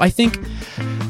I 0.00 0.10
think 0.10 0.38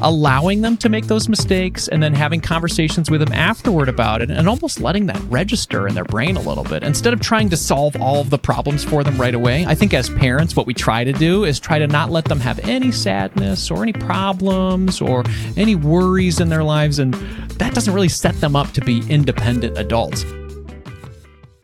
allowing 0.01 0.61
them 0.61 0.77
to 0.77 0.89
make 0.89 1.07
those 1.07 1.29
mistakes 1.29 1.87
and 1.87 2.01
then 2.01 2.13
having 2.13 2.41
conversations 2.41 3.11
with 3.11 3.19
them 3.19 3.33
afterward 3.33 3.89
about 3.89 4.21
it 4.21 4.31
and 4.31 4.47
almost 4.47 4.79
letting 4.79 5.05
that 5.07 5.21
register 5.23 5.87
in 5.87 5.93
their 5.93 6.05
brain 6.05 6.37
a 6.37 6.41
little 6.41 6.63
bit 6.63 6.83
instead 6.83 7.13
of 7.13 7.19
trying 7.19 7.49
to 7.49 7.57
solve 7.57 7.95
all 7.97 8.21
of 8.21 8.29
the 8.29 8.37
problems 8.37 8.83
for 8.83 9.03
them 9.03 9.19
right 9.19 9.35
away. 9.35 9.65
I 9.67 9.75
think 9.75 9.93
as 9.93 10.09
parents, 10.09 10.55
what 10.55 10.65
we 10.65 10.73
try 10.73 11.03
to 11.03 11.13
do 11.13 11.43
is 11.43 11.59
try 11.59 11.79
to 11.79 11.87
not 11.87 12.09
let 12.09 12.25
them 12.25 12.39
have 12.39 12.59
any 12.59 12.91
sadness 12.91 13.69
or 13.69 13.83
any 13.83 13.93
problems 13.93 15.01
or 15.01 15.23
any 15.55 15.75
worries 15.75 16.39
in 16.39 16.49
their 16.49 16.63
lives. 16.63 16.97
And 16.97 17.13
that 17.59 17.75
doesn't 17.75 17.93
really 17.93 18.09
set 18.09 18.39
them 18.41 18.55
up 18.55 18.71
to 18.71 18.81
be 18.81 19.03
independent 19.09 19.77
adults. 19.77 20.23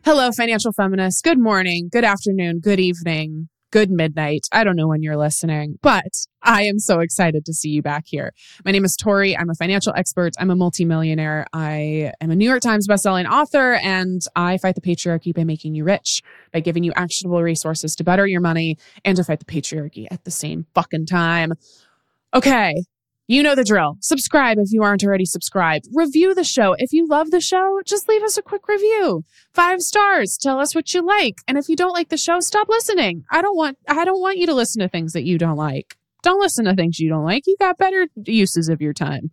Hello, 0.04 0.30
financial 0.32 0.71
feminists. 0.73 1.21
Good 1.21 1.39
morning, 1.39 1.89
good 1.92 2.04
afternoon, 2.04 2.60
good 2.60 2.80
evening 2.80 3.50
good 3.71 3.89
midnight. 3.91 4.47
I 4.52 4.63
don't 4.63 4.75
know 4.75 4.88
when 4.88 5.04
you're 5.04 5.18
listening, 5.18 5.77
but 5.82 6.05
I 6.41 6.64
am 6.64 6.79
so 6.79 7.00
excited 7.00 7.45
to 7.45 7.54
see 7.54 7.70
you 7.70 7.82
back 7.82 8.05
here. 8.07 8.34
My 8.64 8.71
name 8.71 8.86
is 8.86 8.96
Tori. 8.96 9.37
I'm 9.37 9.50
a 9.50 9.56
financial 9.56 9.93
expert. 9.96 10.33
I'm 10.39 10.50
a 10.50 10.56
multimillionaire. 10.56 11.46
I 11.54 12.14
am 12.21 12.32
a 12.32 12.36
New 12.36 12.47
York 12.47 12.61
Times 12.61 12.87
bestselling 12.87 13.29
author, 13.29 13.73
and 13.73 14.21
I 14.36 14.57
fight 14.57 14.75
the 14.75 14.82
patriarchy 14.82 15.33
by 15.33 15.43
making 15.43 15.75
you 15.75 15.83
rich, 15.83 16.21
by 16.54 16.59
giving 16.59 16.83
you 16.83 16.93
actionable 16.96 17.42
resources 17.42 17.96
to 17.96 18.04
better 18.04 18.25
your 18.28 18.42
money 18.42 18.78
and 19.04 19.18
to 19.18 19.23
fight 19.23 19.39
the 19.39 19.46
patriarchy 19.46 20.07
at 20.11 20.23
the 20.23 20.32
same 20.32 20.65
fucking 20.73 21.06
time. 21.06 21.54
Okay, 22.34 22.75
you 23.28 23.42
know 23.42 23.56
the 23.56 23.64
drill. 23.64 23.97
Subscribe 24.02 24.57
if 24.60 24.71
you 24.71 24.84
aren't 24.84 25.04
already 25.04 25.25
subscribed. 25.25 25.88
Review 25.93 26.36
the 26.36 26.43
show. 26.43 26.75
If 26.78 26.93
you 26.93 27.07
love 27.07 27.32
the 27.32 27.42
show, 27.42 27.79
just 27.86 28.07
leave 28.07 28.21
us 28.21 28.38
a 28.38 28.43
quick 28.43 28.68
review. 28.68 29.24
Five 29.54 29.82
stars. 29.82 30.38
Tell 30.39 30.60
us 30.60 30.75
what 30.75 30.93
you 30.93 31.06
like. 31.06 31.36
And 31.48 31.57
if 31.57 31.68
you 31.68 31.75
don't 31.75 31.93
like 31.93 32.09
the 32.09 32.17
show, 32.17 32.39
stop 32.39 32.70
listening. 32.70 33.23
I 33.31 33.42
don't 33.42 33.58
want 33.58 33.78
I 33.88 34.06
don't 34.06 34.22
want 34.22 34.38
you 34.38 34.45
to 34.45 34.53
listen 34.53 34.81
to 34.81 34.89
things 34.89 35.14
that 35.14 35.23
you 35.23 35.38
don't 35.38 35.58
like. 35.58 35.95
Don't 36.22 36.39
listen 36.39 36.66
to 36.66 36.75
things 36.75 37.00
you 37.00 37.09
don't 37.09 37.25
like. 37.25 37.44
You 37.48 37.56
got 37.59 37.78
better 37.78 38.08
uses 38.25 38.70
of 38.70 38.81
your 38.81 38.94
time. 38.94 39.31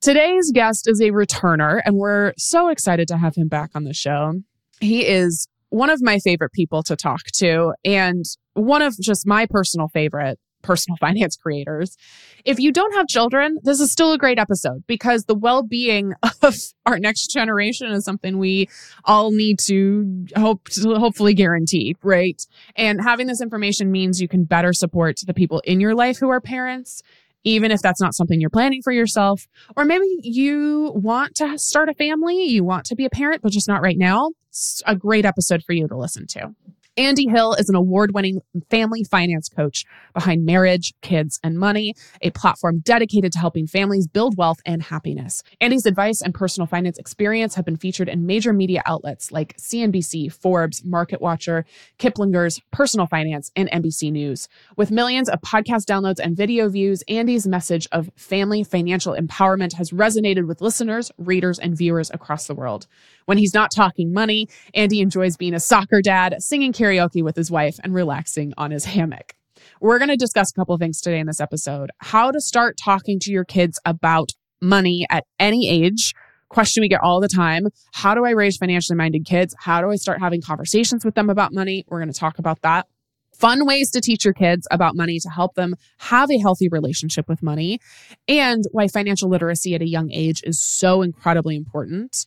Today's 0.00 0.50
guest 0.52 0.88
is 0.88 1.00
a 1.00 1.10
returner 1.10 1.80
and 1.84 1.96
we're 1.96 2.32
so 2.36 2.68
excited 2.68 3.08
to 3.08 3.16
have 3.16 3.34
him 3.36 3.48
back 3.48 3.70
on 3.74 3.84
the 3.84 3.94
show. 3.94 4.34
He 4.80 5.06
is 5.06 5.48
one 5.70 5.90
of 5.90 6.02
my 6.02 6.18
favorite 6.18 6.52
people 6.52 6.82
to 6.84 6.94
talk 6.94 7.22
to 7.34 7.72
and 7.84 8.24
one 8.52 8.82
of 8.82 8.96
just 9.00 9.26
my 9.26 9.46
personal 9.48 9.88
favorite 9.88 10.38
personal 10.64 10.96
finance 11.00 11.36
creators. 11.36 11.96
If 12.44 12.58
you 12.58 12.72
don't 12.72 12.94
have 12.94 13.06
children, 13.06 13.58
this 13.62 13.80
is 13.80 13.92
still 13.92 14.12
a 14.12 14.18
great 14.18 14.38
episode 14.38 14.84
because 14.86 15.24
the 15.24 15.34
well 15.34 15.62
being 15.62 16.12
of 16.42 16.56
our 16.86 16.98
next 16.98 17.28
generation 17.28 17.90
is 17.92 18.04
something 18.04 18.38
we 18.38 18.68
all 19.04 19.30
need 19.30 19.58
to 19.60 20.26
hope 20.36 20.68
to 20.70 20.94
hopefully 20.96 21.34
guarantee, 21.34 21.96
right? 22.02 22.42
And 22.76 23.00
having 23.02 23.26
this 23.26 23.40
information 23.40 23.92
means 23.92 24.20
you 24.20 24.28
can 24.28 24.44
better 24.44 24.72
support 24.72 25.20
the 25.26 25.34
people 25.34 25.60
in 25.64 25.80
your 25.80 25.94
life 25.94 26.18
who 26.18 26.30
are 26.30 26.40
parents. 26.40 27.02
Even 27.46 27.70
if 27.70 27.82
that's 27.82 28.00
not 28.00 28.14
something 28.14 28.40
you're 28.40 28.48
planning 28.48 28.80
for 28.82 28.90
yourself, 28.90 29.46
or 29.76 29.84
maybe 29.84 30.06
you 30.22 30.92
want 30.94 31.34
to 31.34 31.58
start 31.58 31.90
a 31.90 31.94
family, 31.94 32.42
you 32.42 32.64
want 32.64 32.86
to 32.86 32.96
be 32.96 33.04
a 33.04 33.10
parent, 33.10 33.42
but 33.42 33.52
just 33.52 33.68
not 33.68 33.82
right 33.82 33.98
now, 33.98 34.30
it's 34.48 34.82
a 34.86 34.96
great 34.96 35.26
episode 35.26 35.62
for 35.62 35.74
you 35.74 35.86
to 35.86 35.94
listen 35.94 36.26
to. 36.28 36.54
Andy 36.96 37.26
Hill 37.28 37.54
is 37.54 37.68
an 37.68 37.74
award 37.74 38.14
winning 38.14 38.40
family 38.70 39.02
finance 39.02 39.48
coach 39.48 39.84
behind 40.12 40.46
Marriage, 40.46 40.94
Kids, 41.02 41.40
and 41.42 41.58
Money, 41.58 41.94
a 42.22 42.30
platform 42.30 42.78
dedicated 42.84 43.32
to 43.32 43.38
helping 43.40 43.66
families 43.66 44.06
build 44.06 44.36
wealth 44.36 44.60
and 44.64 44.80
happiness. 44.80 45.42
Andy's 45.60 45.86
advice 45.86 46.22
and 46.22 46.32
personal 46.32 46.68
finance 46.68 46.96
experience 46.96 47.56
have 47.56 47.64
been 47.64 47.76
featured 47.76 48.08
in 48.08 48.26
major 48.26 48.52
media 48.52 48.80
outlets 48.86 49.32
like 49.32 49.56
CNBC, 49.56 50.32
Forbes, 50.32 50.84
Market 50.84 51.20
Watcher, 51.20 51.64
Kiplinger's 51.98 52.60
Personal 52.70 53.06
Finance, 53.08 53.50
and 53.56 53.68
NBC 53.72 54.12
News. 54.12 54.46
With 54.76 54.92
millions 54.92 55.28
of 55.28 55.40
podcast 55.40 55.86
downloads 55.86 56.20
and 56.20 56.36
video 56.36 56.68
views, 56.68 57.02
Andy's 57.08 57.46
message 57.46 57.88
of 57.90 58.08
family 58.14 58.62
financial 58.62 59.16
empowerment 59.16 59.72
has 59.74 59.90
resonated 59.90 60.46
with 60.46 60.60
listeners, 60.60 61.10
readers, 61.18 61.58
and 61.58 61.76
viewers 61.76 62.12
across 62.12 62.46
the 62.46 62.54
world. 62.54 62.86
When 63.26 63.38
he's 63.38 63.54
not 63.54 63.70
talking 63.70 64.12
money, 64.12 64.48
Andy 64.74 65.00
enjoys 65.00 65.36
being 65.36 65.54
a 65.54 65.60
soccer 65.60 66.02
dad, 66.02 66.36
singing 66.40 66.72
karaoke 66.72 67.22
with 67.22 67.36
his 67.36 67.50
wife, 67.50 67.78
and 67.82 67.94
relaxing 67.94 68.52
on 68.56 68.70
his 68.70 68.84
hammock. 68.84 69.34
We're 69.80 69.98
going 69.98 70.10
to 70.10 70.16
discuss 70.16 70.50
a 70.50 70.54
couple 70.54 70.74
of 70.74 70.80
things 70.80 71.00
today 71.00 71.18
in 71.18 71.26
this 71.26 71.40
episode 71.40 71.90
how 71.98 72.30
to 72.30 72.40
start 72.40 72.76
talking 72.82 73.18
to 73.20 73.32
your 73.32 73.44
kids 73.44 73.80
about 73.84 74.30
money 74.60 75.06
at 75.10 75.24
any 75.38 75.68
age. 75.68 76.14
Question 76.48 76.82
we 76.82 76.88
get 76.88 77.00
all 77.02 77.20
the 77.20 77.28
time 77.28 77.68
How 77.92 78.14
do 78.14 78.24
I 78.24 78.30
raise 78.30 78.56
financially 78.56 78.96
minded 78.96 79.24
kids? 79.24 79.54
How 79.58 79.80
do 79.80 79.90
I 79.90 79.96
start 79.96 80.20
having 80.20 80.42
conversations 80.42 81.04
with 81.04 81.14
them 81.14 81.30
about 81.30 81.52
money? 81.52 81.84
We're 81.88 82.00
going 82.00 82.12
to 82.12 82.18
talk 82.18 82.38
about 82.38 82.60
that 82.62 82.86
fun 83.34 83.66
ways 83.66 83.90
to 83.90 84.00
teach 84.00 84.24
your 84.24 84.34
kids 84.34 84.66
about 84.70 84.94
money 84.94 85.18
to 85.18 85.28
help 85.28 85.54
them 85.54 85.74
have 85.98 86.30
a 86.30 86.38
healthy 86.38 86.68
relationship 86.68 87.28
with 87.28 87.42
money, 87.42 87.80
and 88.28 88.64
why 88.72 88.88
financial 88.88 89.28
literacy 89.28 89.74
at 89.74 89.82
a 89.82 89.88
young 89.88 90.10
age 90.12 90.42
is 90.44 90.60
so 90.60 91.02
incredibly 91.02 91.56
important. 91.56 92.26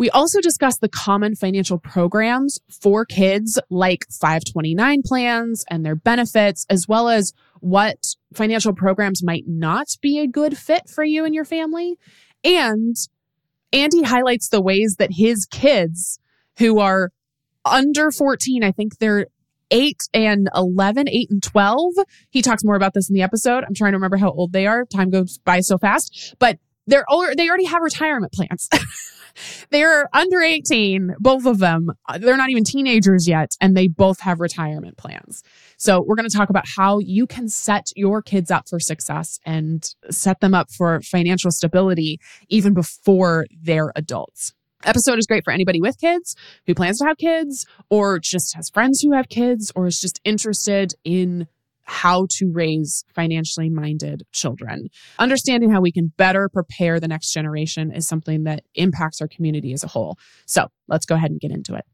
We 0.00 0.08
also 0.08 0.40
discussed 0.40 0.80
the 0.80 0.88
common 0.88 1.34
financial 1.34 1.76
programs 1.76 2.58
for 2.70 3.04
kids 3.04 3.60
like 3.68 4.06
529 4.10 5.02
plans 5.04 5.62
and 5.68 5.84
their 5.84 5.94
benefits, 5.94 6.64
as 6.70 6.88
well 6.88 7.10
as 7.10 7.34
what 7.60 7.98
financial 8.32 8.72
programs 8.72 9.22
might 9.22 9.44
not 9.46 9.88
be 10.00 10.18
a 10.18 10.26
good 10.26 10.56
fit 10.56 10.88
for 10.88 11.04
you 11.04 11.26
and 11.26 11.34
your 11.34 11.44
family. 11.44 11.98
And 12.42 12.96
Andy 13.74 14.00
highlights 14.00 14.48
the 14.48 14.62
ways 14.62 14.96
that 14.98 15.10
his 15.12 15.44
kids 15.44 16.18
who 16.56 16.78
are 16.78 17.10
under 17.66 18.10
14, 18.10 18.64
I 18.64 18.72
think 18.72 19.00
they're 19.00 19.26
8 19.70 19.98
and 20.14 20.48
11, 20.54 21.10
8 21.10 21.30
and 21.30 21.42
12. 21.42 21.92
He 22.30 22.40
talks 22.40 22.64
more 22.64 22.76
about 22.76 22.94
this 22.94 23.10
in 23.10 23.14
the 23.14 23.20
episode. 23.20 23.64
I'm 23.64 23.74
trying 23.74 23.92
to 23.92 23.98
remember 23.98 24.16
how 24.16 24.30
old 24.30 24.54
they 24.54 24.66
are. 24.66 24.86
Time 24.86 25.10
goes 25.10 25.36
by 25.44 25.60
so 25.60 25.76
fast, 25.76 26.36
but 26.38 26.58
they're 26.86 27.04
they 27.36 27.50
already 27.50 27.66
have 27.66 27.82
retirement 27.82 28.32
plans. 28.32 28.70
they're 29.70 30.08
under 30.14 30.40
18, 30.40 31.16
both 31.18 31.46
of 31.46 31.58
them. 31.58 31.90
Uh, 32.08 32.18
they're 32.18 32.36
not 32.36 32.50
even 32.50 32.64
teenagers 32.64 33.28
yet, 33.28 33.56
and 33.60 33.76
they 33.76 33.88
both 33.88 34.20
have 34.20 34.40
retirement 34.40 34.96
plans. 34.96 35.42
So, 35.76 36.02
we're 36.06 36.16
going 36.16 36.28
to 36.28 36.36
talk 36.36 36.50
about 36.50 36.66
how 36.76 36.98
you 36.98 37.26
can 37.26 37.48
set 37.48 37.88
your 37.96 38.22
kids 38.22 38.50
up 38.50 38.68
for 38.68 38.80
success 38.80 39.38
and 39.46 39.88
set 40.10 40.40
them 40.40 40.54
up 40.54 40.70
for 40.70 41.00
financial 41.02 41.50
stability 41.50 42.20
even 42.48 42.74
before 42.74 43.46
they're 43.62 43.92
adults. 43.96 44.54
Episode 44.84 45.18
is 45.18 45.26
great 45.26 45.44
for 45.44 45.52
anybody 45.52 45.80
with 45.80 45.98
kids 45.98 46.34
who 46.66 46.74
plans 46.74 46.98
to 46.98 47.04
have 47.04 47.18
kids 47.18 47.66
or 47.90 48.18
just 48.18 48.54
has 48.56 48.70
friends 48.70 49.02
who 49.02 49.12
have 49.12 49.28
kids 49.28 49.70
or 49.76 49.86
is 49.86 50.00
just 50.00 50.20
interested 50.24 50.94
in 51.04 51.46
how 51.90 52.24
to 52.30 52.48
raise 52.52 53.04
financially 53.14 53.68
minded 53.68 54.22
children. 54.30 54.88
Understanding 55.18 55.70
how 55.70 55.80
we 55.80 55.90
can 55.90 56.12
better 56.16 56.48
prepare 56.48 57.00
the 57.00 57.08
next 57.08 57.32
generation 57.32 57.90
is 57.90 58.06
something 58.06 58.44
that 58.44 58.62
impacts 58.76 59.20
our 59.20 59.26
community 59.26 59.72
as 59.72 59.82
a 59.82 59.88
whole. 59.88 60.16
So 60.46 60.68
let's 60.86 61.04
go 61.04 61.16
ahead 61.16 61.32
and 61.32 61.40
get 61.40 61.50
into 61.50 61.74
it. 61.74 61.84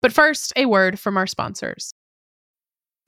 But 0.00 0.12
first, 0.12 0.52
a 0.56 0.66
word 0.66 1.00
from 1.00 1.16
our 1.16 1.26
sponsors. 1.26 1.92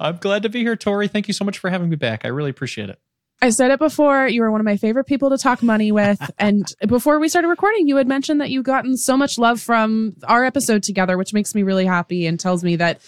I'm 0.00 0.16
glad 0.16 0.42
to 0.42 0.48
be 0.48 0.60
here, 0.60 0.76
Tori. 0.76 1.08
Thank 1.08 1.28
you 1.28 1.34
so 1.34 1.44
much 1.44 1.58
for 1.58 1.68
having 1.68 1.90
me 1.90 1.96
back. 1.96 2.24
I 2.24 2.28
really 2.28 2.50
appreciate 2.50 2.88
it. 2.88 2.98
I 3.42 3.50
said 3.50 3.70
it 3.70 3.78
before. 3.78 4.26
You 4.26 4.42
were 4.42 4.50
one 4.50 4.60
of 4.60 4.64
my 4.64 4.76
favorite 4.76 5.04
people 5.04 5.30
to 5.30 5.38
talk 5.38 5.62
money 5.62 5.92
with. 5.92 6.18
and 6.38 6.66
before 6.86 7.18
we 7.18 7.28
started 7.28 7.48
recording, 7.48 7.86
you 7.86 7.96
had 7.96 8.08
mentioned 8.08 8.40
that 8.40 8.50
you've 8.50 8.64
gotten 8.64 8.96
so 8.96 9.16
much 9.16 9.38
love 9.38 9.60
from 9.60 10.16
our 10.24 10.44
episode 10.44 10.82
together, 10.82 11.16
which 11.16 11.32
makes 11.32 11.54
me 11.54 11.62
really 11.62 11.84
happy 11.84 12.26
and 12.26 12.40
tells 12.40 12.64
me 12.64 12.76
that 12.76 13.00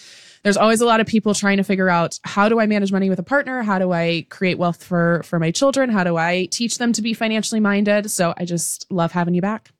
there's 0.43 0.57
always 0.57 0.81
a 0.81 0.85
lot 0.85 0.99
of 0.99 1.07
people 1.07 1.33
trying 1.33 1.57
to 1.57 1.63
figure 1.63 1.89
out 1.89 2.19
how 2.23 2.49
do 2.49 2.59
I 2.59 2.65
manage 2.65 2.91
money 2.91 3.09
with 3.09 3.19
a 3.19 3.23
partner? 3.23 3.63
How 3.63 3.79
do 3.79 3.91
I 3.91 4.25
create 4.29 4.57
wealth 4.57 4.83
for 4.83 5.23
for 5.23 5.39
my 5.39 5.51
children? 5.51 5.89
How 5.89 6.03
do 6.03 6.17
I 6.17 6.47
teach 6.51 6.77
them 6.77 6.93
to 6.93 7.01
be 7.01 7.13
financially 7.13 7.61
minded? 7.61 8.11
So 8.11 8.33
I 8.37 8.45
just 8.45 8.91
love 8.91 9.13
having 9.13 9.33
you 9.33 9.41
back. 9.41 9.71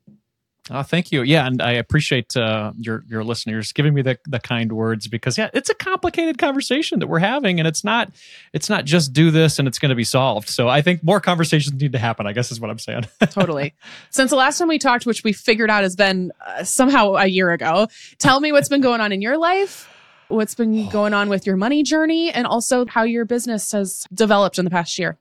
Oh, 0.71 0.81
thank 0.81 1.11
you. 1.11 1.23
Yeah, 1.23 1.45
and 1.45 1.61
I 1.61 1.73
appreciate 1.73 2.37
uh, 2.37 2.71
your 2.77 3.03
your 3.09 3.23
listeners 3.23 3.73
giving 3.73 3.93
me 3.93 4.01
the, 4.01 4.17
the 4.25 4.39
kind 4.39 4.71
words 4.71 5.09
because 5.09 5.37
yeah, 5.37 5.49
it's 5.53 5.69
a 5.69 5.73
complicated 5.73 6.37
conversation 6.37 6.99
that 6.99 7.07
we're 7.07 7.19
having, 7.19 7.59
and 7.59 7.67
it's 7.67 7.83
not 7.83 8.11
it's 8.53 8.69
not 8.69 8.85
just 8.85 9.11
do 9.11 9.29
this 9.29 9.59
and 9.59 9.67
it's 9.67 9.77
going 9.77 9.89
to 9.89 9.95
be 9.95 10.05
solved. 10.05 10.47
So 10.47 10.69
I 10.69 10.81
think 10.81 11.03
more 11.03 11.19
conversations 11.19 11.81
need 11.81 11.91
to 11.91 11.99
happen. 11.99 12.27
I 12.27 12.31
guess 12.31 12.49
is 12.49 12.61
what 12.61 12.69
I'm 12.69 12.79
saying. 12.79 13.07
totally. 13.29 13.73
Since 14.09 14.29
the 14.29 14.37
last 14.37 14.57
time 14.57 14.69
we 14.69 14.79
talked, 14.79 15.05
which 15.05 15.23
we 15.25 15.33
figured 15.33 15.69
out 15.69 15.83
has 15.83 15.97
been 15.97 16.31
uh, 16.45 16.63
somehow 16.63 17.15
a 17.15 17.25
year 17.25 17.51
ago, 17.51 17.89
tell 18.17 18.39
me 18.39 18.53
what's 18.53 18.69
been 18.69 18.81
going 18.81 19.01
on 19.01 19.11
in 19.11 19.21
your 19.21 19.37
life. 19.37 19.89
What's 20.29 20.55
been 20.55 20.87
going 20.89 21.13
on 21.13 21.27
with 21.27 21.45
your 21.45 21.57
money 21.57 21.83
journey 21.83 22.31
and 22.31 22.47
also 22.47 22.85
how 22.85 23.03
your 23.03 23.25
business 23.25 23.73
has 23.73 24.07
developed 24.13 24.57
in 24.57 24.63
the 24.65 24.71
past 24.71 24.97
year? 24.97 25.17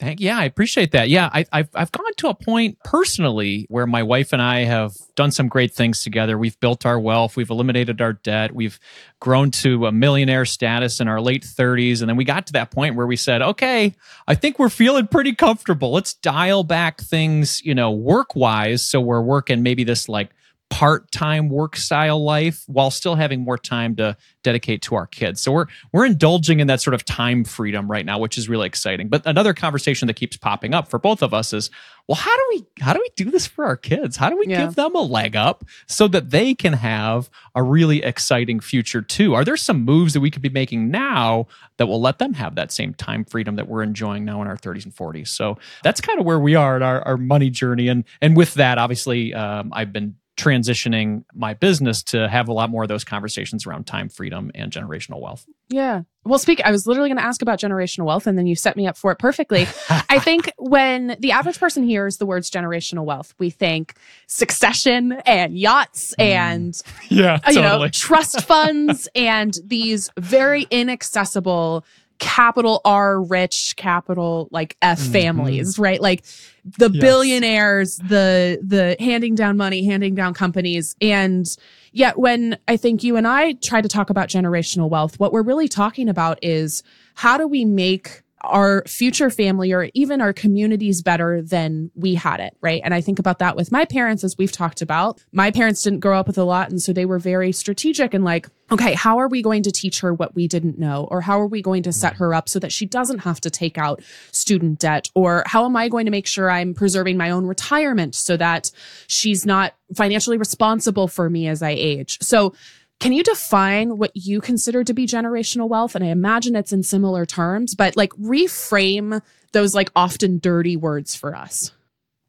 Thank, 0.00 0.20
yeah, 0.20 0.38
I 0.38 0.44
appreciate 0.44 0.92
that. 0.92 1.08
Yeah, 1.08 1.28
I, 1.32 1.44
have 1.52 1.70
I've 1.74 1.90
gone 1.90 2.12
to 2.18 2.28
a 2.28 2.34
point 2.34 2.78
personally 2.84 3.66
where 3.68 3.84
my 3.84 4.04
wife 4.04 4.32
and 4.32 4.40
I 4.40 4.60
have 4.60 4.92
done 5.16 5.32
some 5.32 5.48
great 5.48 5.72
things 5.72 6.04
together. 6.04 6.38
We've 6.38 6.58
built 6.60 6.86
our 6.86 7.00
wealth, 7.00 7.36
we've 7.36 7.50
eliminated 7.50 8.00
our 8.00 8.12
debt, 8.12 8.54
we've 8.54 8.78
grown 9.18 9.50
to 9.50 9.86
a 9.86 9.92
millionaire 9.92 10.44
status 10.44 11.00
in 11.00 11.08
our 11.08 11.20
late 11.20 11.42
30s, 11.42 12.00
and 12.00 12.08
then 12.08 12.16
we 12.16 12.22
got 12.24 12.46
to 12.46 12.52
that 12.52 12.70
point 12.70 12.94
where 12.94 13.08
we 13.08 13.16
said, 13.16 13.42
"Okay, 13.42 13.92
I 14.28 14.36
think 14.36 14.60
we're 14.60 14.68
feeling 14.68 15.08
pretty 15.08 15.34
comfortable. 15.34 15.90
Let's 15.90 16.14
dial 16.14 16.62
back 16.62 17.00
things, 17.00 17.60
you 17.64 17.74
know, 17.74 17.90
work 17.90 18.36
wise, 18.36 18.84
so 18.84 19.00
we're 19.00 19.20
working 19.20 19.64
maybe 19.64 19.82
this 19.82 20.08
like 20.08 20.30
part-time 20.70 21.48
work 21.48 21.76
style 21.76 22.22
life 22.22 22.64
while 22.66 22.90
still 22.90 23.14
having 23.14 23.42
more 23.42 23.56
time 23.56 23.96
to 23.96 24.16
dedicate 24.42 24.82
to 24.82 24.94
our 24.94 25.06
kids. 25.06 25.40
So 25.40 25.52
we're 25.52 25.66
we're 25.92 26.06
indulging 26.06 26.60
in 26.60 26.66
that 26.66 26.80
sort 26.80 26.94
of 26.94 27.04
time 27.04 27.44
freedom 27.44 27.90
right 27.90 28.04
now, 28.04 28.18
which 28.18 28.36
is 28.36 28.48
really 28.48 28.66
exciting. 28.66 29.08
But 29.08 29.22
another 29.26 29.54
conversation 29.54 30.06
that 30.08 30.14
keeps 30.14 30.36
popping 30.36 30.74
up 30.74 30.88
for 30.88 30.98
both 30.98 31.22
of 31.22 31.32
us 31.32 31.52
is, 31.52 31.70
well, 32.06 32.16
how 32.16 32.34
do 32.34 32.42
we 32.50 32.66
how 32.80 32.92
do 32.92 33.00
we 33.00 33.10
do 33.16 33.30
this 33.30 33.46
for 33.46 33.64
our 33.64 33.76
kids? 33.76 34.16
How 34.16 34.28
do 34.28 34.36
we 34.36 34.46
yeah. 34.46 34.64
give 34.64 34.74
them 34.74 34.94
a 34.94 35.02
leg 35.02 35.36
up 35.36 35.64
so 35.86 36.06
that 36.08 36.30
they 36.30 36.54
can 36.54 36.74
have 36.74 37.30
a 37.54 37.62
really 37.62 38.02
exciting 38.02 38.60
future 38.60 39.02
too? 39.02 39.34
Are 39.34 39.44
there 39.44 39.56
some 39.56 39.84
moves 39.84 40.12
that 40.12 40.20
we 40.20 40.30
could 40.30 40.42
be 40.42 40.48
making 40.48 40.90
now 40.90 41.46
that 41.78 41.86
will 41.86 42.00
let 42.00 42.18
them 42.18 42.34
have 42.34 42.54
that 42.56 42.72
same 42.72 42.94
time 42.94 43.24
freedom 43.24 43.56
that 43.56 43.68
we're 43.68 43.82
enjoying 43.82 44.24
now 44.24 44.42
in 44.42 44.48
our 44.48 44.56
30s 44.56 44.84
and 44.84 44.94
40s? 44.94 45.28
So 45.28 45.58
that's 45.82 46.00
kind 46.00 46.18
of 46.18 46.26
where 46.26 46.38
we 46.38 46.54
are 46.54 46.76
in 46.76 46.82
our, 46.82 47.02
our 47.02 47.16
money 47.16 47.50
journey. 47.50 47.88
And 47.88 48.04
and 48.20 48.36
with 48.36 48.54
that, 48.54 48.78
obviously, 48.78 49.34
um, 49.34 49.72
I've 49.74 49.92
been 49.92 50.16
transitioning 50.38 51.24
my 51.34 51.52
business 51.52 52.02
to 52.04 52.28
have 52.28 52.48
a 52.48 52.52
lot 52.52 52.70
more 52.70 52.84
of 52.84 52.88
those 52.88 53.02
conversations 53.02 53.66
around 53.66 53.86
time 53.86 54.08
freedom 54.08 54.50
and 54.54 54.72
generational 54.72 55.20
wealth. 55.20 55.44
Yeah. 55.68 56.02
Well, 56.24 56.38
speak, 56.38 56.60
I 56.64 56.70
was 56.70 56.86
literally 56.86 57.08
going 57.08 57.18
to 57.18 57.24
ask 57.24 57.42
about 57.42 57.58
generational 57.58 58.04
wealth 58.04 58.26
and 58.26 58.38
then 58.38 58.46
you 58.46 58.54
set 58.54 58.76
me 58.76 58.86
up 58.86 58.96
for 58.96 59.10
it 59.10 59.18
perfectly. 59.18 59.66
I 60.08 60.20
think 60.20 60.52
when 60.56 61.16
the 61.18 61.32
average 61.32 61.58
person 61.58 61.82
hears 61.82 62.18
the 62.18 62.26
words 62.26 62.50
generational 62.50 63.04
wealth, 63.04 63.34
we 63.38 63.50
think 63.50 63.94
succession 64.28 65.12
and 65.26 65.58
yachts 65.58 66.14
mm. 66.18 66.24
and 66.24 66.80
yeah, 67.08 67.40
you 67.48 67.54
totally. 67.54 67.86
know, 67.86 67.88
trust 67.88 68.42
funds 68.42 69.08
and 69.14 69.58
these 69.64 70.10
very 70.18 70.66
inaccessible 70.70 71.84
capital 72.18 72.80
R 72.84 73.22
rich, 73.22 73.74
capital 73.76 74.48
like 74.50 74.76
F 74.82 74.98
mm-hmm. 74.98 75.12
families, 75.12 75.78
right? 75.78 76.00
Like 76.00 76.24
the 76.64 76.90
yes. 76.90 77.00
billionaires, 77.00 77.96
the 77.96 78.58
the 78.62 78.96
handing 78.98 79.34
down 79.34 79.56
money, 79.56 79.84
handing 79.84 80.14
down 80.14 80.34
companies. 80.34 80.96
And 81.00 81.46
yet 81.92 82.18
when 82.18 82.58
I 82.68 82.76
think 82.76 83.02
you 83.02 83.16
and 83.16 83.26
I 83.26 83.52
try 83.54 83.80
to 83.80 83.88
talk 83.88 84.10
about 84.10 84.28
generational 84.28 84.88
wealth, 84.88 85.18
what 85.18 85.32
we're 85.32 85.42
really 85.42 85.68
talking 85.68 86.08
about 86.08 86.38
is 86.42 86.82
how 87.14 87.38
do 87.38 87.46
we 87.46 87.64
make 87.64 88.22
our 88.42 88.82
future 88.86 89.30
family 89.30 89.72
or 89.72 89.88
even 89.94 90.20
our 90.20 90.32
communities 90.32 91.02
better 91.02 91.42
than 91.42 91.90
we 91.94 92.14
had 92.14 92.40
it, 92.40 92.56
right? 92.60 92.80
And 92.84 92.94
I 92.94 93.00
think 93.00 93.18
about 93.18 93.38
that 93.40 93.56
with 93.56 93.72
my 93.72 93.84
parents, 93.84 94.24
as 94.24 94.36
we've 94.38 94.52
talked 94.52 94.82
about. 94.82 95.22
My 95.32 95.50
parents 95.50 95.82
didn't 95.82 96.00
grow 96.00 96.18
up 96.18 96.26
with 96.26 96.38
a 96.38 96.44
lot. 96.44 96.70
And 96.70 96.80
so 96.80 96.92
they 96.92 97.06
were 97.06 97.18
very 97.18 97.52
strategic 97.52 98.14
and 98.14 98.24
like, 98.24 98.48
okay, 98.70 98.94
how 98.94 99.18
are 99.18 99.28
we 99.28 99.42
going 99.42 99.62
to 99.62 99.72
teach 99.72 100.00
her 100.00 100.12
what 100.12 100.34
we 100.34 100.46
didn't 100.46 100.78
know? 100.78 101.08
Or 101.10 101.20
how 101.22 101.40
are 101.40 101.46
we 101.46 101.62
going 101.62 101.82
to 101.84 101.92
set 101.92 102.14
her 102.16 102.34
up 102.34 102.48
so 102.48 102.58
that 102.58 102.72
she 102.72 102.86
doesn't 102.86 103.20
have 103.20 103.40
to 103.40 103.50
take 103.50 103.78
out 103.78 104.02
student 104.30 104.78
debt? 104.78 105.08
Or 105.14 105.42
how 105.46 105.64
am 105.64 105.74
I 105.76 105.88
going 105.88 106.04
to 106.04 106.10
make 106.10 106.26
sure 106.26 106.50
I'm 106.50 106.74
preserving 106.74 107.16
my 107.16 107.30
own 107.30 107.46
retirement 107.46 108.14
so 108.14 108.36
that 108.36 108.70
she's 109.06 109.46
not 109.46 109.74
financially 109.94 110.36
responsible 110.36 111.08
for 111.08 111.30
me 111.30 111.48
as 111.48 111.62
I 111.62 111.70
age? 111.70 112.18
So 112.20 112.54
can 113.00 113.12
you 113.12 113.22
define 113.22 113.98
what 113.98 114.10
you 114.14 114.40
consider 114.40 114.82
to 114.82 114.92
be 114.92 115.06
generational 115.06 115.68
wealth? 115.68 115.94
And 115.94 116.04
I 116.04 116.08
imagine 116.08 116.56
it's 116.56 116.72
in 116.72 116.82
similar 116.82 117.24
terms, 117.24 117.74
but 117.74 117.96
like 117.96 118.10
reframe 118.14 119.22
those 119.52 119.74
like 119.74 119.90
often 119.94 120.38
dirty 120.38 120.76
words 120.76 121.14
for 121.14 121.34
us. 121.34 121.70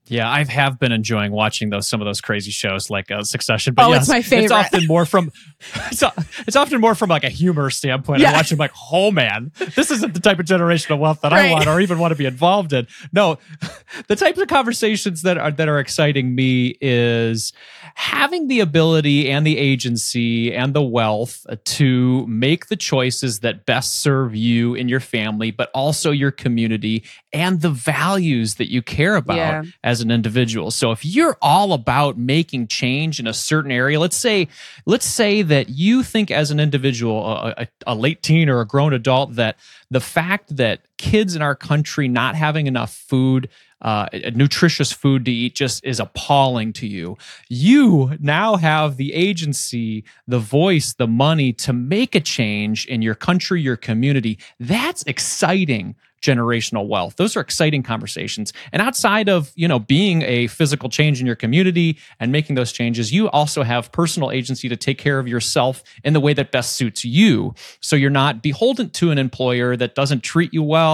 Yeah, 0.07 0.29
I 0.29 0.43
have 0.43 0.79
been 0.79 0.91
enjoying 0.91 1.31
watching 1.31 1.69
those 1.69 1.87
some 1.87 2.01
of 2.01 2.05
those 2.05 2.19
crazy 2.19 2.49
shows 2.49 2.89
like 2.89 3.11
uh, 3.11 3.23
Succession. 3.23 3.75
But 3.75 3.85
oh, 3.85 3.89
yes, 3.89 4.01
it's 4.01 4.09
my 4.09 4.21
favorite. 4.23 4.45
It's 4.45 4.51
often 4.51 4.87
more 4.87 5.05
from 5.05 5.31
it's, 5.91 6.03
it's 6.47 6.55
often 6.55 6.81
more 6.81 6.95
from 6.95 7.09
like 7.09 7.23
a 7.23 7.29
humor 7.29 7.69
standpoint. 7.69 8.21
Yeah. 8.21 8.31
I 8.31 8.33
watch 8.33 8.49
them 8.49 8.57
like, 8.57 8.71
oh 8.91 9.11
man, 9.11 9.51
this 9.75 9.91
isn't 9.91 10.15
the 10.15 10.19
type 10.19 10.39
of 10.39 10.45
generational 10.45 10.97
wealth 10.97 11.21
that 11.21 11.31
right. 11.31 11.51
I 11.51 11.53
want 11.53 11.67
or 11.67 11.79
even 11.79 11.99
want 11.99 12.11
to 12.11 12.15
be 12.15 12.25
involved 12.25 12.73
in. 12.73 12.87
No, 13.13 13.37
the 14.07 14.15
types 14.15 14.39
of 14.39 14.47
conversations 14.47 15.21
that 15.21 15.37
are 15.37 15.51
that 15.51 15.69
are 15.69 15.79
exciting 15.79 16.33
me 16.33 16.75
is 16.81 17.53
having 17.93 18.47
the 18.47 18.61
ability 18.61 19.29
and 19.29 19.45
the 19.45 19.57
agency 19.57 20.55
and 20.55 20.73
the 20.73 20.81
wealth 20.81 21.45
to 21.65 22.25
make 22.25 22.67
the 22.67 22.75
choices 22.75 23.41
that 23.41 23.65
best 23.65 23.99
serve 23.99 24.35
you 24.35 24.75
and 24.75 24.89
your 24.89 24.99
family, 24.99 25.51
but 25.51 25.69
also 25.73 26.09
your 26.09 26.31
community 26.31 27.03
and 27.31 27.61
the 27.61 27.69
values 27.69 28.55
that 28.55 28.71
you 28.71 28.81
care 28.81 29.15
about 29.15 29.37
yeah. 29.37 29.63
as 29.83 29.98
an 30.01 30.11
individual. 30.11 30.71
So 30.71 30.91
if 30.91 31.05
you're 31.05 31.37
all 31.41 31.73
about 31.73 32.17
making 32.17 32.67
change 32.67 33.19
in 33.19 33.27
a 33.27 33.33
certain 33.33 33.71
area, 33.71 33.99
let's 33.99 34.17
say, 34.17 34.47
let's 34.85 35.05
say 35.05 35.41
that 35.41 35.69
you 35.69 36.03
think 36.03 36.31
as 36.31 36.51
an 36.51 36.59
individual, 36.59 37.25
a, 37.25 37.53
a, 37.57 37.67
a 37.87 37.95
late 37.95 38.21
teen 38.21 38.49
or 38.49 38.61
a 38.61 38.65
grown 38.65 38.93
adult, 38.93 39.35
that 39.35 39.57
the 39.89 39.99
fact 39.99 40.55
that 40.57 40.81
kids 40.99 41.35
in 41.35 41.41
our 41.41 41.55
country 41.55 42.07
not 42.07 42.35
having 42.35 42.67
enough 42.67 42.93
food 42.93 43.49
uh, 43.81 44.07
nutritious 44.35 44.91
food 44.91 45.23
to 45.25 45.31
eat 45.31 45.55
just 45.55 45.83
is 45.85 45.99
appalling 45.99 46.73
to 46.73 46.85
you. 46.85 47.17
You 47.47 48.17
now 48.19 48.57
have 48.57 48.97
the 48.97 49.13
agency, 49.13 50.03
the 50.27 50.39
voice, 50.39 50.93
the 50.93 51.07
money 51.07 51.53
to 51.53 51.71
make 51.71 52.13
a 52.13 52.19
change 52.19 52.85
in 52.87 53.01
your 53.01 53.15
country, 53.15 53.61
your 53.61 53.77
community. 53.77 54.37
That's 54.59 55.03
exciting 55.03 55.95
generational 56.21 56.87
wealth. 56.87 57.15
Those 57.15 57.35
are 57.35 57.39
exciting 57.39 57.83
conversations. 57.83 58.53
And 58.71 58.81
outside 58.81 59.29
of, 59.29 59.51
you 59.55 59.67
know, 59.67 59.79
being 59.79 60.21
a 60.23 60.47
physical 60.47 60.89
change 60.89 61.19
in 61.21 61.25
your 61.25 61.35
community 61.35 61.97
and 62.19 62.31
making 62.31 62.55
those 62.55 62.71
changes, 62.71 63.13
you 63.13 63.29
also 63.29 63.63
have 63.63 63.91
personal 63.91 64.31
agency 64.31 64.69
to 64.69 64.75
take 64.75 64.97
care 64.97 65.19
of 65.19 65.27
yourself 65.27 65.83
in 66.03 66.13
the 66.13 66.19
way 66.19 66.33
that 66.33 66.51
best 66.51 66.75
suits 66.75 67.05
you. 67.05 67.53
So 67.79 67.95
you're 67.95 68.09
not 68.09 68.41
beholden 68.41 68.89
to 68.91 69.11
an 69.11 69.17
employer 69.17 69.75
that 69.77 69.95
doesn't 69.95 70.21
treat 70.21 70.53
you 70.53 70.63
well, 70.63 70.88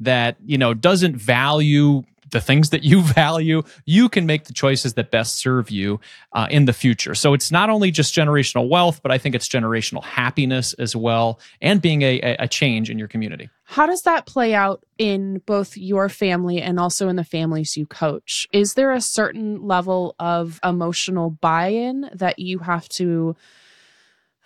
that, 0.00 0.36
you 0.44 0.58
know, 0.58 0.74
doesn't 0.74 1.16
value 1.16 2.02
the 2.30 2.40
things 2.40 2.70
that 2.70 2.82
you 2.82 3.02
value, 3.22 3.62
you 3.84 4.08
can 4.08 4.26
make 4.26 4.44
the 4.44 4.52
choices 4.52 4.94
that 4.94 5.10
best 5.10 5.38
serve 5.38 5.70
you 5.70 6.00
uh, 6.32 6.46
in 6.50 6.64
the 6.64 6.72
future. 6.72 7.14
So 7.14 7.34
it's 7.34 7.50
not 7.50 7.70
only 7.70 7.90
just 7.90 8.14
generational 8.14 8.68
wealth, 8.68 9.00
but 9.02 9.12
I 9.12 9.18
think 9.18 9.34
it's 9.34 9.48
generational 9.48 10.02
happiness 10.04 10.72
as 10.74 10.94
well, 10.94 11.40
and 11.60 11.80
being 11.80 12.02
a, 12.02 12.36
a 12.38 12.48
change 12.48 12.90
in 12.90 12.98
your 12.98 13.08
community. 13.08 13.48
How 13.64 13.86
does 13.86 14.02
that 14.02 14.26
play 14.26 14.54
out 14.54 14.84
in 14.98 15.38
both 15.46 15.76
your 15.76 16.08
family 16.08 16.62
and 16.62 16.78
also 16.78 17.08
in 17.08 17.16
the 17.16 17.24
families 17.24 17.76
you 17.76 17.86
coach? 17.86 18.46
Is 18.52 18.74
there 18.74 18.92
a 18.92 19.00
certain 19.00 19.66
level 19.66 20.14
of 20.20 20.60
emotional 20.62 21.30
buy 21.30 21.68
in 21.68 22.08
that 22.14 22.38
you 22.38 22.60
have 22.60 22.88
to? 22.90 23.36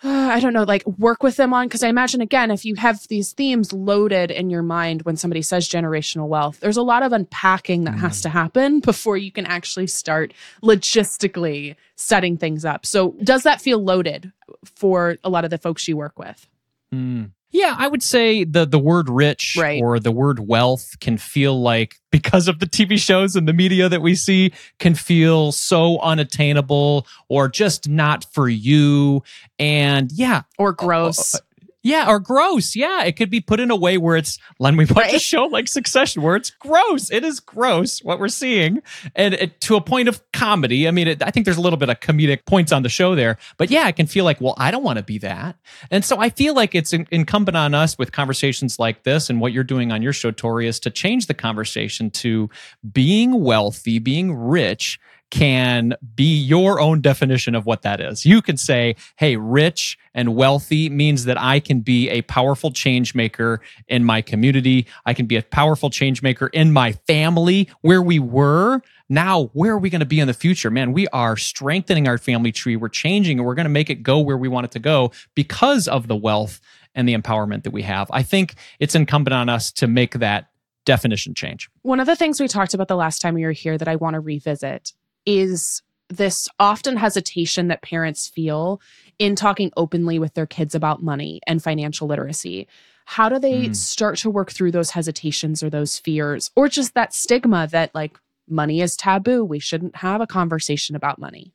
I 0.03 0.39
don't 0.39 0.53
know, 0.53 0.63
like 0.63 0.85
work 0.85 1.21
with 1.21 1.35
them 1.35 1.53
on? 1.53 1.67
Because 1.67 1.83
I 1.83 1.87
imagine, 1.87 2.21
again, 2.21 2.49
if 2.49 2.65
you 2.65 2.75
have 2.75 3.07
these 3.07 3.33
themes 3.33 3.71
loaded 3.71 4.31
in 4.31 4.49
your 4.49 4.63
mind 4.63 5.03
when 5.03 5.15
somebody 5.15 5.41
says 5.41 5.69
generational 5.69 6.27
wealth, 6.27 6.59
there's 6.59 6.77
a 6.77 6.81
lot 6.81 7.03
of 7.03 7.13
unpacking 7.13 7.83
that 7.83 7.95
mm. 7.95 7.99
has 7.99 8.21
to 8.21 8.29
happen 8.29 8.79
before 8.81 9.17
you 9.17 9.31
can 9.31 9.45
actually 9.45 9.87
start 9.87 10.33
logistically 10.63 11.75
setting 11.95 12.37
things 12.37 12.65
up. 12.65 12.85
So, 12.85 13.15
does 13.23 13.43
that 13.43 13.61
feel 13.61 13.83
loaded 13.83 14.31
for 14.63 15.17
a 15.23 15.29
lot 15.29 15.43
of 15.43 15.51
the 15.51 15.57
folks 15.57 15.87
you 15.87 15.97
work 15.97 16.17
with? 16.17 16.47
Mm. 16.93 17.31
Yeah, 17.51 17.75
I 17.77 17.87
would 17.87 18.01
say 18.01 18.43
the 18.43 18.65
the 18.65 18.79
word 18.79 19.09
rich 19.09 19.57
right. 19.59 19.81
or 19.81 19.99
the 19.99 20.11
word 20.11 20.47
wealth 20.47 20.95
can 20.99 21.17
feel 21.17 21.61
like 21.61 21.95
because 22.11 22.47
of 22.47 22.59
the 22.59 22.65
TV 22.65 22.97
shows 22.97 23.35
and 23.35 23.47
the 23.47 23.53
media 23.53 23.89
that 23.89 24.01
we 24.01 24.15
see 24.15 24.53
can 24.79 24.95
feel 24.95 25.51
so 25.51 25.99
unattainable 25.99 27.07
or 27.29 27.47
just 27.47 27.87
not 27.87 28.25
for 28.31 28.49
you 28.49 29.23
and 29.59 30.11
yeah, 30.13 30.43
or 30.57 30.73
gross. 30.73 31.35
Uh, 31.35 31.37
uh, 31.37 31.41
yeah, 31.83 32.09
or 32.09 32.19
gross. 32.19 32.75
Yeah, 32.75 33.03
it 33.03 33.13
could 33.13 33.29
be 33.29 33.41
put 33.41 33.59
in 33.59 33.71
a 33.71 33.75
way 33.75 33.97
where 33.97 34.15
it's 34.15 34.37
when 34.57 34.77
we 34.77 34.85
watch 34.85 34.97
right. 34.97 35.15
a 35.15 35.19
show 35.19 35.45
like 35.45 35.67
Succession, 35.67 36.21
where 36.21 36.35
it's 36.35 36.51
gross. 36.51 37.11
It 37.11 37.23
is 37.23 37.39
gross 37.39 38.03
what 38.03 38.19
we're 38.19 38.27
seeing, 38.27 38.81
and 39.15 39.33
it, 39.33 39.61
to 39.61 39.75
a 39.75 39.81
point 39.81 40.07
of 40.07 40.21
comedy. 40.31 40.87
I 40.87 40.91
mean, 40.91 41.07
it, 41.07 41.23
I 41.23 41.31
think 41.31 41.45
there's 41.45 41.57
a 41.57 41.61
little 41.61 41.77
bit 41.77 41.89
of 41.89 41.99
comedic 41.99 42.45
points 42.45 42.71
on 42.71 42.83
the 42.83 42.89
show 42.89 43.15
there, 43.15 43.37
but 43.57 43.71
yeah, 43.71 43.83
I 43.83 43.91
can 43.91 44.05
feel 44.05 44.25
like, 44.25 44.39
well, 44.39 44.55
I 44.57 44.71
don't 44.71 44.83
want 44.83 44.97
to 44.97 45.03
be 45.03 45.17
that, 45.19 45.55
and 45.89 46.05
so 46.05 46.19
I 46.19 46.29
feel 46.29 46.53
like 46.53 46.75
it's 46.75 46.93
in, 46.93 47.07
incumbent 47.11 47.57
on 47.57 47.73
us 47.73 47.97
with 47.97 48.11
conversations 48.11 48.77
like 48.79 49.03
this 49.03 49.29
and 49.29 49.41
what 49.41 49.51
you're 49.51 49.63
doing 49.63 49.91
on 49.91 50.01
your 50.01 50.13
show, 50.13 50.31
Tori, 50.31 50.67
is 50.67 50.79
to 50.81 50.89
change 50.91 51.27
the 51.27 51.33
conversation 51.33 52.09
to 52.11 52.49
being 52.91 53.43
wealthy, 53.43 53.99
being 53.99 54.33
rich 54.35 54.99
can 55.31 55.95
be 56.13 56.35
your 56.35 56.79
own 56.79 57.01
definition 57.01 57.55
of 57.55 57.65
what 57.65 57.81
that 57.81 57.99
is. 57.99 58.25
You 58.25 58.41
can 58.41 58.57
say, 58.57 58.95
hey, 59.15 59.37
rich 59.37 59.97
and 60.13 60.35
wealthy 60.35 60.89
means 60.89 61.25
that 61.25 61.39
I 61.39 61.59
can 61.59 61.79
be 61.79 62.09
a 62.09 62.21
powerful 62.23 62.69
change 62.69 63.15
maker 63.15 63.61
in 63.87 64.03
my 64.03 64.21
community. 64.21 64.85
I 65.05 65.13
can 65.13 65.25
be 65.25 65.37
a 65.37 65.41
powerful 65.41 65.89
change 65.89 66.21
maker 66.21 66.47
in 66.47 66.73
my 66.73 66.91
family 67.07 67.69
where 67.81 68.01
we 68.01 68.19
were. 68.19 68.81
Now, 69.09 69.45
where 69.53 69.73
are 69.73 69.79
we 69.79 69.89
going 69.89 70.01
to 70.01 70.05
be 70.05 70.19
in 70.19 70.27
the 70.27 70.33
future? 70.33 70.69
Man, 70.69 70.91
we 70.93 71.07
are 71.07 71.37
strengthening 71.37 72.07
our 72.07 72.17
family 72.17 72.51
tree. 72.51 72.75
We're 72.75 72.89
changing 72.89 73.39
and 73.39 73.47
we're 73.47 73.55
going 73.55 73.65
to 73.65 73.69
make 73.69 73.89
it 73.89 74.03
go 74.03 74.19
where 74.19 74.37
we 74.37 74.47
want 74.47 74.65
it 74.65 74.71
to 74.71 74.79
go 74.79 75.11
because 75.33 75.87
of 75.87 76.07
the 76.07 76.15
wealth 76.15 76.59
and 76.93 77.07
the 77.07 77.17
empowerment 77.17 77.63
that 77.63 77.71
we 77.71 77.83
have. 77.83 78.09
I 78.11 78.23
think 78.23 78.55
it's 78.79 78.95
incumbent 78.95 79.33
on 79.33 79.47
us 79.47 79.71
to 79.73 79.87
make 79.87 80.15
that 80.15 80.49
definition 80.85 81.33
change. 81.33 81.69
One 81.83 81.99
of 81.99 82.07
the 82.07 82.15
things 82.15 82.39
we 82.39 82.47
talked 82.47 82.73
about 82.73 82.87
the 82.87 82.95
last 82.95 83.19
time 83.19 83.33
we 83.33 83.45
were 83.45 83.51
here 83.51 83.77
that 83.77 83.87
I 83.87 83.95
want 83.95 84.15
to 84.15 84.19
revisit 84.19 84.93
is 85.25 85.81
this 86.09 86.49
often 86.59 86.97
hesitation 86.97 87.67
that 87.69 87.81
parents 87.81 88.27
feel 88.27 88.81
in 89.17 89.35
talking 89.35 89.71
openly 89.77 90.19
with 90.19 90.33
their 90.33 90.45
kids 90.45 90.75
about 90.75 91.01
money 91.01 91.39
and 91.47 91.63
financial 91.63 92.07
literacy. 92.07 92.67
How 93.05 93.29
do 93.29 93.39
they 93.39 93.67
mm. 93.67 93.75
start 93.75 94.17
to 94.19 94.29
work 94.29 94.51
through 94.51 94.71
those 94.71 94.91
hesitations 94.91 95.63
or 95.63 95.69
those 95.69 95.97
fears 95.97 96.51
or 96.55 96.67
just 96.67 96.93
that 96.93 97.13
stigma 97.13 97.67
that 97.67 97.93
like 97.95 98.19
money 98.47 98.81
is 98.81 98.97
taboo? 98.97 99.43
We 99.45 99.59
shouldn't 99.59 99.97
have 99.97 100.21
a 100.21 100.27
conversation 100.27 100.95
about 100.95 101.19
money. 101.19 101.53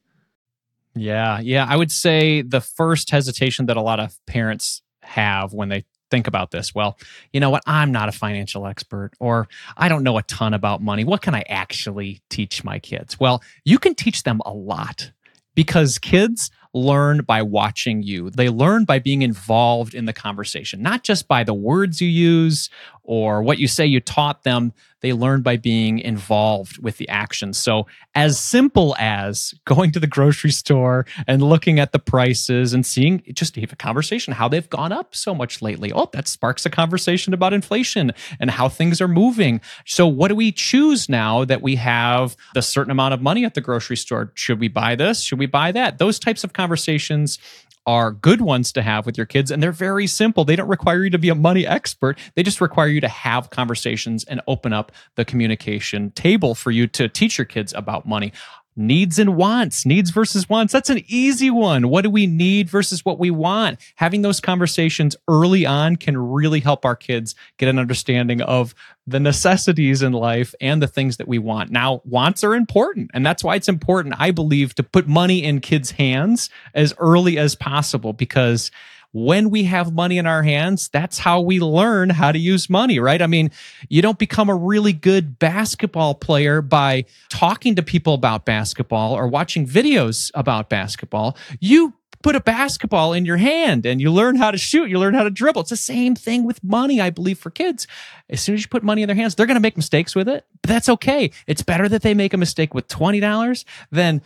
Yeah, 0.95 1.41
yeah. 1.41 1.67
I 1.69 1.77
would 1.77 1.93
say 1.93 2.43
the 2.43 2.61
first 2.61 3.11
hesitation 3.11 3.67
that 3.67 3.77
a 3.77 3.83
lot 3.83 4.01
of 4.01 4.19
parents 4.27 4.83
have 5.03 5.53
when 5.53 5.69
they 5.69 5.85
think 6.11 6.27
about 6.27 6.51
this? 6.51 6.75
Well, 6.75 6.99
you 7.33 7.41
know 7.41 7.51
what? 7.51 7.63
I'm 7.67 7.93
not 7.93 8.09
a 8.09 8.13
financial 8.13 8.67
expert 8.67 9.13
or 9.19 9.49
I 9.77 9.89
don't 9.89 10.03
know 10.03 10.19
a 10.19 10.23
ton 10.23 10.55
about 10.55 10.83
money. 10.83 11.05
What 11.05 11.23
can 11.23 11.35
I 11.35 11.45
actually 11.49 12.21
teach 12.31 12.65
my 12.65 12.79
kids? 12.79 13.19
Well, 13.19 13.43
you 13.65 13.79
can 13.79 13.95
teach 13.95 14.23
them 14.23 14.41
a 14.45 14.53
lot 14.53 15.13
because 15.55 15.99
kids 15.99 16.51
learn 16.75 17.23
by 17.23 17.43
watching 17.43 18.03
you. 18.03 18.31
They 18.31 18.51
learn 18.51 18.85
by 18.85 18.99
being 18.99 19.23
involved 19.23 19.95
in 19.95 20.05
the 20.05 20.13
conversation, 20.13 20.83
not 20.83 21.03
just 21.03 21.27
by 21.27 21.43
the 21.43 21.55
words 21.55 22.01
you 22.01 22.09
use 22.09 22.69
or 23.07 23.43
what 23.43 23.59
you 23.59 23.69
say 23.69 23.87
you 23.87 24.01
taught 24.01 24.43
them. 24.43 24.73
They 25.01 25.13
learn 25.13 25.43
by 25.43 25.57
being 25.57 26.01
involved 26.01 26.83
with 26.83 26.97
the 26.97 27.09
action. 27.09 27.53
So, 27.53 27.87
as 28.15 28.41
simple 28.41 28.97
as 28.99 29.55
going 29.65 29.93
to 29.93 30.01
the 30.01 30.07
grocery 30.07 30.51
store 30.51 31.07
and 31.29 31.43
looking 31.43 31.79
at 31.79 31.93
the 31.93 31.99
prices 31.99 32.73
and 32.73 32.85
seeing 32.85 33.23
just 33.33 33.55
to 33.55 33.61
have 33.61 33.73
a 33.73 33.77
conversation 33.77 34.33
how 34.33 34.49
they've 34.49 34.69
gone 34.69 34.93
up 34.93 35.15
so 35.15 35.35
much 35.35 35.63
lately. 35.63 35.93
Oh, 35.93 36.09
that 36.13 36.27
sparks 36.27 36.67
a 36.67 36.71
conversation 36.71 37.35
about 37.35 37.53
inflation 37.53 38.13
and 38.41 38.51
how 38.51 38.69
things 38.69 39.01
are 39.01 39.09
moving. 39.09 39.61
So, 39.85 40.09
what 40.09 40.29
do 40.29 40.35
we 40.35 40.51
choose 40.51 41.09
now 41.09 41.45
that 41.45 41.63
we 41.63 41.77
have 41.77 42.37
a 42.57 42.63
certain 42.63 42.91
amount 42.91 43.15
of 43.15 43.23
money 43.23 43.45
at 43.45 43.55
the 43.55 43.61
grocery 43.61 43.97
store? 43.97 44.33
Should 44.35 44.59
we 44.59 44.69
buy 44.69 44.97
this? 44.97 45.23
Should 45.23 45.39
we 45.39 45.47
buy 45.47 45.73
that? 45.73 45.99
Those 45.99 46.19
types 46.19 46.43
of 46.43 46.53
conversations 46.53 47.39
are 47.87 48.11
good 48.11 48.41
ones 48.41 48.73
to 48.73 48.83
have 48.83 49.07
with 49.07 49.17
your 49.17 49.27
kids 49.27 49.51
and 49.51 49.63
they're 49.63 49.73
very 49.73 50.07
simple. 50.07 50.45
They 50.45 50.57
don't 50.57 50.69
require 50.69 51.05
you 51.05 51.11
to 51.11 51.19
be 51.19 51.29
a 51.29 51.35
money 51.35 51.67
expert. 51.67 52.19
They 52.35 52.43
just 52.43 52.61
require 52.61 52.89
you 52.89 53.01
to 53.01 53.09
have 53.09 53.51
conversations 53.51 54.25
and 54.25 54.41
open 54.49 54.73
up 54.73 54.93
the 55.15 55.25
communication 55.25 56.11
table 56.11 56.55
for 56.55 56.71
you 56.71 56.87
to 56.89 57.09
teach 57.09 57.39
your 57.39 57.45
kids 57.45 57.73
about 57.75 58.07
money 58.07 58.33
needs 58.77 59.19
and 59.19 59.37
wants, 59.37 59.87
needs 59.87 60.11
versus 60.11 60.49
wants. 60.49 60.73
That's 60.73 60.91
an 60.91 61.03
easy 61.07 61.51
one. 61.51 61.89
What 61.89 62.03
do 62.03 62.11
we 62.11 62.27
need 62.27 62.69
versus 62.69 63.05
what 63.05 63.19
we 63.19 63.31
want? 63.31 63.81
Having 63.97 64.23
those 64.23 64.41
conversations 64.41 65.17
early 65.29 65.65
on 65.65 65.97
can 65.97 66.17
really 66.17 66.61
help 66.61 66.85
our 66.85 66.97
kids 66.97 67.35
get 67.57 67.69
an 67.69 67.79
understanding 67.79 68.43
of 68.43 68.75
the 69.07 69.21
necessities 69.21 70.03
in 70.03 70.13
life 70.13 70.55
and 70.61 70.83
the 70.83 70.89
things 70.89 71.17
that 71.17 71.29
we 71.29 71.39
want. 71.39 71.71
Now, 71.71 72.03
wants 72.05 72.43
are 72.45 72.55
important, 72.55 73.11
and 73.15 73.25
that's 73.25 73.45
why 73.45 73.55
it's 73.55 73.69
important, 73.69 74.17
I 74.19 74.33
believe, 74.33 74.75
to 74.75 74.83
put 74.83 75.07
money 75.07 75.45
in 75.45 75.61
kids' 75.61 75.93
hands 75.93 76.51
as 76.75 76.93
early 76.99 77.39
as 77.39 77.55
possible 77.55 78.13
because 78.13 78.71
when 79.17 79.49
we 79.49 79.65
have 79.65 79.95
money 79.95 80.19
in 80.19 80.27
our 80.27 80.43
hands, 80.43 80.91
that's 80.91 81.19
how 81.19 81.41
we 81.41 81.59
learn 81.59 82.11
how 82.11 82.31
to 82.31 82.39
use 82.39 82.69
money, 82.69 82.99
right? 82.99 83.23
I 83.23 83.27
mean, 83.27 83.51
you 83.89 84.03
don't 84.03 84.19
become 84.19 84.51
a 84.51 84.55
really 84.55 84.93
good 84.93 85.39
basketball 85.39 86.15
player 86.15 86.61
by 86.61 87.07
talking 87.31 87.77
to 87.77 87.83
people 87.83 88.13
about 88.13 88.45
basketball 88.45 89.15
or 89.15 89.27
watching 89.27 89.67
videos 89.67 90.31
about 90.35 90.69
basketball. 90.69 91.35
You 91.61 91.95
put 92.23 92.37
a 92.37 92.41
basketball 92.41 93.15
in 93.15 93.25
your 93.25 93.39
hand 93.39 93.87
and 93.87 94.03
you 94.03 94.13
learn 94.13 94.37
how 94.37 94.51
to 94.51 94.59
shoot, 94.59 94.91
you 94.91 94.99
learn 94.99 95.15
how 95.15 95.23
to 95.23 95.31
dribble. 95.31 95.63
It's 95.63 95.71
the 95.71 95.77
same 95.77 96.15
thing 96.15 96.45
with 96.45 96.63
money, 96.63 97.01
I 97.01 97.09
believe, 97.09 97.39
for 97.39 97.49
kids. 97.49 97.87
As 98.29 98.43
soon 98.43 98.57
as 98.57 98.63
you 98.63 98.69
put 98.69 98.83
money 98.83 99.03
in 99.03 99.07
their 99.07 99.17
hands, 99.17 99.35
they're 99.35 99.47
going 99.47 99.55
to 99.55 99.61
make 99.61 99.79
mistakes 99.79 100.15
with 100.15 100.29
it, 100.29 100.45
but 100.61 100.69
that's 100.69 100.91
okay. 100.91 101.31
It's 101.47 101.63
better 101.63 101.89
that 101.89 102.03
they 102.03 102.13
make 102.13 102.35
a 102.35 102.37
mistake 102.37 102.75
with 102.75 102.87
$20 102.89 103.65
than 103.91 104.21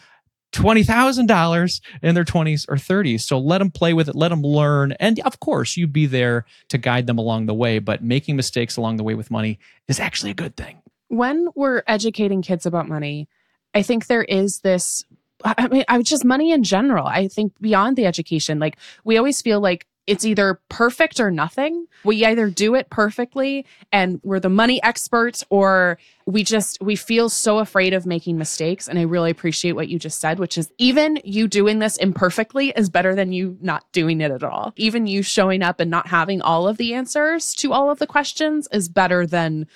$20,000 0.52 1.80
in 2.02 2.14
their 2.14 2.25
20s 2.25 2.66
or 2.69 2.76
30s. 2.76 3.21
So 3.21 3.38
let 3.38 3.59
them 3.59 3.71
play 3.71 3.92
with 3.92 4.09
it, 4.09 4.16
let 4.16 4.28
them 4.28 4.42
learn. 4.42 4.92
And 4.92 5.21
of 5.21 5.40
course, 5.40 5.76
you'd 5.76 5.92
be 5.92 6.07
there 6.07 6.45
to 6.69 6.78
guide 6.78 7.07
them 7.07 7.19
along 7.19 7.47
the 7.47 7.54
way, 7.54 7.78
but 7.78 8.02
making 8.02 8.37
mistakes 8.37 8.76
along 8.76 8.97
the 8.97 9.04
way 9.04 9.14
with 9.14 9.30
money 9.30 9.59
is 9.88 10.00
actually 10.00 10.30
a 10.30 10.35
good 10.35 10.57
thing. 10.57 10.83
When 11.09 11.49
we're 11.54 11.83
educating 11.87 12.42
kids 12.42 12.66
about 12.66 12.88
money, 12.88 13.28
I 13.75 13.83
think 13.83 14.07
there 14.07 14.25
is 14.25 14.61
this 14.61 15.04
I 15.45 15.69
mean, 15.69 15.85
I 15.88 16.02
just 16.02 16.25
money 16.25 16.52
in 16.52 16.64
general. 16.64 17.07
I 17.07 17.28
think 17.28 17.52
beyond 17.61 17.97
the 17.97 18.07
education, 18.07 18.59
like 18.59 18.76
we 19.04 19.16
always 19.16 19.40
feel 19.40 19.61
like 19.61 19.87
it's 20.07 20.25
either 20.25 20.61
perfect 20.69 21.21
or 21.21 21.30
nothing. 21.30 21.87
We 22.04 22.25
either 22.25 22.50
do 22.50 22.75
it 22.75 22.90
perfectly 22.90 23.66
and 23.92 24.21
we're 24.25 24.40
the 24.40 24.49
money 24.49 24.83
experts 24.83 25.45
or 25.50 25.99
we 26.26 26.42
just 26.42 26.80
we 26.80 26.97
feel 26.97 27.28
so 27.28 27.59
afraid 27.59 27.92
of 27.92 28.07
making 28.07 28.38
mistakes 28.38 28.88
and 28.88 28.99
I 28.99 29.02
really 29.02 29.30
appreciate 29.30 29.73
what 29.73 29.88
you 29.88 29.99
just 29.99 30.21
said 30.21 30.38
which 30.38 30.57
is 30.57 30.71
even 30.78 31.19
you 31.25 31.49
doing 31.49 31.78
this 31.78 31.97
imperfectly 31.97 32.71
is 32.71 32.88
better 32.88 33.14
than 33.14 33.33
you 33.33 33.59
not 33.61 33.85
doing 33.92 34.21
it 34.21 34.30
at 34.30 34.42
all. 34.42 34.73
Even 34.76 35.07
you 35.07 35.23
showing 35.23 35.62
up 35.62 35.80
and 35.80 35.90
not 35.90 36.09
having 36.09 36.40
all 36.40 36.66
of 36.66 36.76
the 36.76 36.95
answers 36.95 37.54
to 37.54 37.73
all 37.73 37.90
of 37.90 37.99
the 37.99 38.07
questions 38.07 38.69
is 38.73 38.88
better 38.88 39.26
than 39.26 39.66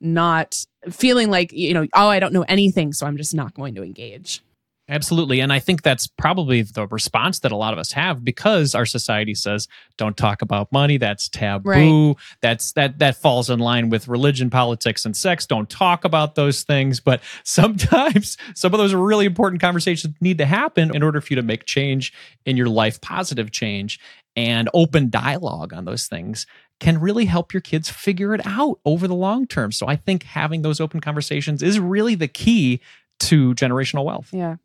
not 0.00 0.64
feeling 0.90 1.30
like, 1.30 1.52
you 1.52 1.74
know, 1.74 1.86
oh, 1.94 2.08
I 2.08 2.20
don't 2.20 2.32
know 2.32 2.44
anything 2.48 2.92
so 2.92 3.06
I'm 3.06 3.16
just 3.16 3.34
not 3.34 3.54
going 3.54 3.74
to 3.74 3.82
engage. 3.82 4.42
Absolutely. 4.90 5.38
And 5.40 5.52
I 5.52 5.60
think 5.60 5.82
that's 5.82 6.08
probably 6.08 6.62
the 6.62 6.88
response 6.88 7.38
that 7.40 7.52
a 7.52 7.56
lot 7.56 7.72
of 7.72 7.78
us 7.78 7.92
have 7.92 8.24
because 8.24 8.74
our 8.74 8.84
society 8.84 9.36
says 9.36 9.68
don't 9.96 10.16
talk 10.16 10.42
about 10.42 10.72
money, 10.72 10.96
that's 10.96 11.28
taboo. 11.28 11.68
Right. 11.68 12.16
That's 12.40 12.72
that 12.72 12.98
that 12.98 13.16
falls 13.16 13.50
in 13.50 13.60
line 13.60 13.88
with 13.88 14.08
religion, 14.08 14.50
politics 14.50 15.04
and 15.06 15.16
sex. 15.16 15.46
Don't 15.46 15.70
talk 15.70 16.04
about 16.04 16.34
those 16.34 16.64
things, 16.64 16.98
but 16.98 17.20
sometimes 17.44 18.36
some 18.54 18.74
of 18.74 18.78
those 18.78 18.92
really 18.92 19.26
important 19.26 19.62
conversations 19.62 20.14
need 20.20 20.38
to 20.38 20.46
happen 20.46 20.94
in 20.94 21.04
order 21.04 21.20
for 21.20 21.28
you 21.32 21.36
to 21.36 21.42
make 21.42 21.66
change 21.66 22.12
in 22.44 22.56
your 22.56 22.68
life, 22.68 23.00
positive 23.00 23.52
change 23.52 24.00
and 24.34 24.68
open 24.74 25.10
dialogue 25.10 25.72
on 25.72 25.84
those 25.84 26.06
things 26.06 26.46
can 26.80 26.98
really 26.98 27.26
help 27.26 27.52
your 27.52 27.60
kids 27.60 27.90
figure 27.90 28.34
it 28.34 28.44
out 28.46 28.80
over 28.84 29.06
the 29.06 29.14
long 29.14 29.46
term. 29.46 29.70
So 29.70 29.86
I 29.86 29.96
think 29.96 30.22
having 30.22 30.62
those 30.62 30.80
open 30.80 31.00
conversations 31.00 31.62
is 31.62 31.78
really 31.78 32.14
the 32.14 32.28
key 32.28 32.80
to 33.20 33.54
generational 33.54 34.04
wealth. 34.04 34.30
Yeah. 34.32 34.56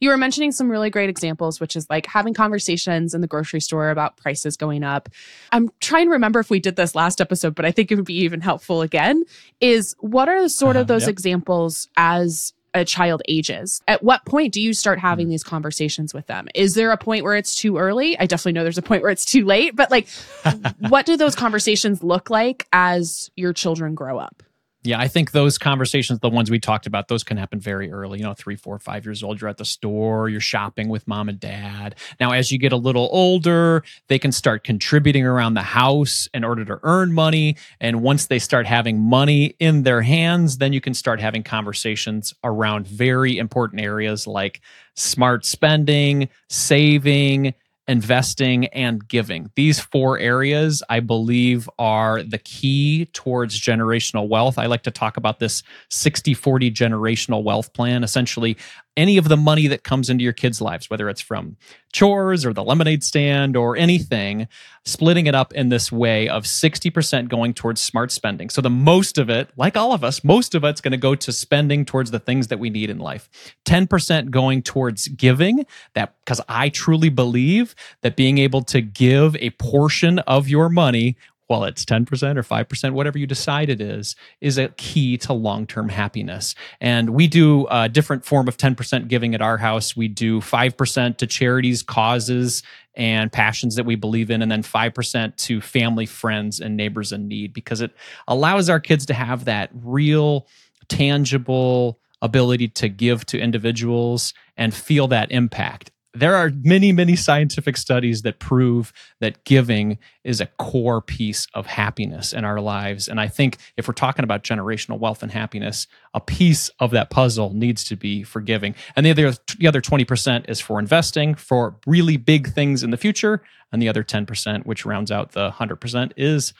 You 0.00 0.10
were 0.10 0.16
mentioning 0.16 0.52
some 0.52 0.70
really 0.70 0.90
great 0.90 1.08
examples, 1.08 1.60
which 1.60 1.76
is 1.76 1.88
like 1.88 2.06
having 2.06 2.34
conversations 2.34 3.14
in 3.14 3.20
the 3.20 3.26
grocery 3.26 3.60
store 3.60 3.90
about 3.90 4.16
prices 4.16 4.56
going 4.56 4.84
up. 4.84 5.08
I'm 5.52 5.70
trying 5.80 6.06
to 6.06 6.12
remember 6.12 6.40
if 6.40 6.50
we 6.50 6.60
did 6.60 6.76
this 6.76 6.94
last 6.94 7.20
episode, 7.20 7.54
but 7.54 7.64
I 7.64 7.70
think 7.70 7.90
it 7.90 7.96
would 7.96 8.04
be 8.04 8.18
even 8.18 8.40
helpful 8.40 8.82
again. 8.82 9.24
Is 9.60 9.94
what 10.00 10.28
are 10.28 10.48
sort 10.48 10.76
of 10.76 10.82
uh, 10.82 10.94
those 10.94 11.02
yep. 11.02 11.10
examples 11.10 11.88
as 11.96 12.52
a 12.76 12.84
child 12.84 13.22
ages. 13.26 13.80
At 13.88 14.02
what 14.02 14.24
point 14.26 14.52
do 14.52 14.60
you 14.60 14.74
start 14.74 14.98
having 14.98 15.28
mm. 15.28 15.30
these 15.30 15.42
conversations 15.42 16.12
with 16.12 16.26
them? 16.26 16.46
Is 16.54 16.74
there 16.74 16.92
a 16.92 16.98
point 16.98 17.24
where 17.24 17.34
it's 17.34 17.54
too 17.54 17.78
early? 17.78 18.18
I 18.18 18.26
definitely 18.26 18.52
know 18.52 18.64
there's 18.64 18.76
a 18.76 18.82
point 18.82 19.02
where 19.02 19.10
it's 19.10 19.24
too 19.24 19.44
late, 19.46 19.74
but 19.74 19.90
like, 19.90 20.08
what 20.88 21.06
do 21.06 21.16
those 21.16 21.34
conversations 21.34 22.02
look 22.02 22.28
like 22.28 22.68
as 22.72 23.30
your 23.34 23.54
children 23.54 23.94
grow 23.94 24.18
up? 24.18 24.42
Yeah, 24.86 25.00
I 25.00 25.08
think 25.08 25.32
those 25.32 25.58
conversations, 25.58 26.20
the 26.20 26.28
ones 26.28 26.50
we 26.50 26.60
talked 26.60 26.86
about, 26.86 27.08
those 27.08 27.24
can 27.24 27.36
happen 27.36 27.58
very 27.58 27.90
early. 27.90 28.18
You 28.20 28.24
know, 28.24 28.34
three, 28.34 28.54
four, 28.54 28.78
five 28.78 29.04
years 29.04 29.22
old, 29.22 29.40
you're 29.40 29.50
at 29.50 29.56
the 29.56 29.64
store, 29.64 30.28
you're 30.28 30.40
shopping 30.40 30.88
with 30.88 31.06
mom 31.08 31.28
and 31.28 31.40
dad. 31.40 31.96
Now, 32.20 32.30
as 32.30 32.52
you 32.52 32.58
get 32.58 32.72
a 32.72 32.76
little 32.76 33.08
older, 33.10 33.82
they 34.06 34.18
can 34.18 34.30
start 34.30 34.62
contributing 34.62 35.26
around 35.26 35.54
the 35.54 35.62
house 35.62 36.28
in 36.32 36.44
order 36.44 36.64
to 36.64 36.78
earn 36.84 37.12
money. 37.12 37.56
And 37.80 38.00
once 38.00 38.26
they 38.26 38.38
start 38.38 38.66
having 38.66 39.00
money 39.00 39.56
in 39.58 39.82
their 39.82 40.02
hands, 40.02 40.58
then 40.58 40.72
you 40.72 40.80
can 40.80 40.94
start 40.94 41.20
having 41.20 41.42
conversations 41.42 42.32
around 42.44 42.86
very 42.86 43.38
important 43.38 43.82
areas 43.82 44.26
like 44.26 44.60
smart 44.94 45.44
spending, 45.44 46.28
saving, 46.48 47.54
investing, 47.88 48.66
and 48.68 49.06
giving. 49.06 49.50
These 49.54 49.80
four 49.80 50.18
areas, 50.18 50.82
I 50.88 51.00
believe, 51.00 51.68
are 51.78 52.22
the 52.22 52.38
key 52.38 53.06
towards 53.12 53.60
generational 53.60 54.28
wealth. 54.28 54.58
I 54.58 54.66
like 54.66 54.82
to 54.84 54.90
talk 54.90 55.16
about 55.16 55.38
this 55.38 55.62
60 55.90 56.34
40 56.34 56.70
generational 56.72 57.42
wealth 57.42 57.72
plan. 57.72 58.02
Essentially, 58.02 58.56
any 58.96 59.16
of 59.16 59.28
the 59.28 59.36
money 59.36 59.66
that 59.66 59.84
comes 59.84 60.08
into 60.08 60.24
your 60.24 60.32
kids' 60.32 60.60
lives, 60.60 60.88
whether 60.88 61.08
it's 61.08 61.20
from 61.20 61.56
chores 61.92 62.44
or 62.44 62.52
the 62.52 62.62
lemonade 62.62 63.02
stand 63.02 63.56
or 63.56 63.76
anything, 63.76 64.48
splitting 64.84 65.26
it 65.26 65.34
up 65.34 65.52
in 65.54 65.68
this 65.68 65.90
way 65.90 66.28
of 66.28 66.44
60% 66.44 67.28
going 67.28 67.54
towards 67.54 67.80
smart 67.80 68.10
spending. 68.12 68.50
So 68.50 68.60
the 68.60 68.70
most 68.70 69.18
of 69.18 69.30
it, 69.30 69.50
like 69.56 69.76
all 69.76 69.92
of 69.92 70.04
us, 70.04 70.22
most 70.22 70.54
of 70.54 70.64
it's 70.64 70.80
going 70.80 70.92
to 70.92 70.98
go 70.98 71.14
to 71.14 71.32
spending 71.32 71.84
towards 71.84 72.10
the 72.10 72.18
things 72.18 72.48
that 72.48 72.58
we 72.58 72.70
need 72.70 72.90
in 72.90 72.98
life. 72.98 73.28
10% 73.64 74.30
going 74.30 74.62
towards 74.62 75.08
giving 75.08 75.64
that 75.94 76.14
because 76.24 76.40
I 76.48 76.68
truly 76.68 77.08
believe 77.08 77.74
that 78.02 78.16
being 78.16 78.38
able 78.38 78.62
to 78.64 78.80
give 78.80 79.36
a 79.36 79.50
portion 79.50 80.18
of 80.20 80.48
your 80.48 80.68
money 80.68 81.16
well, 81.48 81.64
it's 81.64 81.84
10% 81.84 82.36
or 82.36 82.42
5%, 82.42 82.90
whatever 82.92 83.18
you 83.18 83.26
decide 83.26 83.68
it 83.68 83.80
is, 83.80 84.16
is 84.40 84.58
a 84.58 84.68
key 84.70 85.16
to 85.18 85.32
long 85.32 85.66
term 85.66 85.88
happiness. 85.88 86.54
And 86.80 87.10
we 87.10 87.28
do 87.28 87.66
a 87.70 87.88
different 87.88 88.24
form 88.24 88.48
of 88.48 88.56
10% 88.56 89.08
giving 89.08 89.34
at 89.34 89.42
our 89.42 89.56
house. 89.56 89.96
We 89.96 90.08
do 90.08 90.40
5% 90.40 91.16
to 91.18 91.26
charities, 91.26 91.82
causes, 91.82 92.62
and 92.94 93.30
passions 93.30 93.76
that 93.76 93.84
we 93.84 93.94
believe 93.94 94.30
in, 94.30 94.42
and 94.42 94.50
then 94.50 94.62
5% 94.62 95.36
to 95.36 95.60
family, 95.60 96.06
friends, 96.06 96.60
and 96.60 96.76
neighbors 96.76 97.12
in 97.12 97.28
need 97.28 97.52
because 97.52 97.80
it 97.80 97.92
allows 98.26 98.68
our 98.68 98.80
kids 98.80 99.06
to 99.06 99.14
have 99.14 99.44
that 99.44 99.70
real, 99.72 100.48
tangible 100.88 102.00
ability 102.22 102.68
to 102.68 102.88
give 102.88 103.24
to 103.26 103.38
individuals 103.38 104.34
and 104.56 104.74
feel 104.74 105.06
that 105.08 105.30
impact 105.30 105.90
there 106.18 106.34
are 106.34 106.50
many, 106.62 106.92
many 106.92 107.16
scientific 107.16 107.76
studies 107.76 108.22
that 108.22 108.38
prove 108.38 108.92
that 109.20 109.44
giving 109.44 109.98
is 110.24 110.40
a 110.40 110.46
core 110.58 111.00
piece 111.00 111.46
of 111.54 111.66
happiness 111.66 112.32
in 112.32 112.44
our 112.44 112.60
lives. 112.60 113.08
And 113.08 113.20
I 113.20 113.28
think 113.28 113.58
if 113.76 113.86
we're 113.86 113.94
talking 113.94 114.24
about 114.24 114.42
generational 114.42 114.98
wealth 114.98 115.22
and 115.22 115.30
happiness, 115.32 115.86
a 116.14 116.20
piece 116.20 116.68
of 116.80 116.90
that 116.92 117.10
puzzle 117.10 117.52
needs 117.52 117.84
to 117.84 117.96
be 117.96 118.22
for 118.22 118.40
giving. 118.40 118.74
And 118.96 119.04
the 119.04 119.10
other, 119.10 119.34
the 119.58 119.66
other 119.66 119.80
20% 119.80 120.48
is 120.48 120.60
for 120.60 120.78
investing 120.78 121.34
for 121.34 121.76
really 121.86 122.16
big 122.16 122.48
things 122.48 122.82
in 122.82 122.90
the 122.90 122.96
future. 122.96 123.42
And 123.72 123.82
the 123.82 123.88
other 123.88 124.04
10%, 124.04 124.64
which 124.64 124.86
rounds 124.86 125.10
out 125.10 125.32
the 125.32 125.50
100%, 125.50 126.12
is 126.16 126.54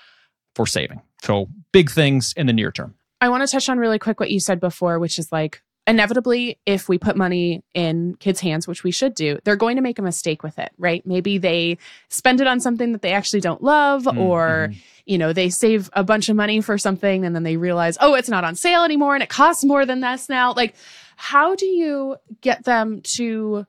for 0.54 0.66
saving. 0.66 1.02
So 1.22 1.48
big 1.72 1.90
things 1.90 2.32
in 2.36 2.46
the 2.46 2.52
near 2.52 2.72
term. 2.72 2.94
I 3.20 3.28
want 3.30 3.46
to 3.46 3.50
touch 3.50 3.68
on 3.68 3.78
really 3.78 3.98
quick 3.98 4.20
what 4.20 4.30
you 4.30 4.40
said 4.40 4.60
before, 4.60 4.98
which 4.98 5.18
is 5.18 5.32
like 5.32 5.62
inevitably, 5.87 6.59
if 6.66 6.88
we 6.88 6.99
put 6.99 7.16
money 7.16 7.62
in 7.73 8.16
kids' 8.16 8.40
hands, 8.40 8.66
which 8.66 8.83
we 8.83 8.90
should 8.90 9.14
do, 9.14 9.38
they're 9.45 9.57
going 9.57 9.76
to 9.76 9.83
make 9.83 9.99
a 9.99 10.02
mistake 10.02 10.43
with 10.43 10.59
it, 10.59 10.73
right? 10.78 11.07
Maybe 11.07 11.38
they 11.38 11.78
spend 12.09 12.40
it 12.40 12.47
on 12.47 12.61
something 12.61 12.93
that 12.93 13.02
they 13.02 13.12
actually 13.12 13.40
don't 13.40 13.62
love, 13.62 14.02
mm-hmm. 14.02 14.19
or, 14.19 14.73
you 15.05 15.16
know, 15.19 15.33
they 15.33 15.49
save 15.49 15.88
a 15.93 16.02
bunch 16.02 16.28
of 16.28 16.37
money 16.37 16.61
for 16.61 16.76
something 16.76 17.25
and 17.25 17.35
then 17.35 17.45
they 17.45 17.57
realize, 17.57 17.97
oh, 18.00 18.14
it's 18.14 18.28
not 18.28 18.45
on 18.45 18.57
sale 18.57 18.85
anymore 18.85 19.14
and 19.14 19.23
it 19.23 19.28
costs 19.28 19.64
more 19.64 19.87
than 19.87 20.00
this 20.00 20.28
now. 20.28 20.52
Like, 20.52 20.75
how 21.16 21.55
do 21.55 21.66
you 21.66 22.16
get 22.40 22.64
them 22.64 23.00
to 23.02 23.66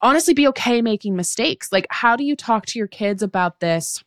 honestly 0.00 0.34
be 0.34 0.48
okay 0.48 0.80
making 0.80 1.16
mistakes? 1.16 1.70
Like, 1.70 1.86
how 1.90 2.16
do 2.16 2.24
you 2.24 2.34
talk 2.34 2.64
to 2.66 2.78
your 2.78 2.88
kids 2.88 3.22
about 3.22 3.60
this 3.60 4.02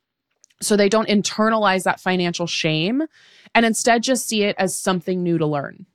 so 0.61 0.75
they 0.75 0.89
don't 0.89 1.07
internalize 1.07 1.83
that 1.83 1.99
financial 1.99 2.47
shame 2.47 3.03
and 3.53 3.65
instead 3.65 4.03
just 4.03 4.27
see 4.27 4.43
it 4.43 4.55
as 4.57 4.75
something 4.75 5.21
new 5.21 5.37
to 5.37 5.45
learn? 5.45 5.85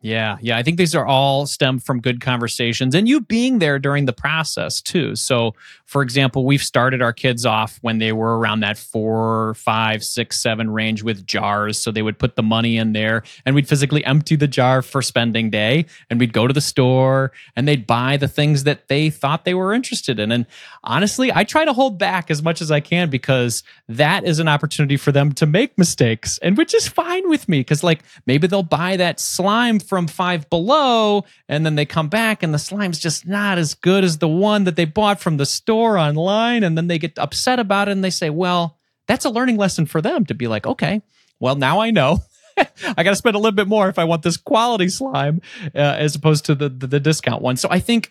Yeah, 0.00 0.38
yeah. 0.40 0.56
I 0.56 0.62
think 0.62 0.78
these 0.78 0.94
are 0.94 1.04
all 1.04 1.44
stem 1.46 1.80
from 1.80 2.00
good 2.00 2.20
conversations 2.20 2.94
and 2.94 3.08
you 3.08 3.20
being 3.20 3.58
there 3.58 3.80
during 3.80 4.04
the 4.04 4.12
process 4.12 4.80
too. 4.80 5.16
So, 5.16 5.56
for 5.86 6.02
example, 6.02 6.44
we've 6.44 6.62
started 6.62 7.02
our 7.02 7.12
kids 7.12 7.44
off 7.44 7.78
when 7.82 7.98
they 7.98 8.12
were 8.12 8.38
around 8.38 8.60
that 8.60 8.78
four, 8.78 9.54
five, 9.54 10.04
six, 10.04 10.38
seven 10.38 10.70
range 10.70 11.02
with 11.02 11.26
jars. 11.26 11.78
So 11.78 11.90
they 11.90 12.02
would 12.02 12.16
put 12.16 12.36
the 12.36 12.44
money 12.44 12.76
in 12.76 12.92
there 12.92 13.24
and 13.44 13.56
we'd 13.56 13.66
physically 13.66 14.04
empty 14.04 14.36
the 14.36 14.46
jar 14.46 14.82
for 14.82 15.02
spending 15.02 15.50
day 15.50 15.86
and 16.08 16.20
we'd 16.20 16.32
go 16.32 16.46
to 16.46 16.54
the 16.54 16.60
store 16.60 17.32
and 17.56 17.66
they'd 17.66 17.86
buy 17.86 18.16
the 18.16 18.28
things 18.28 18.62
that 18.64 18.86
they 18.86 19.10
thought 19.10 19.44
they 19.44 19.54
were 19.54 19.72
interested 19.72 20.20
in. 20.20 20.30
And 20.30 20.46
honestly, 20.84 21.32
I 21.34 21.42
try 21.42 21.64
to 21.64 21.72
hold 21.72 21.98
back 21.98 22.30
as 22.30 22.40
much 22.40 22.60
as 22.60 22.70
I 22.70 22.78
can 22.78 23.10
because 23.10 23.64
that 23.88 24.24
is 24.24 24.38
an 24.38 24.46
opportunity 24.46 24.96
for 24.96 25.10
them 25.10 25.32
to 25.32 25.46
make 25.46 25.76
mistakes 25.76 26.38
and 26.38 26.56
which 26.56 26.72
is 26.72 26.86
fine 26.86 27.28
with 27.28 27.48
me 27.48 27.60
because, 27.60 27.82
like, 27.82 28.04
maybe 28.26 28.46
they'll 28.46 28.62
buy 28.62 28.96
that 28.96 29.18
slime 29.18 29.80
from 29.88 30.06
Five 30.06 30.48
Below, 30.50 31.24
and 31.48 31.64
then 31.64 31.74
they 31.74 31.86
come 31.86 32.08
back 32.08 32.42
and 32.42 32.52
the 32.52 32.58
slime's 32.58 32.98
just 32.98 33.26
not 33.26 33.58
as 33.58 33.74
good 33.74 34.04
as 34.04 34.18
the 34.18 34.28
one 34.28 34.64
that 34.64 34.76
they 34.76 34.84
bought 34.84 35.20
from 35.20 35.36
the 35.36 35.46
store 35.46 35.98
online. 35.98 36.62
And 36.62 36.76
then 36.76 36.86
they 36.86 36.98
get 36.98 37.18
upset 37.18 37.58
about 37.58 37.88
it 37.88 37.92
and 37.92 38.04
they 38.04 38.10
say, 38.10 38.30
well, 38.30 38.78
that's 39.06 39.24
a 39.24 39.30
learning 39.30 39.56
lesson 39.56 39.86
for 39.86 40.00
them 40.00 40.24
to 40.26 40.34
be 40.34 40.46
like, 40.46 40.66
okay, 40.66 41.02
well, 41.40 41.56
now 41.56 41.80
I 41.80 41.90
know. 41.90 42.18
I 42.96 43.02
got 43.02 43.10
to 43.10 43.16
spend 43.16 43.36
a 43.36 43.38
little 43.38 43.52
bit 43.52 43.68
more 43.68 43.88
if 43.88 43.98
I 43.98 44.04
want 44.04 44.22
this 44.22 44.36
quality 44.36 44.88
slime 44.88 45.40
uh, 45.74 45.78
as 45.78 46.14
opposed 46.14 46.44
to 46.46 46.54
the, 46.54 46.68
the, 46.68 46.86
the 46.86 47.00
discount 47.00 47.42
one. 47.42 47.56
So 47.56 47.68
I 47.70 47.80
think 47.80 48.10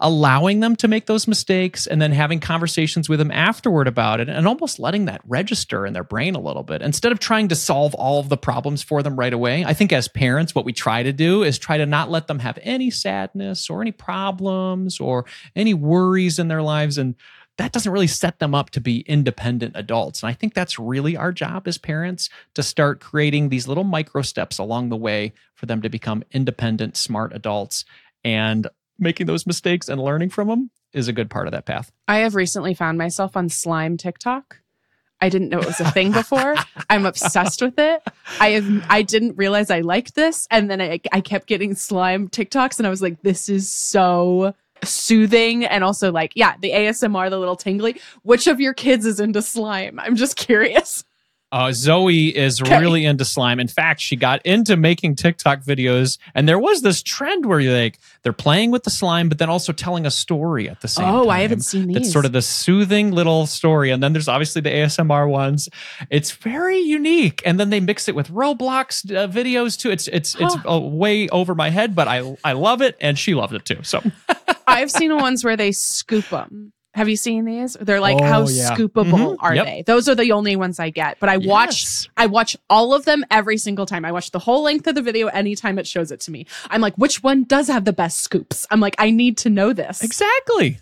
allowing 0.00 0.60
them 0.60 0.76
to 0.76 0.86
make 0.86 1.06
those 1.06 1.26
mistakes 1.26 1.86
and 1.86 2.00
then 2.00 2.12
having 2.12 2.38
conversations 2.38 3.08
with 3.08 3.18
them 3.18 3.32
afterward 3.32 3.88
about 3.88 4.20
it 4.20 4.28
and 4.28 4.46
almost 4.46 4.78
letting 4.78 5.06
that 5.06 5.20
register 5.26 5.84
in 5.84 5.92
their 5.92 6.04
brain 6.04 6.36
a 6.36 6.40
little 6.40 6.62
bit 6.62 6.82
instead 6.82 7.10
of 7.10 7.18
trying 7.18 7.48
to 7.48 7.56
solve 7.56 7.94
all 7.94 8.20
of 8.20 8.28
the 8.28 8.36
problems 8.36 8.82
for 8.82 9.02
them 9.02 9.18
right 9.18 9.32
away. 9.32 9.64
I 9.64 9.74
think 9.74 9.92
as 9.92 10.06
parents, 10.06 10.54
what 10.54 10.64
we 10.64 10.72
try 10.72 11.02
to 11.02 11.12
do 11.12 11.42
is 11.42 11.58
try 11.58 11.78
to 11.78 11.86
not 11.86 12.10
let 12.10 12.28
them 12.28 12.38
have 12.38 12.58
any 12.62 12.90
sadness 12.90 13.68
or 13.68 13.82
any 13.82 13.92
problems 13.92 15.00
or 15.00 15.24
any 15.56 15.74
worries 15.74 16.38
in 16.38 16.46
their 16.46 16.62
lives. 16.62 16.96
And 16.96 17.16
that 17.56 17.72
doesn't 17.72 17.90
really 17.90 18.06
set 18.06 18.38
them 18.38 18.54
up 18.54 18.70
to 18.70 18.80
be 18.80 19.00
independent 19.00 19.72
adults. 19.76 20.22
And 20.22 20.30
I 20.30 20.32
think 20.32 20.54
that's 20.54 20.78
really 20.78 21.16
our 21.16 21.32
job 21.32 21.66
as 21.66 21.76
parents 21.76 22.30
to 22.54 22.62
start 22.62 23.00
creating 23.00 23.48
these 23.48 23.66
little 23.66 23.82
micro 23.82 24.22
steps 24.22 24.58
along 24.58 24.90
the 24.90 24.96
way 24.96 25.32
for 25.56 25.66
them 25.66 25.82
to 25.82 25.88
become 25.88 26.22
independent, 26.30 26.96
smart 26.96 27.32
adults. 27.34 27.84
And 28.22 28.68
making 28.98 29.26
those 29.26 29.46
mistakes 29.46 29.88
and 29.88 30.00
learning 30.00 30.30
from 30.30 30.48
them 30.48 30.70
is 30.92 31.08
a 31.08 31.12
good 31.12 31.30
part 31.30 31.46
of 31.46 31.52
that 31.52 31.66
path. 31.66 31.92
I 32.06 32.18
have 32.18 32.34
recently 32.34 32.74
found 32.74 32.98
myself 32.98 33.36
on 33.36 33.48
slime 33.48 33.96
TikTok. 33.96 34.60
I 35.20 35.28
didn't 35.28 35.48
know 35.48 35.58
it 35.58 35.66
was 35.66 35.80
a 35.80 35.90
thing 35.90 36.12
before. 36.12 36.54
I'm 36.90 37.04
obsessed 37.04 37.60
with 37.60 37.78
it. 37.78 38.02
I 38.40 38.50
have 38.50 38.86
I 38.88 39.02
didn't 39.02 39.36
realize 39.36 39.70
I 39.70 39.80
liked 39.80 40.14
this 40.14 40.46
and 40.50 40.70
then 40.70 40.80
I 40.80 41.00
I 41.12 41.20
kept 41.20 41.46
getting 41.46 41.74
slime 41.74 42.28
TikToks 42.28 42.78
and 42.78 42.86
I 42.86 42.90
was 42.90 43.02
like 43.02 43.22
this 43.22 43.48
is 43.48 43.70
so 43.70 44.54
soothing 44.84 45.64
and 45.64 45.82
also 45.82 46.12
like 46.12 46.32
yeah, 46.36 46.54
the 46.60 46.70
ASMR 46.70 47.30
the 47.30 47.38
little 47.38 47.56
tingly. 47.56 48.00
Which 48.22 48.46
of 48.46 48.60
your 48.60 48.74
kids 48.74 49.06
is 49.06 49.18
into 49.18 49.42
slime? 49.42 49.98
I'm 49.98 50.16
just 50.16 50.36
curious. 50.36 51.04
Uh, 51.50 51.72
Zoe 51.72 52.36
is 52.36 52.60
okay. 52.60 52.78
really 52.78 53.06
into 53.06 53.24
slime. 53.24 53.58
In 53.58 53.68
fact, 53.68 54.00
she 54.00 54.16
got 54.16 54.44
into 54.44 54.76
making 54.76 55.14
TikTok 55.14 55.62
videos, 55.62 56.18
and 56.34 56.46
there 56.46 56.58
was 56.58 56.82
this 56.82 57.02
trend 57.02 57.46
where 57.46 57.58
you 57.58 57.72
like 57.72 57.98
they're 58.22 58.34
playing 58.34 58.70
with 58.70 58.82
the 58.82 58.90
slime, 58.90 59.30
but 59.30 59.38
then 59.38 59.48
also 59.48 59.72
telling 59.72 60.04
a 60.04 60.10
story 60.10 60.68
at 60.68 60.82
the 60.82 60.88
same 60.88 61.06
time. 61.06 61.14
oh, 61.14 61.22
time. 61.22 61.30
I 61.30 61.40
haven't 61.40 61.62
seen 61.62 61.88
these. 61.88 61.96
It's 61.96 62.12
sort 62.12 62.26
of 62.26 62.32
the 62.32 62.42
soothing 62.42 63.12
little 63.12 63.46
story, 63.46 63.90
and 63.90 64.02
then 64.02 64.12
there's 64.12 64.28
obviously 64.28 64.60
the 64.60 64.70
ASMR 64.70 65.26
ones. 65.28 65.70
It's 66.10 66.32
very 66.32 66.80
unique, 66.80 67.40
and 67.46 67.58
then 67.58 67.70
they 67.70 67.80
mix 67.80 68.08
it 68.08 68.14
with 68.14 68.28
Roblox 68.28 69.10
uh, 69.10 69.26
videos 69.28 69.78
too. 69.78 69.90
It's 69.90 70.06
it's 70.08 70.34
huh. 70.34 70.44
it's 70.44 70.56
uh, 70.68 70.78
way 70.78 71.30
over 71.30 71.54
my 71.54 71.70
head, 71.70 71.94
but 71.94 72.08
I 72.08 72.36
I 72.44 72.52
love 72.52 72.82
it, 72.82 72.96
and 73.00 73.18
she 73.18 73.34
loved 73.34 73.54
it 73.54 73.64
too. 73.64 73.82
So 73.84 74.02
I've 74.66 74.90
seen 74.90 75.16
ones 75.16 75.44
where 75.44 75.56
they 75.56 75.72
scoop 75.72 76.28
them 76.28 76.74
have 76.94 77.08
you 77.08 77.16
seen 77.16 77.44
these? 77.44 77.76
They're 77.80 78.00
like, 78.00 78.20
oh, 78.20 78.24
how 78.24 78.40
yeah. 78.48 78.74
scoopable 78.74 79.04
mm-hmm. 79.04 79.44
are 79.44 79.54
yep. 79.54 79.66
they? 79.66 79.82
Those 79.82 80.08
are 80.08 80.14
the 80.14 80.32
only 80.32 80.56
ones 80.56 80.80
I 80.80 80.90
get. 80.90 81.18
But 81.20 81.28
I 81.28 81.36
yes. 81.36 81.48
watch, 81.48 82.10
I 82.16 82.26
watch 82.26 82.56
all 82.68 82.94
of 82.94 83.04
them 83.04 83.24
every 83.30 83.58
single 83.58 83.86
time. 83.86 84.04
I 84.04 84.12
watch 84.12 84.30
the 84.30 84.38
whole 84.38 84.62
length 84.62 84.86
of 84.86 84.94
the 84.94 85.02
video 85.02 85.28
anytime 85.28 85.78
it 85.78 85.86
shows 85.86 86.10
it 86.10 86.20
to 86.20 86.30
me. 86.30 86.46
I'm 86.70 86.80
like, 86.80 86.94
which 86.96 87.22
one 87.22 87.44
does 87.44 87.68
have 87.68 87.84
the 87.84 87.92
best 87.92 88.20
scoops? 88.20 88.66
I'm 88.70 88.80
like, 88.80 88.96
I 88.98 89.10
need 89.10 89.38
to 89.38 89.50
know 89.50 89.72
this. 89.72 90.02
Exactly 90.02 90.78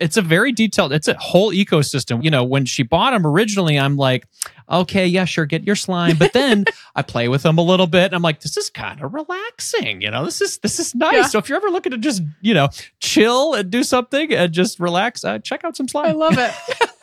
it's 0.00 0.16
a 0.16 0.22
very 0.22 0.52
detailed 0.52 0.92
it's 0.92 1.08
a 1.08 1.14
whole 1.14 1.52
ecosystem 1.52 2.22
you 2.22 2.30
know 2.30 2.44
when 2.44 2.64
she 2.64 2.82
bought 2.82 3.10
them 3.10 3.26
originally 3.26 3.78
i'm 3.78 3.96
like 3.96 4.26
okay 4.72 5.06
yeah 5.06 5.24
sure 5.24 5.46
get 5.46 5.64
your 5.64 5.76
slime. 5.76 6.16
But 6.16 6.32
then 6.32 6.64
i 6.96 7.02
play 7.02 7.28
with 7.28 7.42
them 7.42 7.58
a 7.58 7.62
little 7.62 7.86
bit 7.86 8.06
and 8.06 8.14
i'm 8.14 8.22
like 8.22 8.40
this 8.40 8.56
is 8.56 8.70
kind 8.70 9.00
of 9.00 9.14
relaxing 9.14 10.00
you 10.00 10.10
know? 10.10 10.24
This 10.24 10.40
is 10.40 10.58
this 10.58 10.78
is 10.80 10.94
nice. 10.94 11.14
Yeah. 11.14 11.26
so 11.26 11.38
if 11.38 11.48
you're 11.48 11.56
ever 11.56 11.70
looking 11.70 11.92
to 11.92 11.98
just 11.98 12.22
you 12.40 12.54
know 12.54 12.68
chill 13.00 13.54
and 13.54 13.70
do 13.70 13.82
something 13.82 14.32
and 14.32 14.52
just 14.52 14.80
relax 14.80 15.24
uh, 15.24 15.38
check 15.38 15.64
out 15.64 15.76
some 15.76 15.88
slime. 15.88 16.06
I 16.08 16.12
love 16.12 16.38
it. 16.38 16.52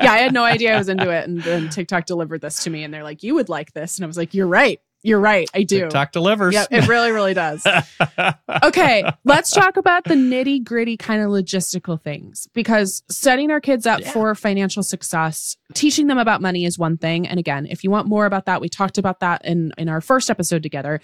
Yeah 0.00 0.12
i 0.12 0.18
had 0.18 0.32
no 0.32 0.44
idea 0.44 0.74
i 0.74 0.78
was 0.78 0.88
into 0.88 1.10
it 1.10 1.28
and 1.28 1.42
then 1.42 1.68
tiktok 1.68 2.06
delivered 2.06 2.40
this 2.40 2.62
to 2.64 2.70
me 2.70 2.84
and 2.84 2.94
they're 2.94 3.02
like 3.02 3.22
you 3.22 3.34
would 3.34 3.48
like 3.48 3.72
this 3.72 3.98
and 3.98 4.04
i 4.04 4.06
was 4.06 4.16
like 4.16 4.32
you're 4.32 4.46
right 4.46 4.80
you're 5.04 5.20
right. 5.20 5.48
I 5.54 5.64
do. 5.64 5.80
TikTok 5.80 6.12
delivers. 6.12 6.54
Yeah, 6.54 6.64
it 6.70 6.88
really, 6.88 7.12
really 7.12 7.34
does. 7.34 7.66
okay, 8.64 9.04
let's 9.24 9.50
talk 9.50 9.76
about 9.76 10.04
the 10.04 10.14
nitty 10.14 10.64
gritty 10.64 10.96
kind 10.96 11.22
of 11.22 11.28
logistical 11.28 12.00
things 12.00 12.48
because 12.54 13.02
setting 13.10 13.50
our 13.50 13.60
kids 13.60 13.86
up 13.86 14.00
yeah. 14.00 14.10
for 14.10 14.34
financial 14.34 14.82
success, 14.82 15.58
teaching 15.74 16.06
them 16.06 16.16
about 16.16 16.40
money 16.40 16.64
is 16.64 16.78
one 16.78 16.96
thing. 16.96 17.28
And 17.28 17.38
again, 17.38 17.66
if 17.66 17.84
you 17.84 17.90
want 17.90 18.08
more 18.08 18.24
about 18.24 18.46
that, 18.46 18.62
we 18.62 18.70
talked 18.70 18.96
about 18.96 19.20
that 19.20 19.44
in, 19.44 19.74
in 19.76 19.90
our 19.90 20.00
first 20.00 20.30
episode 20.30 20.62
together. 20.62 21.02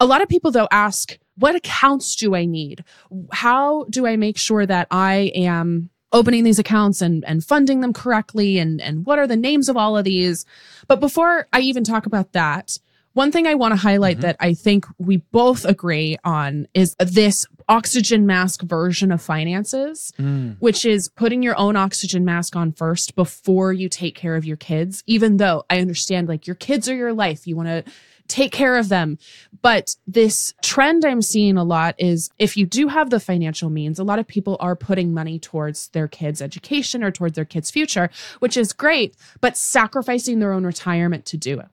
A 0.00 0.06
lot 0.06 0.22
of 0.22 0.28
people, 0.28 0.50
though, 0.50 0.68
ask, 0.70 1.18
what 1.36 1.54
accounts 1.54 2.16
do 2.16 2.34
I 2.34 2.46
need? 2.46 2.84
How 3.32 3.84
do 3.84 4.06
I 4.06 4.16
make 4.16 4.38
sure 4.38 4.64
that 4.64 4.88
I 4.90 5.30
am 5.34 5.90
opening 6.10 6.44
these 6.44 6.58
accounts 6.58 7.02
and, 7.02 7.22
and 7.26 7.44
funding 7.44 7.80
them 7.80 7.92
correctly? 7.92 8.58
And, 8.58 8.80
and 8.80 9.04
what 9.04 9.18
are 9.18 9.26
the 9.26 9.36
names 9.36 9.68
of 9.68 9.76
all 9.76 9.96
of 9.98 10.04
these? 10.04 10.46
But 10.88 11.00
before 11.00 11.48
I 11.52 11.60
even 11.60 11.84
talk 11.84 12.06
about 12.06 12.32
that, 12.32 12.78
One 13.16 13.32
thing 13.32 13.46
I 13.46 13.54
want 13.54 13.72
to 13.72 13.76
highlight 13.76 14.18
Mhm. 14.18 14.20
that 14.20 14.36
I 14.40 14.52
think 14.52 14.84
we 14.98 15.16
both 15.32 15.64
agree 15.64 16.18
on 16.22 16.68
is 16.74 16.94
this 16.98 17.46
oxygen 17.66 18.26
mask 18.26 18.60
version 18.60 19.10
of 19.10 19.22
finances, 19.22 20.12
which 20.58 20.84
is 20.84 21.08
putting 21.08 21.42
your 21.42 21.58
own 21.58 21.76
oxygen 21.76 22.26
mask 22.26 22.56
on 22.56 22.72
first 22.72 23.16
before 23.16 23.72
you 23.72 23.88
take 23.88 24.14
care 24.14 24.36
of 24.36 24.44
your 24.44 24.58
kids. 24.58 25.02
Even 25.06 25.38
though 25.38 25.64
I 25.70 25.80
understand 25.80 26.28
like 26.28 26.46
your 26.46 26.56
kids 26.56 26.90
are 26.90 26.94
your 26.94 27.14
life, 27.14 27.46
you 27.46 27.56
want 27.56 27.68
to 27.68 27.84
take 28.28 28.52
care 28.52 28.76
of 28.76 28.90
them. 28.90 29.16
But 29.62 29.96
this 30.06 30.52
trend 30.62 31.02
I'm 31.06 31.22
seeing 31.22 31.56
a 31.56 31.64
lot 31.64 31.94
is 31.96 32.28
if 32.38 32.54
you 32.54 32.66
do 32.66 32.88
have 32.88 33.08
the 33.08 33.18
financial 33.18 33.70
means, 33.70 33.98
a 33.98 34.04
lot 34.04 34.18
of 34.18 34.26
people 34.26 34.58
are 34.60 34.76
putting 34.76 35.14
money 35.14 35.38
towards 35.38 35.88
their 35.88 36.06
kids' 36.06 36.42
education 36.42 37.02
or 37.02 37.10
towards 37.10 37.36
their 37.36 37.46
kids' 37.46 37.70
future, 37.70 38.10
which 38.40 38.58
is 38.58 38.74
great, 38.74 39.16
but 39.40 39.56
sacrificing 39.56 40.38
their 40.38 40.52
own 40.52 40.66
retirement 40.66 41.24
to 41.24 41.38
do 41.38 41.58
it. 41.60 41.68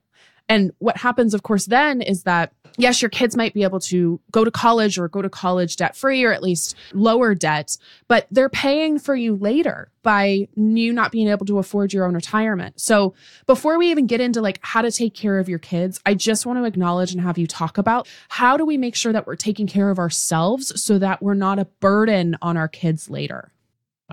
And 0.50 0.72
what 0.80 0.98
happens, 0.98 1.34
of 1.34 1.44
course, 1.44 1.66
then 1.66 2.02
is 2.02 2.24
that 2.24 2.54
yes, 2.78 3.02
your 3.02 3.10
kids 3.10 3.36
might 3.36 3.54
be 3.54 3.64
able 3.64 3.80
to 3.80 4.20
go 4.32 4.44
to 4.44 4.52
college 4.52 4.98
or 4.98 5.08
go 5.08 5.22
to 5.22 5.30
college 5.30 5.76
debt 5.76 5.96
free 5.96 6.24
or 6.24 6.32
at 6.32 6.44
least 6.44 6.76
lower 6.94 7.36
debt, 7.36 7.78
but 8.08 8.28
they're 8.32 8.50
paying 8.50 9.00
for 9.00 9.16
you 9.16 9.36
later 9.36 9.92
by 10.02 10.48
you 10.56 10.92
not 10.92 11.12
being 11.12 11.30
able 11.30 11.46
to 11.46 11.60
afford 11.60 11.94
your 11.94 12.06
own 12.06 12.16
retirement. 12.16 12.80
So 12.80 13.14
before 13.46 13.78
we 13.78 13.90
even 13.92 14.08
get 14.08 14.22
into 14.22 14.42
like 14.42 14.60
how 14.62 14.82
to 14.82 14.92
take 14.92 15.14
care 15.14 15.40
of 15.40 15.48
your 15.48 15.60
kids, 15.60 16.02
I 16.06 16.14
just 16.14 16.46
want 16.46 16.60
to 16.60 16.66
acknowledge 16.66 17.14
and 17.14 17.22
have 17.22 17.38
you 17.38 17.48
talk 17.48 17.78
about 17.78 18.08
how 18.30 18.58
do 18.58 18.66
we 18.66 18.78
make 18.78 18.96
sure 18.96 19.14
that 19.14 19.28
we're 19.28 19.36
taking 19.36 19.68
care 19.68 19.90
of 19.90 20.00
ourselves 20.00 20.82
so 20.82 21.00
that 21.00 21.22
we're 21.22 21.34
not 21.36 21.60
a 21.60 21.66
burden 21.66 22.38
on 22.42 22.58
our 22.58 22.68
kids 22.68 23.10
later. 23.10 23.53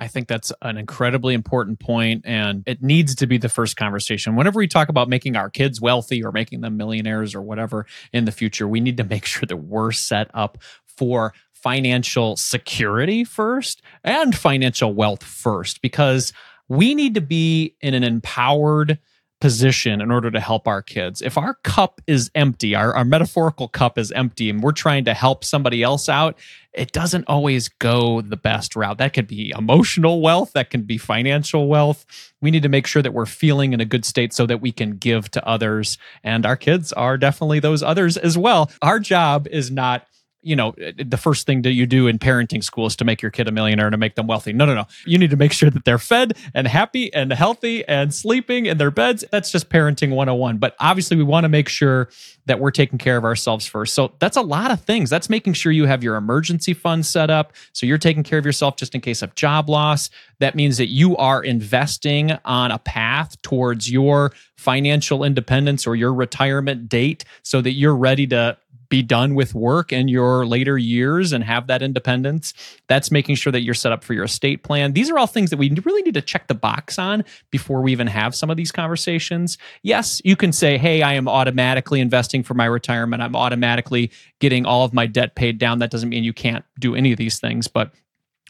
I 0.00 0.08
think 0.08 0.28
that's 0.28 0.50
an 0.62 0.78
incredibly 0.78 1.34
important 1.34 1.78
point, 1.78 2.22
and 2.24 2.64
it 2.66 2.82
needs 2.82 3.14
to 3.16 3.26
be 3.26 3.36
the 3.36 3.50
first 3.50 3.76
conversation. 3.76 4.34
Whenever 4.34 4.58
we 4.58 4.66
talk 4.66 4.88
about 4.88 5.10
making 5.10 5.36
our 5.36 5.50
kids 5.50 5.78
wealthy 5.78 6.24
or 6.24 6.32
making 6.32 6.62
them 6.62 6.78
millionaires 6.78 7.34
or 7.34 7.42
whatever 7.42 7.84
in 8.10 8.24
the 8.24 8.32
future, 8.32 8.66
we 8.66 8.80
need 8.80 8.96
to 8.96 9.04
make 9.04 9.24
sure 9.26 9.46
that 9.46 9.58
we're 9.58 9.92
set 9.92 10.30
up 10.32 10.56
for 10.86 11.34
financial 11.52 12.36
security 12.36 13.24
first 13.24 13.82
and 14.02 14.34
financial 14.34 14.94
wealth 14.94 15.22
first, 15.22 15.82
because 15.82 16.32
we 16.68 16.94
need 16.94 17.14
to 17.14 17.20
be 17.20 17.74
in 17.82 17.92
an 17.92 18.02
empowered 18.02 18.98
position 19.40 20.00
in 20.00 20.10
order 20.10 20.30
to 20.30 20.40
help 20.40 20.68
our 20.68 20.82
kids. 20.82 21.22
If 21.22 21.38
our 21.38 21.54
cup 21.62 22.00
is 22.06 22.30
empty, 22.34 22.74
our, 22.74 22.94
our 22.94 23.04
metaphorical 23.04 23.68
cup 23.68 23.98
is 23.98 24.12
empty, 24.12 24.50
and 24.50 24.62
we're 24.62 24.72
trying 24.72 25.04
to 25.06 25.14
help 25.14 25.44
somebody 25.44 25.82
else 25.82 26.08
out, 26.08 26.38
it 26.72 26.92
doesn't 26.92 27.24
always 27.26 27.68
go 27.68 28.20
the 28.20 28.36
best 28.36 28.76
route. 28.76 28.98
That 28.98 29.12
could 29.12 29.26
be 29.26 29.52
emotional 29.56 30.20
wealth, 30.20 30.52
that 30.52 30.70
can 30.70 30.82
be 30.82 30.98
financial 30.98 31.66
wealth. 31.66 32.06
We 32.40 32.50
need 32.50 32.62
to 32.62 32.68
make 32.68 32.86
sure 32.86 33.02
that 33.02 33.14
we're 33.14 33.26
feeling 33.26 33.72
in 33.72 33.80
a 33.80 33.84
good 33.84 34.04
state 34.04 34.32
so 34.32 34.46
that 34.46 34.60
we 34.60 34.72
can 34.72 34.96
give 34.96 35.30
to 35.32 35.46
others. 35.46 35.98
And 36.22 36.46
our 36.46 36.56
kids 36.56 36.92
are 36.92 37.16
definitely 37.16 37.60
those 37.60 37.82
others 37.82 38.16
as 38.16 38.38
well. 38.38 38.70
Our 38.82 39.00
job 39.00 39.48
is 39.48 39.70
not 39.70 40.06
you 40.42 40.56
know, 40.56 40.70
eh, 40.80 40.92
the 40.96 41.16
first 41.16 41.46
thing 41.46 41.62
that 41.62 41.72
you 41.72 41.86
do 41.86 42.06
in 42.06 42.18
parenting 42.18 42.62
school 42.62 42.86
is 42.86 42.96
to 42.96 43.04
make 43.04 43.22
your 43.22 43.30
kid 43.30 43.48
a 43.48 43.52
millionaire 43.52 43.90
to 43.90 43.96
make 43.96 44.14
them 44.14 44.26
wealthy. 44.26 44.52
No, 44.52 44.64
no, 44.64 44.74
no. 44.74 44.86
You 45.04 45.18
need 45.18 45.30
to 45.30 45.36
make 45.36 45.52
sure 45.52 45.70
that 45.70 45.84
they're 45.84 45.98
fed 45.98 46.36
and 46.54 46.66
happy 46.66 47.12
and 47.12 47.32
healthy 47.32 47.86
and 47.86 48.14
sleeping 48.14 48.66
in 48.66 48.78
their 48.78 48.90
beds. 48.90 49.24
That's 49.30 49.50
just 49.50 49.68
parenting 49.68 50.10
101. 50.10 50.58
But 50.58 50.76
obviously, 50.80 51.16
we 51.16 51.24
want 51.24 51.44
to 51.44 51.48
make 51.48 51.68
sure 51.68 52.08
that 52.46 52.58
we're 52.58 52.70
taking 52.70 52.98
care 52.98 53.16
of 53.16 53.24
ourselves 53.24 53.66
first. 53.66 53.94
So 53.94 54.12
that's 54.18 54.36
a 54.36 54.42
lot 54.42 54.70
of 54.70 54.80
things. 54.80 55.10
That's 55.10 55.28
making 55.30 55.52
sure 55.52 55.70
you 55.70 55.86
have 55.86 56.02
your 56.02 56.16
emergency 56.16 56.74
fund 56.74 57.06
set 57.06 57.30
up. 57.30 57.52
So 57.72 57.86
you're 57.86 57.98
taking 57.98 58.22
care 58.22 58.38
of 58.38 58.46
yourself 58.46 58.76
just 58.76 58.94
in 58.94 59.00
case 59.00 59.22
of 59.22 59.34
job 59.34 59.68
loss. 59.68 60.10
That 60.38 60.54
means 60.54 60.78
that 60.78 60.88
you 60.88 61.16
are 61.16 61.44
investing 61.44 62.32
on 62.44 62.70
a 62.70 62.78
path 62.78 63.40
towards 63.42 63.90
your 63.90 64.32
financial 64.56 65.22
independence 65.22 65.86
or 65.86 65.96
your 65.96 66.12
retirement 66.12 66.88
date 66.88 67.24
so 67.42 67.60
that 67.60 67.72
you're 67.72 67.96
ready 67.96 68.26
to 68.26 68.56
be 68.90 69.02
done 69.02 69.34
with 69.34 69.54
work 69.54 69.92
in 69.92 70.08
your 70.08 70.44
later 70.44 70.76
years 70.76 71.32
and 71.32 71.42
have 71.42 71.68
that 71.68 71.80
independence. 71.80 72.52
That's 72.88 73.10
making 73.10 73.36
sure 73.36 73.52
that 73.52 73.62
you're 73.62 73.72
set 73.72 73.92
up 73.92 74.04
for 74.04 74.12
your 74.12 74.24
estate 74.24 74.62
plan. 74.62 74.92
These 74.92 75.08
are 75.10 75.18
all 75.18 75.26
things 75.26 75.48
that 75.50 75.56
we 75.56 75.70
really 75.84 76.02
need 76.02 76.14
to 76.14 76.22
check 76.22 76.48
the 76.48 76.54
box 76.54 76.98
on 76.98 77.24
before 77.50 77.80
we 77.80 77.92
even 77.92 78.08
have 78.08 78.34
some 78.34 78.50
of 78.50 78.56
these 78.56 78.72
conversations. 78.72 79.56
Yes, 79.82 80.20
you 80.24 80.36
can 80.36 80.52
say, 80.52 80.76
hey, 80.76 81.02
I 81.02 81.14
am 81.14 81.28
automatically 81.28 82.00
investing 82.00 82.42
for 82.42 82.54
my 82.54 82.66
retirement. 82.66 83.22
I'm 83.22 83.36
automatically 83.36 84.10
getting 84.40 84.66
all 84.66 84.84
of 84.84 84.92
my 84.92 85.06
debt 85.06 85.36
paid 85.36 85.58
down. 85.58 85.78
That 85.78 85.90
doesn't 85.90 86.08
mean 86.08 86.24
you 86.24 86.34
can't 86.34 86.64
do 86.78 86.94
any 86.94 87.12
of 87.12 87.18
these 87.18 87.38
things, 87.38 87.68
but 87.68 87.92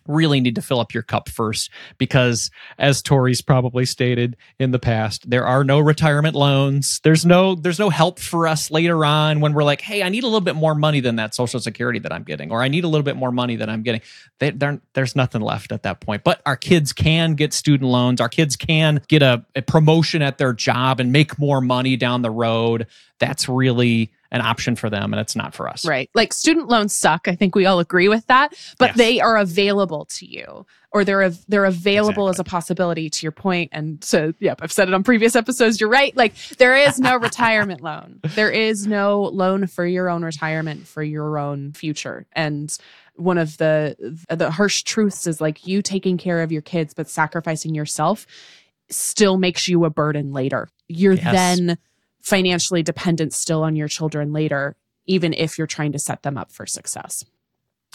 really 0.06 0.40
need 0.40 0.54
to 0.54 0.62
fill 0.62 0.80
up 0.80 0.94
your 0.94 1.02
cup 1.02 1.28
first 1.28 1.70
because 1.98 2.50
as 2.78 3.02
Tori's 3.02 3.42
probably 3.42 3.84
stated 3.84 4.36
in 4.58 4.70
the 4.70 4.78
past 4.78 5.28
there 5.28 5.46
are 5.46 5.64
no 5.64 5.78
retirement 5.78 6.34
loans. 6.34 7.00
There's 7.04 7.24
no 7.24 7.54
there's 7.54 7.78
no 7.78 7.90
help 7.90 8.18
for 8.18 8.46
us 8.46 8.70
later 8.70 9.04
on 9.04 9.40
when 9.40 9.52
we're 9.52 9.64
like 9.64 9.80
hey 9.80 10.02
I 10.02 10.08
need 10.08 10.24
a 10.24 10.26
little 10.26 10.40
bit 10.40 10.56
more 10.56 10.74
money 10.74 11.00
than 11.00 11.16
that 11.16 11.34
social 11.34 11.60
security 11.60 11.98
that 12.00 12.12
I'm 12.12 12.24
getting 12.24 12.50
or 12.50 12.62
I 12.62 12.68
need 12.68 12.84
a 12.84 12.88
little 12.88 13.04
bit 13.04 13.16
more 13.16 13.32
money 13.32 13.56
than 13.56 13.68
I'm 13.68 13.82
getting. 13.82 14.00
They, 14.38 14.52
there's 14.94 15.16
nothing 15.16 15.42
left 15.42 15.72
at 15.72 15.82
that 15.82 16.00
point. 16.00 16.24
But 16.24 16.40
our 16.46 16.56
kids 16.56 16.92
can 16.92 17.34
get 17.34 17.52
student 17.52 17.90
loans. 17.90 18.20
Our 18.20 18.28
kids 18.28 18.56
can 18.56 19.02
get 19.08 19.22
a, 19.22 19.44
a 19.54 19.62
promotion 19.62 20.22
at 20.22 20.38
their 20.38 20.52
job 20.52 21.00
and 21.00 21.12
make 21.12 21.38
more 21.38 21.60
money 21.60 21.96
down 21.96 22.22
the 22.22 22.30
road. 22.30 22.86
That's 23.18 23.48
really 23.48 24.10
an 24.32 24.40
option 24.40 24.76
for 24.76 24.88
them 24.88 25.12
and 25.12 25.20
it's 25.20 25.34
not 25.34 25.54
for 25.54 25.68
us. 25.68 25.84
Right. 25.84 26.08
Like 26.14 26.32
student 26.32 26.68
loans 26.68 26.92
suck. 26.94 27.26
I 27.26 27.34
think 27.34 27.54
we 27.54 27.66
all 27.66 27.80
agree 27.80 28.08
with 28.08 28.26
that, 28.28 28.54
but 28.78 28.90
Yes. 28.90 28.96
they 28.96 29.20
are 29.20 29.36
available 29.36 30.04
to 30.18 30.26
you 30.26 30.66
or 30.92 31.04
they're 31.04 31.24
av- 31.24 31.44
they're 31.48 31.64
available 31.64 32.28
as 32.28 32.38
a 32.38 32.44
possibility 32.44 33.10
to 33.10 33.22
your 33.24 33.32
point 33.32 33.70
and 33.72 34.02
so 34.04 34.32
yep, 34.38 34.60
I've 34.62 34.70
said 34.72 34.86
it 34.88 34.94
on 34.94 35.02
previous 35.02 35.34
episodes. 35.34 35.80
You're 35.80 35.90
right. 35.90 36.16
Like 36.16 36.34
there 36.58 36.76
is 36.76 37.00
no 37.00 37.16
retirement 37.20 37.80
loan. 37.80 38.20
There 38.36 38.50
is 38.50 38.86
no 38.86 39.22
loan 39.22 39.66
for 39.66 39.84
your 39.86 40.08
own 40.08 40.24
retirement 40.24 40.86
for 40.86 41.02
your 41.02 41.38
own 41.38 41.72
future. 41.72 42.26
And 42.32 42.76
one 43.16 43.36
of 43.38 43.58
the 43.58 43.96
the 44.30 44.50
harsh 44.50 44.82
truths 44.84 45.26
is 45.26 45.40
like 45.40 45.66
you 45.66 45.82
taking 45.82 46.18
care 46.18 46.40
of 46.42 46.52
your 46.52 46.62
kids 46.62 46.94
but 46.94 47.08
sacrificing 47.08 47.74
yourself 47.74 48.26
still 48.90 49.36
makes 49.38 49.68
you 49.68 49.84
a 49.84 49.90
burden 49.90 50.32
later. 50.32 50.68
You're 50.88 51.12
Yes. 51.14 51.32
then 51.32 51.78
financially 52.22 52.82
dependent 52.82 53.32
still 53.32 53.62
on 53.62 53.76
your 53.76 53.88
children 53.88 54.32
later, 54.32 54.76
even 55.06 55.32
if 55.32 55.58
you're 55.58 55.66
trying 55.66 55.92
to 55.92 55.98
set 55.98 56.22
them 56.22 56.36
up 56.38 56.52
for 56.52 56.66
success. 56.66 57.24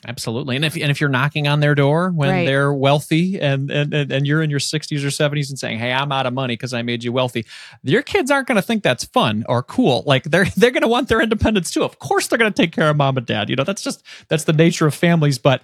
Absolutely. 0.07 0.55
And 0.55 0.65
if 0.65 0.75
and 0.75 0.91
if 0.91 0.99
you're 0.99 1.09
knocking 1.09 1.47
on 1.47 1.61
their 1.61 1.73
door 1.73 2.11
when 2.11 2.29
Right. 2.29 2.45
they're 2.45 2.71
wealthy 2.73 3.39
and, 3.39 3.71
and 3.71 3.93
and 3.93 4.11
and 4.11 4.27
you're 4.27 4.43
in 4.43 4.49
your 4.49 4.59
60s 4.59 5.03
or 5.03 5.07
70s 5.07 5.49
and 5.49 5.57
saying, 5.57 5.79
"Hey, 5.79 5.91
I'm 5.91 6.11
out 6.11 6.25
of 6.27 6.33
money 6.33 6.53
because 6.53 6.73
I 6.73 6.81
made 6.83 7.03
you 7.03 7.11
wealthy." 7.11 7.45
Your 7.81 8.03
kids 8.03 8.29
aren't 8.29 8.47
going 8.47 8.57
to 8.57 8.61
think 8.61 8.83
that's 8.83 9.05
fun 9.05 9.45
or 9.47 9.63
cool. 9.63 10.03
Like 10.05 10.23
they're 10.25 10.45
they're 10.57 10.71
going 10.71 10.83
to 10.83 10.87
want 10.89 11.07
their 11.07 11.21
independence 11.21 11.71
too. 11.71 11.83
Of 11.83 11.97
course 11.99 12.27
they're 12.27 12.37
going 12.37 12.51
to 12.51 12.61
take 12.61 12.71
care 12.73 12.89
of 12.89 12.97
mom 12.97 13.17
and 13.17 13.25
dad. 13.25 13.49
You 13.49 13.55
know, 13.55 13.63
that's 13.63 13.81
just 13.81 14.03
that's 14.27 14.43
the 14.43 14.53
nature 14.53 14.85
of 14.85 14.93
families, 14.93 15.39
but 15.39 15.63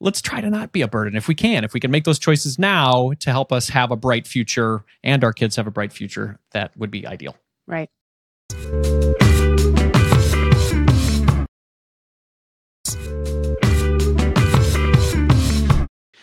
let's 0.00 0.20
try 0.20 0.40
to 0.40 0.50
not 0.50 0.72
be 0.72 0.82
a 0.82 0.88
burden 0.88 1.16
if 1.16 1.28
we 1.28 1.34
can. 1.34 1.62
If 1.64 1.72
we 1.72 1.80
can 1.80 1.90
make 1.92 2.04
those 2.04 2.18
choices 2.18 2.58
now 2.58 3.12
to 3.20 3.30
help 3.30 3.52
us 3.52 3.68
have 3.68 3.90
a 3.92 3.96
bright 3.96 4.26
future 4.26 4.84
and 5.04 5.22
our 5.22 5.32
kids 5.32 5.56
have 5.56 5.66
a 5.68 5.70
bright 5.70 5.92
future, 5.92 6.38
that 6.50 6.76
would 6.76 6.90
be 6.90 7.06
ideal. 7.06 7.36
Right. 7.70 7.88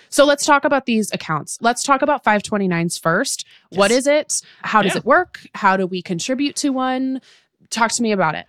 So 0.09 0.25
let's 0.25 0.45
talk 0.45 0.65
about 0.65 0.85
these 0.87 1.11
accounts. 1.11 1.57
Let's 1.61 1.83
talk 1.83 2.01
about 2.01 2.23
529s 2.23 2.97
first. 2.99 3.45
What 3.69 3.91
Yes. 3.91 3.99
is 3.99 4.07
it? 4.07 4.41
How 4.63 4.81
does 4.81 4.93
Yeah. 4.93 4.99
it 4.99 5.05
work? 5.05 5.41
How 5.53 5.77
do 5.77 5.85
we 5.85 6.01
contribute 6.01 6.55
to 6.57 6.69
one? 6.69 7.21
Talk 7.69 7.91
to 7.91 8.01
me 8.01 8.11
about 8.11 8.33
it. 8.33 8.47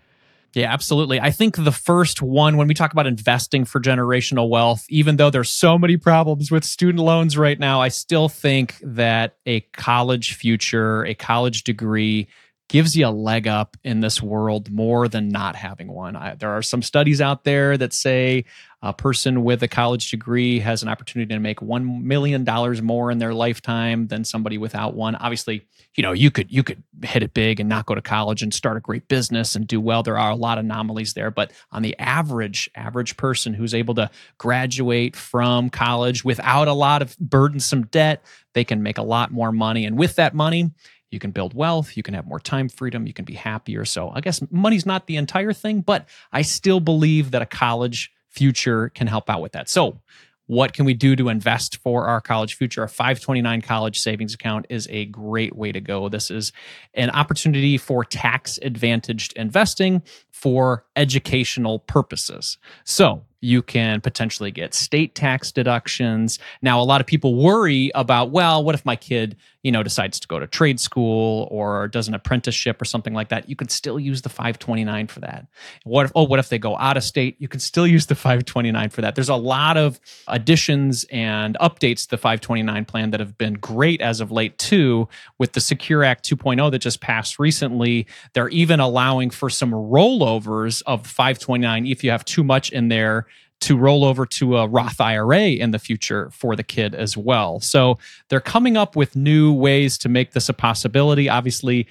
Yeah, 0.55 0.73
absolutely. 0.73 1.21
I 1.21 1.31
think 1.31 1.57
the 1.63 1.73
first 1.73 2.23
one, 2.23 2.57
when 2.57 2.69
we 2.69 2.75
talk 2.75 2.93
about 2.93 3.07
investing 3.07 3.67
for 3.67 3.81
generational 3.81 4.49
wealth, 4.49 4.87
even 4.89 5.17
though 5.17 5.29
there's 5.29 5.51
so 5.51 5.77
many 5.77 5.99
problems 5.99 6.51
with 6.51 6.65
student 6.65 7.05
loans 7.05 7.37
right 7.37 7.59
now, 7.59 7.83
I 7.83 7.89
still 7.89 8.31
think 8.31 8.77
that 8.83 9.37
a 9.45 9.61
college 9.61 10.35
future, 10.35 11.05
a 11.05 11.13
college 11.15 11.65
degree, 11.65 12.29
gives 12.69 12.97
you 12.97 13.07
a 13.07 13.11
leg 13.11 13.49
up 13.49 13.77
in 13.83 14.01
this 14.01 14.23
world 14.23 14.71
more 14.71 15.09
than 15.09 15.29
not 15.29 15.57
having 15.57 15.89
one. 15.89 16.17
I, 16.17 16.35
there 16.35 16.51
are 16.51 16.63
some 16.63 16.83
studies 16.83 17.21
out 17.21 17.45
there 17.45 17.77
that 17.79 17.93
say 17.93 18.45
a 18.83 18.93
person 18.93 19.43
with 19.43 19.63
a 19.63 19.69
college 19.69 20.11
degree 20.11 20.61
has 20.61 20.83
an 20.83 20.89
opportunity 20.89 21.35
to 21.35 21.41
make 21.41 21.59
$1 21.59 22.03
million 22.03 22.45
more 22.85 23.11
in 23.11 23.19
their 23.19 23.35
lifetime 23.35 24.07
than 24.07 24.25
somebody 24.25 24.57
without 24.57 24.95
one. 24.95 25.17
Obviously, 25.17 25.67
you 25.97 26.03
know, 26.03 26.13
you 26.13 26.31
could 26.31 26.53
you 26.53 26.63
could 26.63 26.81
hit 27.03 27.25
it 27.25 27.35
big 27.35 27.59
and 27.59 27.69
not 27.69 27.87
go 27.87 27.95
to 27.97 28.01
college 28.01 28.41
and 28.41 28.55
start 28.55 28.77
a 28.77 28.81
great 28.81 29.09
business 29.09 29.57
and 29.57 29.67
do 29.67 29.81
well. 29.81 30.05
There 30.05 30.19
are 30.19 30.31
a 30.31 30.37
lot 30.37 30.59
of 30.59 30.65
anomalies 30.65 31.15
there, 31.15 31.33
but 31.33 31.51
on 31.73 31.83
the 31.83 31.99
average 31.99 32.71
average 32.77 33.17
person 33.17 33.53
who's 33.53 33.75
able 33.75 33.95
to 33.97 34.09
graduate 34.37 35.17
from 35.17 35.71
college 35.71 36.25
without 36.25 36.69
a 36.69 36.73
lot 36.73 37.03
of 37.03 37.19
burdensome 37.19 37.87
debt, 37.87 38.23
they 38.55 38.63
can 38.63 38.83
make 38.83 38.99
a 38.99 39.03
lot 39.03 39.33
more 39.33 39.51
money 39.51 39.87
and 39.87 39.99
with 39.99 40.15
that 40.17 40.35
money, 40.35 40.71
you 41.11 41.19
can 41.19 41.31
build 41.31 41.55
wealth, 41.55 41.97
you 41.97 42.03
can 42.03 42.15
have 42.15 42.27
more 42.27 42.41
time 42.41 42.69
freedom, 42.69 43.07
you 43.07 43.13
can 43.13 43.25
be 43.25 43.35
happier. 43.35 43.85
So, 43.85 44.11
I 44.15 44.21
guess 44.21 44.43
money's 44.51 44.87
not 44.87 45.07
the 45.07 45.17
entire 45.17 45.53
thing, 45.53 45.81
but 45.81 46.09
I 46.33 46.43
still 46.43 46.81
believe 46.81 47.31
that 47.33 47.43
a 47.43 47.47
college 47.47 48.13
future 48.29 48.91
can 48.91 49.07
help 49.07 49.31
out 49.31 49.41
with 49.41 49.53
that. 49.53 49.69
So, 49.69 50.01
what 50.47 50.73
can 50.73 50.87
we 50.87 50.95
do 50.95 51.15
to 51.15 51.29
invest 51.29 51.77
for 51.77 52.07
our 52.07 52.23
college 52.23 52.55
future? 52.55 52.83
A 52.83 52.89
529 52.89 53.61
college 53.61 54.01
savings 54.01 54.33
account 54.33 54.65
is 54.71 54.89
a 54.91 55.05
great 55.05 55.55
way 55.55 55.73
to 55.73 55.81
go. 55.81 56.09
This 56.09 56.31
is 56.31 56.53
an 56.95 57.11
opportunity 57.11 57.77
for 57.77 58.03
tax 58.03 58.59
advantaged 58.63 59.35
investing 59.35 60.03
for 60.31 60.87
educational 60.97 61.81
purposes. 61.81 62.57
So, 62.85 63.25
you 63.41 63.63
can 63.63 64.01
potentially 64.01 64.51
get 64.51 64.75
state 64.75 65.15
tax 65.15 65.53
deductions. 65.53 66.39
Now, 66.61 66.81
a 66.81 66.83
lot 66.83 67.01
of 67.01 67.07
people 67.07 67.35
worry 67.37 67.91
about, 67.95 68.31
well, 68.31 68.65
what 68.65 68.75
if 68.75 68.85
my 68.85 68.97
kid, 68.97 69.37
you 69.63 69.73
know, 69.73 69.83
decides 69.83 70.21
to 70.21 70.29
go 70.29 70.39
to 70.39 70.47
trade 70.47 70.79
school 70.79 71.49
or 71.51 71.89
does 71.89 72.07
an 72.07 72.15
apprenticeship 72.15 72.81
or 72.81 72.85
something 72.85 73.13
like 73.13 73.29
that? 73.31 73.49
You 73.49 73.57
could 73.57 73.71
still 73.71 73.99
use 73.99 74.23
the 74.23 74.29
529 74.29 75.09
for 75.09 75.21
that. 75.21 75.47
What 75.85 76.07
if, 76.07 76.13
oh, 76.15 76.25
what 76.25 76.39
if 76.39 76.49
they 76.49 76.59
go 76.59 76.77
out 76.77 76.97
of 76.97 77.03
state? 77.03 77.37
You 77.41 77.49
can 77.49 77.59
still 77.59 77.87
use 77.87 78.07
the 78.07 78.15
529 78.15 78.91
for 78.91 79.01
that. 79.01 79.17
There's 79.17 79.29
a 79.29 79.35
lot 79.35 79.77
of 79.77 79.99
additions 80.29 81.05
and 81.11 81.57
updates 81.61 82.05
to 82.05 82.11
the 82.11 82.19
529 82.19 82.85
plan 82.85 83.11
that 83.11 83.21
have 83.21 83.37
been 83.37 83.55
great 83.55 84.01
as 84.01 84.21
of 84.21 84.31
late, 84.31 84.59
too, 84.59 85.09
with 85.39 85.53
the 85.53 85.61
Secure 85.61 86.05
Act 86.05 86.29
2.0 86.29 86.71
that 86.71 86.79
just 86.79 87.01
passed 87.01 87.39
recently. 87.39 88.07
They're 88.35 88.49
even 88.51 88.79
allowing 88.79 89.31
for 89.31 89.51
some 89.51 89.73
rollovers 89.73 90.83
of 90.87 91.05
529 91.07 91.87
if 91.87 92.05
you 92.05 92.11
have 92.11 92.25
too 92.25 92.45
much 92.45 92.71
in 92.71 92.89
there 92.89 93.27
to 93.61 93.77
roll 93.77 94.05
over 94.05 94.25
to 94.25 94.57
a 94.57 94.69
Roth 94.69 95.01
IRA 95.01 95.49
in 95.51 95.73
the 95.73 95.79
future 95.79 96.31
for 96.31 96.55
the 96.55 96.63
kid 96.63 96.95
as 96.95 97.17
well. 97.17 97.61
So 97.61 97.99
they're 98.29 98.41
coming 98.41 98.77
up 98.77 98.95
with 98.95 99.17
new 99.17 99.53
ways 99.53 99.99
to 99.99 100.09
make 100.09 100.33
this 100.33 100.49
a 100.49 100.55
possibility. 100.55 101.29
Obviously, 101.29 101.87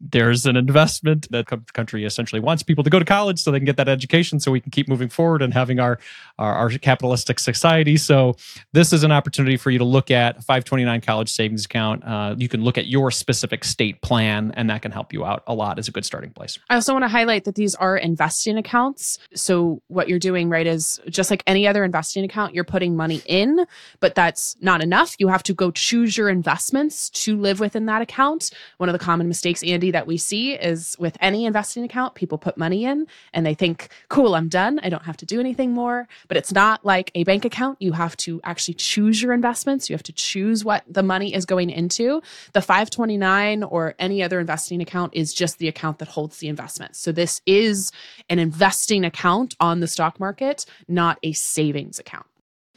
there's 0.00 0.46
an 0.46 0.56
investment 0.56 1.30
that 1.30 1.46
the 1.48 1.58
country 1.72 2.04
essentially 2.04 2.40
wants 2.40 2.62
people 2.62 2.82
to 2.84 2.90
go 2.90 2.98
to 2.98 3.04
college 3.04 3.40
so 3.40 3.50
they 3.50 3.58
can 3.58 3.66
get 3.66 3.76
that 3.76 3.88
education 3.88 4.40
so 4.40 4.50
we 4.50 4.60
can 4.60 4.70
keep 4.70 4.88
moving 4.88 5.08
forward 5.08 5.42
and 5.42 5.52
having 5.52 5.78
our, 5.78 5.98
our, 6.38 6.54
our 6.54 6.70
capitalistic 6.70 7.38
society 7.38 7.96
so 7.96 8.34
this 8.72 8.92
is 8.92 9.04
an 9.04 9.12
opportunity 9.12 9.56
for 9.56 9.70
you 9.70 9.78
to 9.78 9.84
look 9.84 10.10
at 10.10 10.36
529 10.36 11.00
college 11.00 11.30
savings 11.30 11.64
account 11.64 12.02
uh, 12.04 12.34
you 12.38 12.48
can 12.48 12.62
look 12.62 12.78
at 12.78 12.86
your 12.86 13.10
specific 13.10 13.64
state 13.64 14.00
plan 14.02 14.52
and 14.56 14.70
that 14.70 14.82
can 14.82 14.92
help 14.92 15.12
you 15.12 15.24
out 15.24 15.42
a 15.46 15.54
lot 15.54 15.78
as 15.78 15.88
a 15.88 15.90
good 15.90 16.04
starting 16.04 16.30
place 16.30 16.58
I 16.68 16.74
also 16.74 16.92
want 16.92 17.04
to 17.04 17.08
highlight 17.08 17.44
that 17.44 17.54
these 17.54 17.74
are 17.74 17.96
investing 17.96 18.56
accounts. 18.56 19.18
So, 19.34 19.82
what 19.88 20.08
you're 20.08 20.18
doing, 20.18 20.48
right, 20.48 20.66
is 20.66 21.00
just 21.08 21.30
like 21.30 21.42
any 21.46 21.66
other 21.66 21.84
investing 21.84 22.24
account, 22.24 22.54
you're 22.54 22.64
putting 22.64 22.96
money 22.96 23.22
in, 23.26 23.66
but 23.98 24.14
that's 24.14 24.56
not 24.60 24.82
enough. 24.82 25.14
You 25.18 25.28
have 25.28 25.42
to 25.44 25.54
go 25.54 25.70
choose 25.70 26.16
your 26.16 26.28
investments 26.28 27.10
to 27.10 27.36
live 27.36 27.60
within 27.60 27.86
that 27.86 28.02
account. 28.02 28.50
One 28.76 28.88
of 28.88 28.92
the 28.92 28.98
common 28.98 29.28
mistakes, 29.28 29.62
Andy, 29.62 29.89
that 29.90 30.06
we 30.06 30.16
see 30.16 30.54
is 30.54 30.96
with 30.98 31.16
any 31.20 31.44
investing 31.44 31.84
account, 31.84 32.14
people 32.14 32.38
put 32.38 32.56
money 32.56 32.84
in 32.84 33.06
and 33.32 33.44
they 33.44 33.54
think, 33.54 33.88
cool, 34.08 34.34
I'm 34.34 34.48
done. 34.48 34.80
I 34.82 34.88
don't 34.88 35.04
have 35.04 35.16
to 35.18 35.26
do 35.26 35.40
anything 35.40 35.72
more. 35.72 36.08
But 36.28 36.36
it's 36.36 36.52
not 36.52 36.84
like 36.84 37.10
a 37.14 37.24
bank 37.24 37.44
account. 37.44 37.80
You 37.80 37.92
have 37.92 38.16
to 38.18 38.40
actually 38.44 38.74
choose 38.74 39.22
your 39.22 39.32
investments. 39.32 39.88
You 39.88 39.94
have 39.94 40.02
to 40.04 40.12
choose 40.12 40.64
what 40.64 40.84
the 40.88 41.02
money 41.02 41.34
is 41.34 41.44
going 41.46 41.70
into. 41.70 42.22
The 42.52 42.62
529 42.62 43.62
or 43.64 43.94
any 43.98 44.22
other 44.22 44.40
investing 44.40 44.80
account 44.80 45.14
is 45.14 45.34
just 45.34 45.58
the 45.58 45.68
account 45.68 45.98
that 45.98 46.08
holds 46.08 46.38
the 46.38 46.48
investment. 46.48 46.96
So 46.96 47.12
this 47.12 47.40
is 47.46 47.92
an 48.28 48.38
investing 48.38 49.04
account 49.04 49.56
on 49.60 49.80
the 49.80 49.88
stock 49.88 50.20
market, 50.20 50.66
not 50.88 51.18
a 51.22 51.32
savings 51.32 51.98
account. 51.98 52.26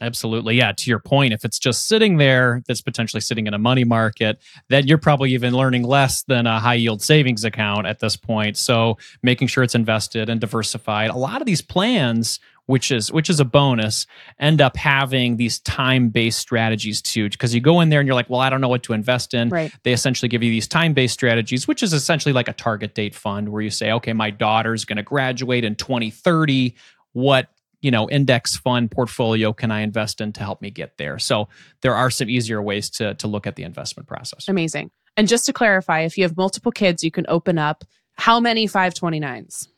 Absolutely. 0.00 0.56
Yeah. 0.56 0.72
To 0.72 0.90
your 0.90 0.98
point, 0.98 1.32
if 1.32 1.44
it's 1.44 1.58
just 1.58 1.86
sitting 1.86 2.16
there 2.16 2.62
that's 2.66 2.82
potentially 2.82 3.20
sitting 3.20 3.46
in 3.46 3.54
a 3.54 3.58
money 3.58 3.84
market, 3.84 4.40
then 4.68 4.86
you're 4.86 4.98
probably 4.98 5.32
even 5.32 5.54
learning 5.54 5.84
less 5.84 6.24
than 6.24 6.46
a 6.46 6.58
high 6.58 6.74
yield 6.74 7.00
savings 7.00 7.44
account 7.44 7.86
at 7.86 8.00
this 8.00 8.16
point. 8.16 8.56
So 8.56 8.98
making 9.22 9.48
sure 9.48 9.62
it's 9.62 9.74
invested 9.74 10.28
and 10.28 10.40
diversified. 10.40 11.10
A 11.10 11.16
lot 11.16 11.40
of 11.40 11.46
these 11.46 11.62
plans, 11.62 12.40
which 12.66 12.90
is 12.90 13.12
which 13.12 13.30
is 13.30 13.38
a 13.38 13.44
bonus, 13.44 14.06
end 14.40 14.60
up 14.60 14.76
having 14.76 15.36
these 15.36 15.60
time-based 15.60 16.38
strategies 16.38 17.00
too. 17.00 17.28
Because 17.28 17.54
you 17.54 17.60
go 17.60 17.80
in 17.80 17.88
there 17.88 18.00
and 18.00 18.06
you're 18.06 18.16
like, 18.16 18.28
well, 18.28 18.40
I 18.40 18.50
don't 18.50 18.60
know 18.60 18.68
what 18.68 18.82
to 18.84 18.94
invest 18.94 19.32
in. 19.32 19.48
Right. 19.48 19.72
They 19.84 19.92
essentially 19.92 20.28
give 20.28 20.42
you 20.42 20.50
these 20.50 20.66
time-based 20.66 21.14
strategies, 21.14 21.68
which 21.68 21.84
is 21.84 21.92
essentially 21.92 22.32
like 22.32 22.48
a 22.48 22.52
target 22.52 22.94
date 22.94 23.14
fund 23.14 23.48
where 23.48 23.62
you 23.62 23.70
say, 23.70 23.92
okay, 23.92 24.12
my 24.12 24.30
daughter's 24.30 24.84
going 24.84 24.96
to 24.96 25.02
graduate 25.04 25.64
in 25.64 25.76
2030. 25.76 26.74
What 27.12 27.48
you 27.84 27.90
know 27.90 28.08
index 28.08 28.56
fund 28.56 28.90
portfolio 28.90 29.52
can 29.52 29.70
i 29.70 29.80
invest 29.80 30.20
in 30.20 30.32
to 30.32 30.40
help 30.40 30.62
me 30.62 30.70
get 30.70 30.96
there 30.96 31.18
so 31.18 31.48
there 31.82 31.94
are 31.94 32.10
some 32.10 32.30
easier 32.30 32.62
ways 32.62 32.88
to 32.88 33.14
to 33.14 33.28
look 33.28 33.46
at 33.46 33.56
the 33.56 33.62
investment 33.62 34.08
process 34.08 34.48
Amazing. 34.54 34.90
And 35.16 35.28
just 35.28 35.46
to 35.46 35.52
clarify, 35.52 36.00
if 36.02 36.16
you 36.16 36.24
have 36.24 36.36
multiple 36.36 36.72
kids, 36.72 37.04
you 37.04 37.10
can 37.10 37.26
open 37.28 37.58
up 37.58 37.84
how 38.16 38.40
many 38.40 38.68
529s? 38.68 39.68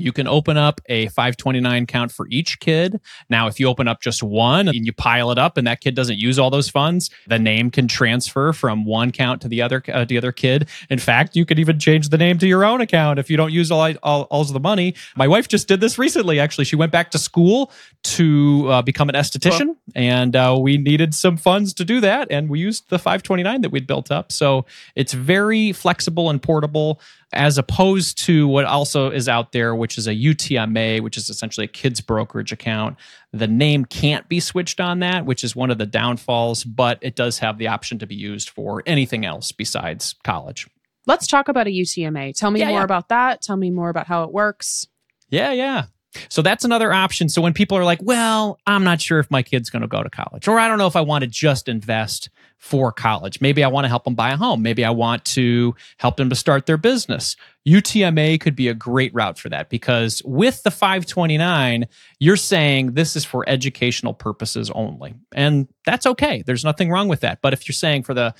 You 0.00 0.12
can 0.12 0.26
open 0.26 0.56
up 0.56 0.80
a 0.88 1.06
529 1.08 1.86
count 1.86 2.12
for 2.12 2.26
each 2.28 2.60
kid. 2.60 3.00
Now, 3.28 3.46
if 3.46 3.60
you 3.60 3.66
open 3.68 3.88
up 3.88 4.00
just 4.00 4.22
one 4.22 4.68
and 4.68 4.86
you 4.86 4.92
pile 4.92 5.30
it 5.30 5.38
up 5.38 5.56
and 5.56 5.66
that 5.66 5.80
kid 5.80 5.94
doesn't 5.94 6.18
use 6.18 6.38
all 6.38 6.50
those 6.50 6.68
funds, 6.68 7.10
the 7.26 7.38
name 7.38 7.70
can 7.70 7.88
transfer 7.88 8.52
from 8.52 8.84
one 8.84 9.12
count 9.12 9.42
to 9.42 9.48
the 9.48 9.62
other 9.62 9.82
uh, 9.92 10.04
the 10.04 10.18
other 10.18 10.32
kid. 10.32 10.68
In 10.88 10.98
fact, 10.98 11.36
you 11.36 11.44
could 11.44 11.58
even 11.58 11.78
change 11.78 12.08
the 12.08 12.18
name 12.18 12.38
to 12.38 12.46
your 12.46 12.64
own 12.64 12.80
account 12.80 13.18
if 13.18 13.30
you 13.30 13.36
don't 13.36 13.52
use 13.52 13.70
all, 13.70 13.92
all, 14.02 14.22
all 14.24 14.40
of 14.42 14.52
the 14.52 14.60
money. 14.60 14.94
My 15.16 15.28
wife 15.28 15.48
just 15.48 15.68
did 15.68 15.80
this 15.80 15.98
recently, 15.98 16.40
actually. 16.40 16.64
She 16.64 16.76
went 16.76 16.92
back 16.92 17.10
to 17.12 17.18
school 17.18 17.70
to 18.02 18.66
uh, 18.68 18.82
become 18.82 19.08
an 19.08 19.14
esthetician, 19.14 19.76
and 19.94 20.34
uh, 20.34 20.56
we 20.60 20.78
needed 20.78 21.14
some 21.14 21.36
funds 21.36 21.74
to 21.74 21.84
do 21.84 22.00
that. 22.00 22.28
And 22.30 22.48
we 22.48 22.60
used 22.60 22.88
the 22.88 22.98
529 22.98 23.60
that 23.62 23.70
we'd 23.70 23.86
built 23.86 24.10
up. 24.10 24.32
So 24.32 24.66
it's 24.94 25.12
very 25.12 25.72
flexible 25.72 26.30
and 26.30 26.42
portable 26.42 27.00
as 27.32 27.58
opposed 27.58 28.18
to 28.24 28.48
what 28.48 28.64
also 28.64 29.10
is 29.10 29.28
out 29.28 29.52
there, 29.52 29.74
which 29.74 29.96
is 29.98 30.06
a 30.06 30.14
UTMA, 30.14 31.00
which 31.00 31.16
is 31.16 31.30
essentially 31.30 31.64
a 31.64 31.68
kids 31.68 32.00
brokerage 32.00 32.52
account. 32.52 32.96
The 33.32 33.46
name 33.46 33.84
can't 33.84 34.28
be 34.28 34.40
switched 34.40 34.80
on 34.80 34.98
that, 35.00 35.26
which 35.26 35.44
is 35.44 35.54
one 35.54 35.70
of 35.70 35.78
the 35.78 35.86
downfalls, 35.86 36.64
but 36.64 36.98
it 37.02 37.14
does 37.14 37.38
have 37.38 37.58
the 37.58 37.68
option 37.68 37.98
to 38.00 38.06
be 38.06 38.16
used 38.16 38.50
for 38.50 38.82
anything 38.86 39.24
else 39.24 39.52
besides 39.52 40.16
college. 40.24 40.66
Let's 41.06 41.26
talk 41.26 41.48
about 41.48 41.66
a 41.66 41.70
UTMA. 41.70 42.34
Tell 42.36 42.50
me 42.50 42.60
Yeah, 42.60 42.68
more 42.68 42.80
yeah. 42.80 42.84
about 42.84 43.08
that. 43.08 43.42
Tell 43.42 43.56
me 43.56 43.70
more 43.70 43.88
about 43.90 44.06
how 44.06 44.24
it 44.24 44.32
works. 44.32 44.86
Yeah, 45.28 45.52
yeah. 45.52 45.84
So 46.28 46.42
that's 46.42 46.64
another 46.64 46.92
option. 46.92 47.28
So 47.28 47.40
when 47.40 47.52
people 47.52 47.78
are 47.78 47.84
like, 47.84 48.00
well, 48.02 48.58
I'm 48.66 48.84
not 48.84 49.00
sure 49.00 49.18
if 49.20 49.30
my 49.30 49.42
kid's 49.42 49.70
going 49.70 49.82
to 49.82 49.88
go 49.88 50.02
to 50.02 50.10
college, 50.10 50.48
or 50.48 50.58
I 50.58 50.68
don't 50.68 50.78
know 50.78 50.86
if 50.86 50.96
I 50.96 51.00
want 51.02 51.22
to 51.22 51.28
just 51.28 51.68
invest 51.68 52.30
for 52.58 52.92
college. 52.92 53.40
Maybe 53.40 53.64
I 53.64 53.68
want 53.68 53.84
to 53.84 53.88
help 53.88 54.04
them 54.04 54.14
buy 54.14 54.32
a 54.32 54.36
home. 54.36 54.60
Maybe 54.60 54.84
I 54.84 54.90
want 54.90 55.24
to 55.26 55.74
help 55.96 56.18
them 56.18 56.28
to 56.28 56.36
start 56.36 56.66
their 56.66 56.76
business. 56.76 57.34
UTMA 57.66 58.38
could 58.38 58.54
be 58.54 58.68
a 58.68 58.74
great 58.74 59.14
route 59.14 59.38
for 59.38 59.48
that 59.48 59.70
because 59.70 60.20
with 60.24 60.62
the 60.62 60.70
529, 60.70 61.86
you're 62.18 62.36
saying 62.36 62.92
this 62.92 63.16
is 63.16 63.24
for 63.24 63.48
educational 63.48 64.12
purposes 64.12 64.70
only. 64.72 65.14
And 65.32 65.68
that's 65.86 66.04
okay. 66.04 66.42
There's 66.42 66.64
nothing 66.64 66.90
wrong 66.90 67.08
with 67.08 67.20
that. 67.20 67.40
But 67.40 67.54
if 67.54 67.66
you're 67.66 67.72
saying 67.74 68.02
for 68.02 68.12
the 68.12 68.34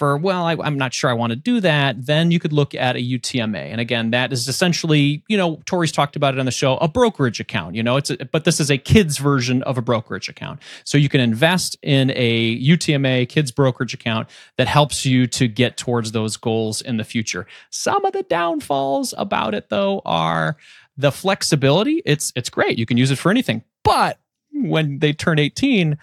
for 0.00 0.16
well 0.16 0.44
I, 0.44 0.56
i'm 0.62 0.76
not 0.78 0.92
sure 0.92 1.10
i 1.10 1.12
want 1.12 1.30
to 1.30 1.36
do 1.36 1.60
that 1.60 2.06
then 2.06 2.30
you 2.30 2.40
could 2.40 2.52
look 2.52 2.74
at 2.74 2.96
a 2.96 2.98
utma 2.98 3.58
and 3.58 3.80
again 3.80 4.10
that 4.10 4.32
is 4.32 4.48
essentially 4.48 5.22
you 5.28 5.36
know 5.36 5.60
tori's 5.66 5.92
talked 5.92 6.16
about 6.16 6.34
it 6.34 6.40
on 6.40 6.46
the 6.46 6.52
show 6.52 6.76
a 6.78 6.88
brokerage 6.88 7.38
account 7.38 7.74
you 7.76 7.82
know 7.82 7.96
it's 7.96 8.10
a, 8.10 8.16
but 8.32 8.44
this 8.44 8.58
is 8.58 8.70
a 8.70 8.78
kids 8.78 9.18
version 9.18 9.62
of 9.62 9.78
a 9.78 9.82
brokerage 9.82 10.28
account. 10.28 10.60
So 10.84 10.98
you 10.98 11.08
can 11.08 11.20
invest 11.20 11.76
in 11.82 12.10
a 12.14 12.58
utma 12.60 13.28
kids 13.28 13.50
brokerage 13.50 13.94
account 13.94 14.28
that 14.56 14.66
helps 14.68 15.04
you 15.04 15.26
to 15.28 15.46
get 15.46 15.76
towards 15.76 16.12
those 16.12 16.36
goals 16.36 16.80
in 16.80 16.96
the 16.96 17.04
future. 17.04 17.46
Some 17.70 18.04
of 18.04 18.12
the 18.12 18.22
downfalls 18.22 19.14
about 19.16 19.54
it 19.54 19.68
though 19.68 20.02
are 20.04 20.56
the 20.96 21.12
flexibility. 21.12 22.02
It's 22.04 22.32
it's 22.34 22.50
great. 22.50 22.78
You 22.78 22.86
can 22.86 22.96
use 22.96 23.10
it 23.10 23.16
for 23.16 23.30
anything. 23.30 23.62
But 23.84 24.18
when 24.52 24.98
they 24.98 25.12
turn 25.12 25.38
18 25.38 25.96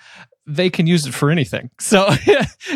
they 0.48 0.70
can 0.70 0.88
use 0.88 1.06
it 1.06 1.14
for 1.14 1.30
anything. 1.30 1.70
So 1.88 2.08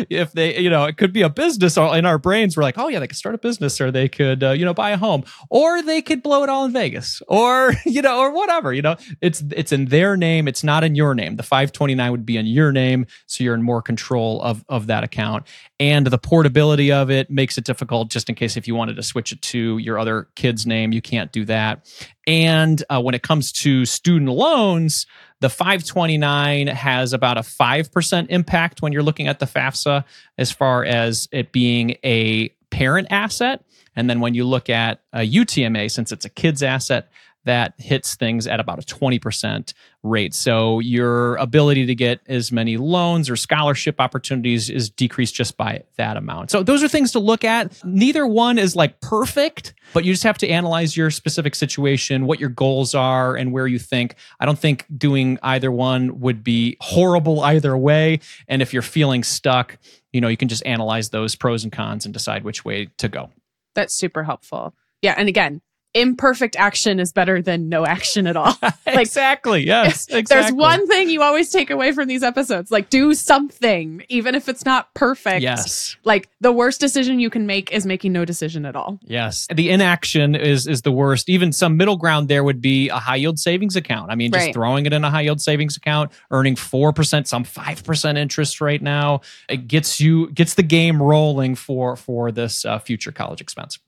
if 0.08 0.32
they, 0.32 0.58
you 0.58 0.70
know, 0.70 0.84
it 0.84 0.96
could 0.96 1.12
be 1.12 1.20
a 1.20 1.28
business 1.28 1.76
or 1.76 1.94
in 1.94 2.06
our 2.06 2.18
brains, 2.18 2.56
we're 2.56 2.62
like, 2.62 2.78
oh 2.78 2.88
yeah, 2.88 2.98
they 2.98 3.06
could 3.06 3.16
start 3.16 3.34
a 3.34 3.38
business 3.38 3.78
or 3.78 3.90
they 3.90 4.08
could, 4.08 4.42
uh, 4.42 4.52
you 4.52 4.64
know, 4.64 4.72
buy 4.72 4.90
a 4.90 4.96
home 4.96 5.24
or 5.50 5.82
they 5.82 6.00
could 6.00 6.22
blow 6.22 6.42
it 6.42 6.48
all 6.48 6.64
in 6.64 6.72
Vegas 6.72 7.20
or, 7.28 7.74
you 7.84 8.00
know, 8.00 8.20
or 8.20 8.32
whatever, 8.32 8.72
you 8.72 8.80
know, 8.80 8.96
it's, 9.20 9.44
it's 9.54 9.70
in 9.70 9.86
their 9.86 10.16
name. 10.16 10.48
It's 10.48 10.64
not 10.64 10.82
in 10.82 10.94
your 10.94 11.14
name. 11.14 11.36
The 11.36 11.42
529 11.42 12.10
would 12.10 12.24
be 12.24 12.38
in 12.38 12.46
your 12.46 12.72
name. 12.72 13.06
So 13.26 13.44
you're 13.44 13.54
in 13.54 13.62
more 13.62 13.82
control 13.82 14.40
of, 14.42 14.64
of 14.70 14.86
that 14.86 15.04
account 15.04 15.46
and 15.82 16.06
the 16.06 16.16
portability 16.16 16.92
of 16.92 17.10
it 17.10 17.28
makes 17.28 17.58
it 17.58 17.64
difficult 17.64 18.08
just 18.08 18.28
in 18.28 18.36
case 18.36 18.56
if 18.56 18.68
you 18.68 18.74
wanted 18.76 18.94
to 18.94 19.02
switch 19.02 19.32
it 19.32 19.42
to 19.42 19.78
your 19.78 19.98
other 19.98 20.28
kid's 20.36 20.64
name, 20.64 20.92
you 20.92 21.02
can't 21.02 21.32
do 21.32 21.44
that. 21.46 21.92
And 22.24 22.80
uh, 22.88 23.02
when 23.02 23.16
it 23.16 23.24
comes 23.24 23.50
to 23.50 23.84
student 23.84 24.30
loans, 24.30 25.08
the 25.40 25.50
529 25.50 26.68
has 26.68 27.12
about 27.12 27.36
a 27.36 27.40
5% 27.40 28.26
impact 28.30 28.80
when 28.80 28.92
you're 28.92 29.02
looking 29.02 29.26
at 29.26 29.40
the 29.40 29.46
FAFSA 29.46 30.04
as 30.38 30.52
far 30.52 30.84
as 30.84 31.28
it 31.32 31.50
being 31.50 31.96
a 32.04 32.50
parent 32.70 33.08
asset. 33.10 33.64
And 33.96 34.08
then 34.08 34.20
when 34.20 34.34
you 34.34 34.44
look 34.44 34.70
at 34.70 35.00
a 35.12 35.28
UTMA, 35.28 35.90
since 35.90 36.12
it's 36.12 36.24
a 36.24 36.30
kid's 36.30 36.62
asset, 36.62 37.10
that 37.44 37.74
hits 37.78 38.14
things 38.14 38.46
at 38.46 38.60
about 38.60 38.78
a 38.78 38.82
20% 38.82 39.72
rate. 40.02 40.34
So 40.34 40.80
your 40.80 41.36
ability 41.36 41.86
to 41.86 41.94
get 41.94 42.20
as 42.26 42.52
many 42.52 42.76
loans 42.76 43.30
or 43.30 43.36
scholarship 43.36 44.00
opportunities 44.00 44.70
is 44.70 44.90
decreased 44.90 45.34
just 45.34 45.56
by 45.56 45.84
that 45.96 46.16
amount. 46.16 46.50
So 46.50 46.62
those 46.62 46.82
are 46.82 46.88
things 46.88 47.12
to 47.12 47.18
look 47.18 47.44
at. 47.44 47.82
Neither 47.84 48.26
one 48.26 48.58
is 48.58 48.74
like 48.76 49.00
perfect, 49.00 49.74
but 49.92 50.04
you 50.04 50.12
just 50.12 50.24
have 50.24 50.38
to 50.38 50.48
analyze 50.48 50.96
your 50.96 51.10
specific 51.10 51.54
situation, 51.54 52.26
what 52.26 52.40
your 52.40 52.48
goals 52.48 52.94
are, 52.94 53.36
and 53.36 53.52
where 53.52 53.66
you 53.66 53.78
think. 53.78 54.16
I 54.40 54.46
don't 54.46 54.58
think 54.58 54.86
doing 54.96 55.38
either 55.42 55.70
one 55.70 56.20
would 56.20 56.42
be 56.44 56.76
horrible 56.80 57.40
either 57.40 57.76
way. 57.76 58.20
And 58.48 58.62
if 58.62 58.72
you're 58.72 58.82
feeling 58.82 59.22
stuck, 59.24 59.78
you 60.12 60.20
know, 60.20 60.28
you 60.28 60.36
can 60.36 60.48
just 60.48 60.64
analyze 60.66 61.10
those 61.10 61.34
pros 61.34 61.64
and 61.64 61.72
cons 61.72 62.04
and 62.04 62.12
decide 62.12 62.44
which 62.44 62.64
way 62.64 62.88
to 62.98 63.08
go. 63.08 63.30
That's 63.74 63.94
super 63.94 64.24
helpful. 64.24 64.74
Yeah. 65.00 65.14
And 65.16 65.28
again, 65.28 65.62
imperfect 65.94 66.56
action 66.56 66.98
is 67.00 67.12
better 67.12 67.42
than 67.42 67.68
no 67.68 67.84
action 67.84 68.26
at 68.26 68.36
all. 68.36 68.56
like, 68.86 68.98
exactly. 69.00 69.66
Yes. 69.66 70.08
Exactly. 70.22 70.42
There's 70.42 70.52
one 70.52 70.86
thing 70.86 71.08
you 71.10 71.22
always 71.22 71.50
take 71.50 71.70
away 71.70 71.92
from 71.92 72.06
these 72.06 72.22
episodes 72.22 72.70
like, 72.70 72.90
do 72.90 73.14
something, 73.14 74.04
even 74.08 74.34
if 74.34 74.48
it's 74.48 74.64
not 74.64 74.92
perfect. 74.94 75.42
Yes. 75.42 75.96
Like, 76.04 76.28
the 76.40 76.52
worst 76.52 76.80
decision 76.80 77.18
you 77.18 77.30
can 77.30 77.46
make 77.46 77.72
is 77.72 77.86
making 77.86 78.12
no 78.12 78.24
decision 78.24 78.64
at 78.66 78.76
all. 78.76 78.98
Yes. 79.02 79.46
The 79.52 79.70
inaction 79.70 80.34
is 80.34 80.66
is 80.66 80.82
the 80.82 80.92
worst. 80.92 81.28
Even 81.28 81.52
some 81.52 81.76
middle 81.76 81.96
ground 81.96 82.28
there 82.28 82.44
would 82.44 82.60
be 82.60 82.88
a 82.88 82.96
high 82.96 83.16
yield 83.16 83.38
savings 83.38 83.74
account. 83.76 84.10
I 84.10 84.14
mean, 84.14 84.32
just 84.32 84.46
Right. 84.46 84.54
throwing 84.54 84.86
it 84.86 84.92
in 84.92 85.04
a 85.04 85.10
high 85.10 85.22
yield 85.22 85.40
savings 85.40 85.76
account, 85.76 86.12
earning 86.30 86.54
4%, 86.56 87.26
some 87.26 87.44
5% 87.44 88.18
interest 88.18 88.60
right 88.60 88.82
now, 88.82 89.20
it 89.48 89.66
gets 89.68 90.00
you 90.00 90.30
gets 90.30 90.54
the 90.54 90.62
game 90.62 91.00
rolling 91.02 91.54
for 91.54 91.96
for 91.96 92.30
this 92.32 92.64
uh, 92.64 92.78
future 92.78 93.12
college 93.12 93.40
expense. 93.40 93.78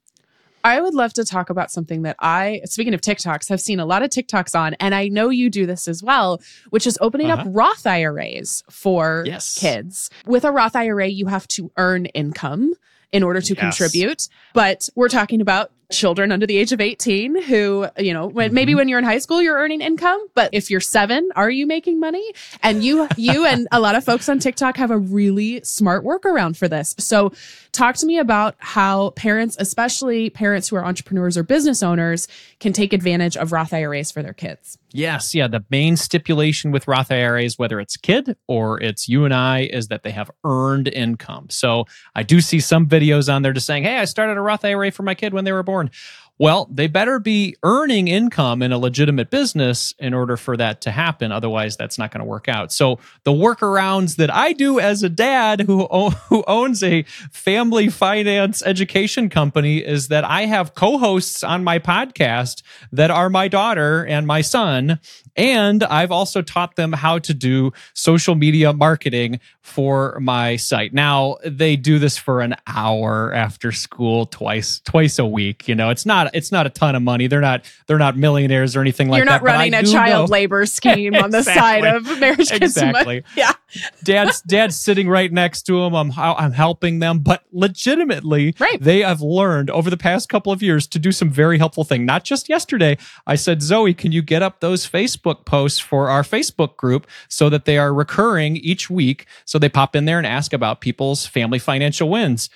I 0.65 0.81
would 0.81 0.95
love 0.95 1.13
to 1.15 1.25
talk 1.25 1.51
about 1.51 1.71
something 1.71 2.03
that 2.03 2.17
I, 2.21 2.63
speaking 2.65 2.95
of 2.95 3.03
TikToks, 3.03 3.51
have 3.51 3.61
seen 3.61 3.79
a 3.79 3.85
lot 3.85 4.03
of 4.03 4.09
TikToks 4.09 4.59
on, 4.59 4.75
and 4.81 4.95
I 4.95 5.09
know 5.09 5.29
you 5.29 5.51
do 5.51 5.67
this 5.67 5.87
as 5.87 6.03
well, 6.03 6.41
which 6.71 6.87
is 6.87 6.97
opening 7.03 7.31
Uh-huh. 7.31 7.43
up 7.43 7.47
Roth 7.51 7.87
IRAs 7.87 8.63
for 8.71 9.25
Yes. 9.27 9.59
kids. 9.59 10.09
With 10.27 10.45
a 10.45 10.51
Roth 10.51 10.75
IRA, 10.75 11.07
you 11.07 11.27
have 11.27 11.47
to 11.49 11.71
earn 11.77 12.07
income 12.07 12.73
in 13.13 13.23
order 13.23 13.41
to 13.43 13.55
Yes. 13.55 13.61
contribute. 13.61 14.29
But 14.55 14.89
we're 14.97 15.09
talking 15.11 15.41
about 15.43 15.71
children 15.95 16.33
under 16.33 16.47
the 16.47 16.57
age 16.57 16.73
of 16.73 16.81
18 16.81 17.43
who, 17.43 17.87
you 17.99 18.13
know, 18.13 18.27
when 18.27 18.49
Mm-hmm. 18.49 18.55
maybe 18.55 18.75
when 18.75 18.89
you're 18.89 18.99
in 18.99 19.05
high 19.05 19.19
school, 19.19 19.41
you're 19.41 19.57
earning 19.57 19.81
income, 19.81 20.21
but 20.35 20.51
if 20.53 20.71
you're 20.71 20.81
seven, 20.81 21.31
are 21.35 21.51
you 21.51 21.67
making 21.67 21.99
money? 21.99 22.25
And 22.63 22.85
you, 22.85 23.09
you 23.17 23.47
and 23.47 23.67
a 23.73 23.81
lot 23.81 23.95
of 23.95 24.05
folks 24.05 24.29
on 24.29 24.39
TikTok 24.39 24.77
have 24.77 24.91
a 24.91 24.99
really 24.99 25.63
smart 25.63 26.05
workaround 26.05 26.57
for 26.57 26.69
this. 26.69 26.95
So 26.99 27.33
talk 27.73 27.97
to 27.97 28.07
me 28.07 28.19
about 28.19 28.55
how 28.59 29.11
parents, 29.11 29.57
especially 29.59 30.31
parents 30.31 30.69
who 30.69 30.77
are 30.77 30.85
entrepreneurs 30.85 31.39
or 31.39 31.43
business 31.43 31.83
owners, 31.83 32.29
can 32.61 32.73
take 32.73 32.93
advantage 32.93 33.37
of 33.37 33.53
Roth 33.53 33.73
IRAs 33.73 34.11
for 34.11 34.23
their 34.23 34.35
kids. 34.35 34.79
Yes, 34.97 35.35
yeah. 35.35 35.49
The 35.49 35.65
main 35.71 35.97
stipulation 35.97 36.71
with 36.71 36.87
Roth 36.87 37.11
IRAs, 37.11 37.59
whether 37.59 37.81
it's 37.81 37.97
kid 37.97 38.37
or 38.47 38.81
it's 38.81 39.09
you 39.09 39.25
and 39.25 39.35
I, 39.35 39.63
is 39.63 39.89
that 39.89 40.05
they 40.05 40.13
have 40.13 40.31
earned 40.45 40.87
income. 40.87 41.49
So 41.51 41.87
I 42.15 42.23
do 42.23 42.41
see 42.41 42.61
some 42.61 42.87
videos 42.87 43.33
on 43.33 43.43
there 43.43 43.53
just 43.53 43.67
saying, 43.67 43.83
"Hey, 43.83 43.97
I 43.99 44.05
started 44.05 44.37
a 44.37 44.41
Roth 44.41 44.65
IRA 44.65 44.93
for 44.93 45.03
my 45.03 45.17
kid 45.17 45.35
when 45.35 45.45
they 45.45 45.51
were 45.51 45.65
born." 45.65 45.91
Well, 46.37 46.69
they 46.69 46.89
better 46.89 47.21
be 47.21 47.55
earning 47.63 48.09
income 48.09 48.61
in 48.61 48.73
a 48.73 48.79
legitimate 48.79 49.31
business 49.31 49.95
in 50.01 50.15
order 50.15 50.37
for 50.37 50.57
that 50.57 50.81
to 50.81 50.91
happen. 50.91 51.31
Otherwise, 51.31 51.77
that's 51.77 51.97
not 51.97 52.11
going 52.11 52.21
to 52.21 52.25
work 52.25 52.49
out. 52.49 52.73
So 52.73 52.99
the 53.23 53.31
workarounds 53.31 54.17
that 54.17 54.35
I 54.35 54.53
do 54.53 54.81
as 54.81 55.05
a 55.05 55.09
dad 55.09 55.61
who 55.61 55.85
who 56.29 56.43
owns 56.47 56.83
a 56.83 57.03
family 57.31 57.89
finance 57.89 58.63
education 58.67 59.29
company 59.29 59.79
is 59.79 60.09
that 60.09 60.25
I 60.25 60.47
have 60.47 60.75
co-hosts 60.75 61.45
on 61.45 61.63
my 61.63 61.79
podcast 61.79 62.63
that 62.91 63.11
are 63.13 63.31
my 63.31 63.47
daughter 63.47 64.05
and 64.05 64.27
my 64.27 64.41
son. 64.41 64.99
And 65.37 65.83
I've 65.85 66.13
also 66.13 66.43
taught 66.43 66.77
them 66.77 66.93
how 66.93 67.19
to 67.21 67.35
do 67.35 67.73
social 67.93 68.35
media 68.35 68.73
marketing 68.73 69.41
for 69.63 70.19
my 70.21 70.57
site. 70.57 70.93
Now 70.93 71.37
they 71.45 71.77
do 71.77 71.99
this 71.99 72.17
for 72.17 72.41
an 72.41 72.55
hour 72.67 73.33
after 73.33 73.73
school 73.73 74.27
twice 74.27 74.81
twice 74.81 75.19
a 75.19 75.27
week. 75.27 75.67
You 75.67 75.75
know, 75.75 75.91
it's 75.91 76.07
not 76.07 76.24
it's 76.33 76.51
not 76.53 76.67
a 76.67 76.71
ton 76.71 76.95
of 76.95 77.03
money. 77.03 77.27
They're 77.27 77.41
not 77.41 77.65
they're 77.87 77.99
not 77.99 78.17
millionaires 78.17 78.75
or 78.77 78.81
anything 78.81 79.09
like 79.09 79.25
that. 79.25 79.25
you're 79.25 79.41
not 79.41 79.43
I 79.43 79.67
running 79.69 79.75
a 79.75 79.83
child 79.83 80.29
know- 80.29 80.33
labor 80.33 80.65
scheme 80.79 81.15
on 81.15 81.31
the 81.31 81.43
side 81.43 81.85
of 81.85 82.05
marriage 82.21 82.51
Exactly. 82.53 83.23
Yeah. 83.37 83.53
dad's 84.05 84.41
dad's 84.43 84.77
sitting 84.81 85.09
right 85.09 85.33
next 85.33 85.63
to 85.63 85.83
him. 85.83 85.95
I'm 85.95 86.13
I'm 86.17 86.53
helping 86.53 87.01
them, 87.01 87.19
but 87.19 87.43
legitimately, 87.53 88.55
Right. 88.59 88.81
they 88.81 89.01
have 89.01 89.21
learned 89.21 89.69
over 89.71 89.91
the 89.91 89.97
past 89.97 90.29
couple 90.29 90.53
of 90.53 90.63
years 90.63 90.87
to 90.89 90.99
do 90.99 91.13
some 91.13 91.29
very 91.31 91.59
helpful 91.59 91.85
thing. 91.85 92.07
Not 92.07 92.25
just 92.25 92.49
yesterday, 92.49 92.97
I 93.27 93.35
said, 93.35 93.63
Zoe, 93.63 93.95
can 93.95 94.13
you 94.13 94.23
get 94.23 94.43
up 94.43 94.61
those 94.61 94.89
Facebook 94.89 95.45
posts 95.45 95.79
for 95.81 96.09
our 96.09 96.23
Facebook 96.23 96.77
group 96.77 97.07
so 97.29 97.49
that 97.51 97.65
they 97.65 97.77
are 97.79 97.93
recurring 97.93 98.57
each 98.57 98.89
week? 98.89 99.27
So 99.45 99.59
they 99.59 99.69
pop 99.69 99.95
in 99.97 100.05
there 100.05 100.19
and 100.19 100.27
ask 100.27 100.53
about 100.53 100.81
people's 100.81 101.27
family 101.27 101.59
financial 101.59 102.09
wins. 102.09 102.49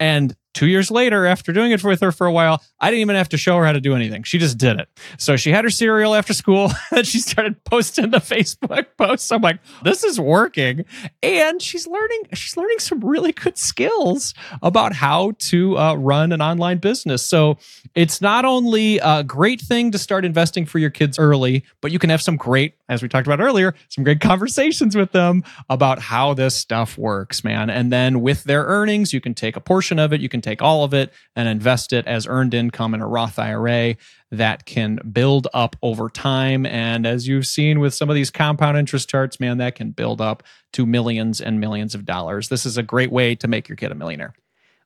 And 0.00 0.34
two 0.54 0.66
years 0.66 0.90
later, 0.90 1.26
after 1.26 1.52
doing 1.52 1.72
it 1.72 1.82
with 1.82 2.00
her 2.00 2.12
for 2.12 2.26
a 2.26 2.32
while, 2.32 2.62
I 2.80 2.90
didn't 2.90 3.02
even 3.02 3.16
have 3.16 3.28
to 3.30 3.36
show 3.36 3.56
her 3.58 3.64
how 3.64 3.72
to 3.72 3.80
do 3.80 3.94
anything. 3.94 4.22
She 4.24 4.38
just 4.38 4.58
did 4.58 4.78
it. 4.78 4.88
So 5.18 5.36
she 5.36 5.50
had 5.50 5.64
her 5.64 5.70
cereal 5.70 6.14
after 6.14 6.34
school 6.34 6.70
and 6.90 7.06
she 7.06 7.18
started 7.20 7.62
posting 7.64 8.10
the 8.10 8.18
Facebook 8.18 8.86
posts. 8.98 9.30
I'm 9.32 9.40
like, 9.42 9.60
this 9.82 10.04
is 10.04 10.20
working. 10.20 10.84
And 11.22 11.62
she's 11.62 11.86
learning, 11.86 12.22
she's 12.34 12.56
learning 12.56 12.78
some 12.80 13.00
really 13.00 13.32
good 13.32 13.56
skills 13.56 14.34
about 14.62 14.92
how 14.92 15.32
to 15.38 15.78
uh, 15.78 15.94
run 15.94 16.32
an 16.32 16.42
online 16.42 16.78
business. 16.78 17.24
So 17.24 17.58
it's 17.94 18.20
not 18.20 18.44
only 18.44 18.98
a 18.98 19.24
great 19.24 19.60
thing 19.60 19.90
to 19.92 19.98
start 19.98 20.24
investing 20.24 20.66
for 20.66 20.78
your 20.78 20.90
kids 20.90 21.18
early, 21.18 21.64
but 21.80 21.92
you 21.92 21.98
can 21.98 22.10
have 22.10 22.22
some 22.22 22.36
great, 22.36 22.74
as 22.88 23.02
we 23.02 23.08
talked 23.08 23.26
about 23.26 23.40
earlier, 23.40 23.74
some 23.88 24.04
great 24.04 24.20
conversations 24.20 24.94
with 24.96 25.12
them 25.12 25.42
about 25.70 25.98
how 25.98 26.34
this 26.34 26.54
stuff 26.54 26.98
works, 26.98 27.42
man. 27.42 27.70
And 27.70 27.90
then 27.90 28.20
with 28.20 28.44
their 28.44 28.64
earnings, 28.64 29.12
you 29.12 29.20
can 29.20 29.34
take 29.34 29.56
a 29.56 29.60
portion 29.60 29.98
of 29.98 30.12
it, 30.12 30.20
you 30.20 30.28
can 30.28 30.41
take 30.42 30.62
all 30.62 30.84
of 30.84 30.92
it 30.94 31.12
and 31.36 31.48
invest 31.48 31.92
it 31.92 32.06
as 32.06 32.26
earned 32.26 32.54
income 32.54 32.94
in 32.94 33.00
a 33.00 33.06
Roth 33.06 33.38
IRA 33.38 33.96
that 34.30 34.66
can 34.66 34.98
build 35.12 35.48
up 35.54 35.76
over 35.82 36.08
time. 36.08 36.66
And 36.66 37.06
as 37.06 37.28
you've 37.28 37.46
seen 37.46 37.80
with 37.80 37.94
some 37.94 38.08
of 38.08 38.14
these 38.14 38.30
compound 38.30 38.76
interest 38.76 39.08
charts, 39.08 39.38
man, 39.38 39.58
that 39.58 39.74
can 39.74 39.90
build 39.90 40.20
up 40.20 40.42
to 40.72 40.86
millions 40.86 41.40
and 41.40 41.60
millions 41.60 41.94
of 41.94 42.04
dollars. 42.04 42.48
This 42.48 42.66
is 42.66 42.76
a 42.76 42.82
great 42.82 43.12
way 43.12 43.34
to 43.36 43.48
make 43.48 43.68
your 43.68 43.76
kid 43.76 43.92
a 43.92 43.94
millionaire. 43.94 44.34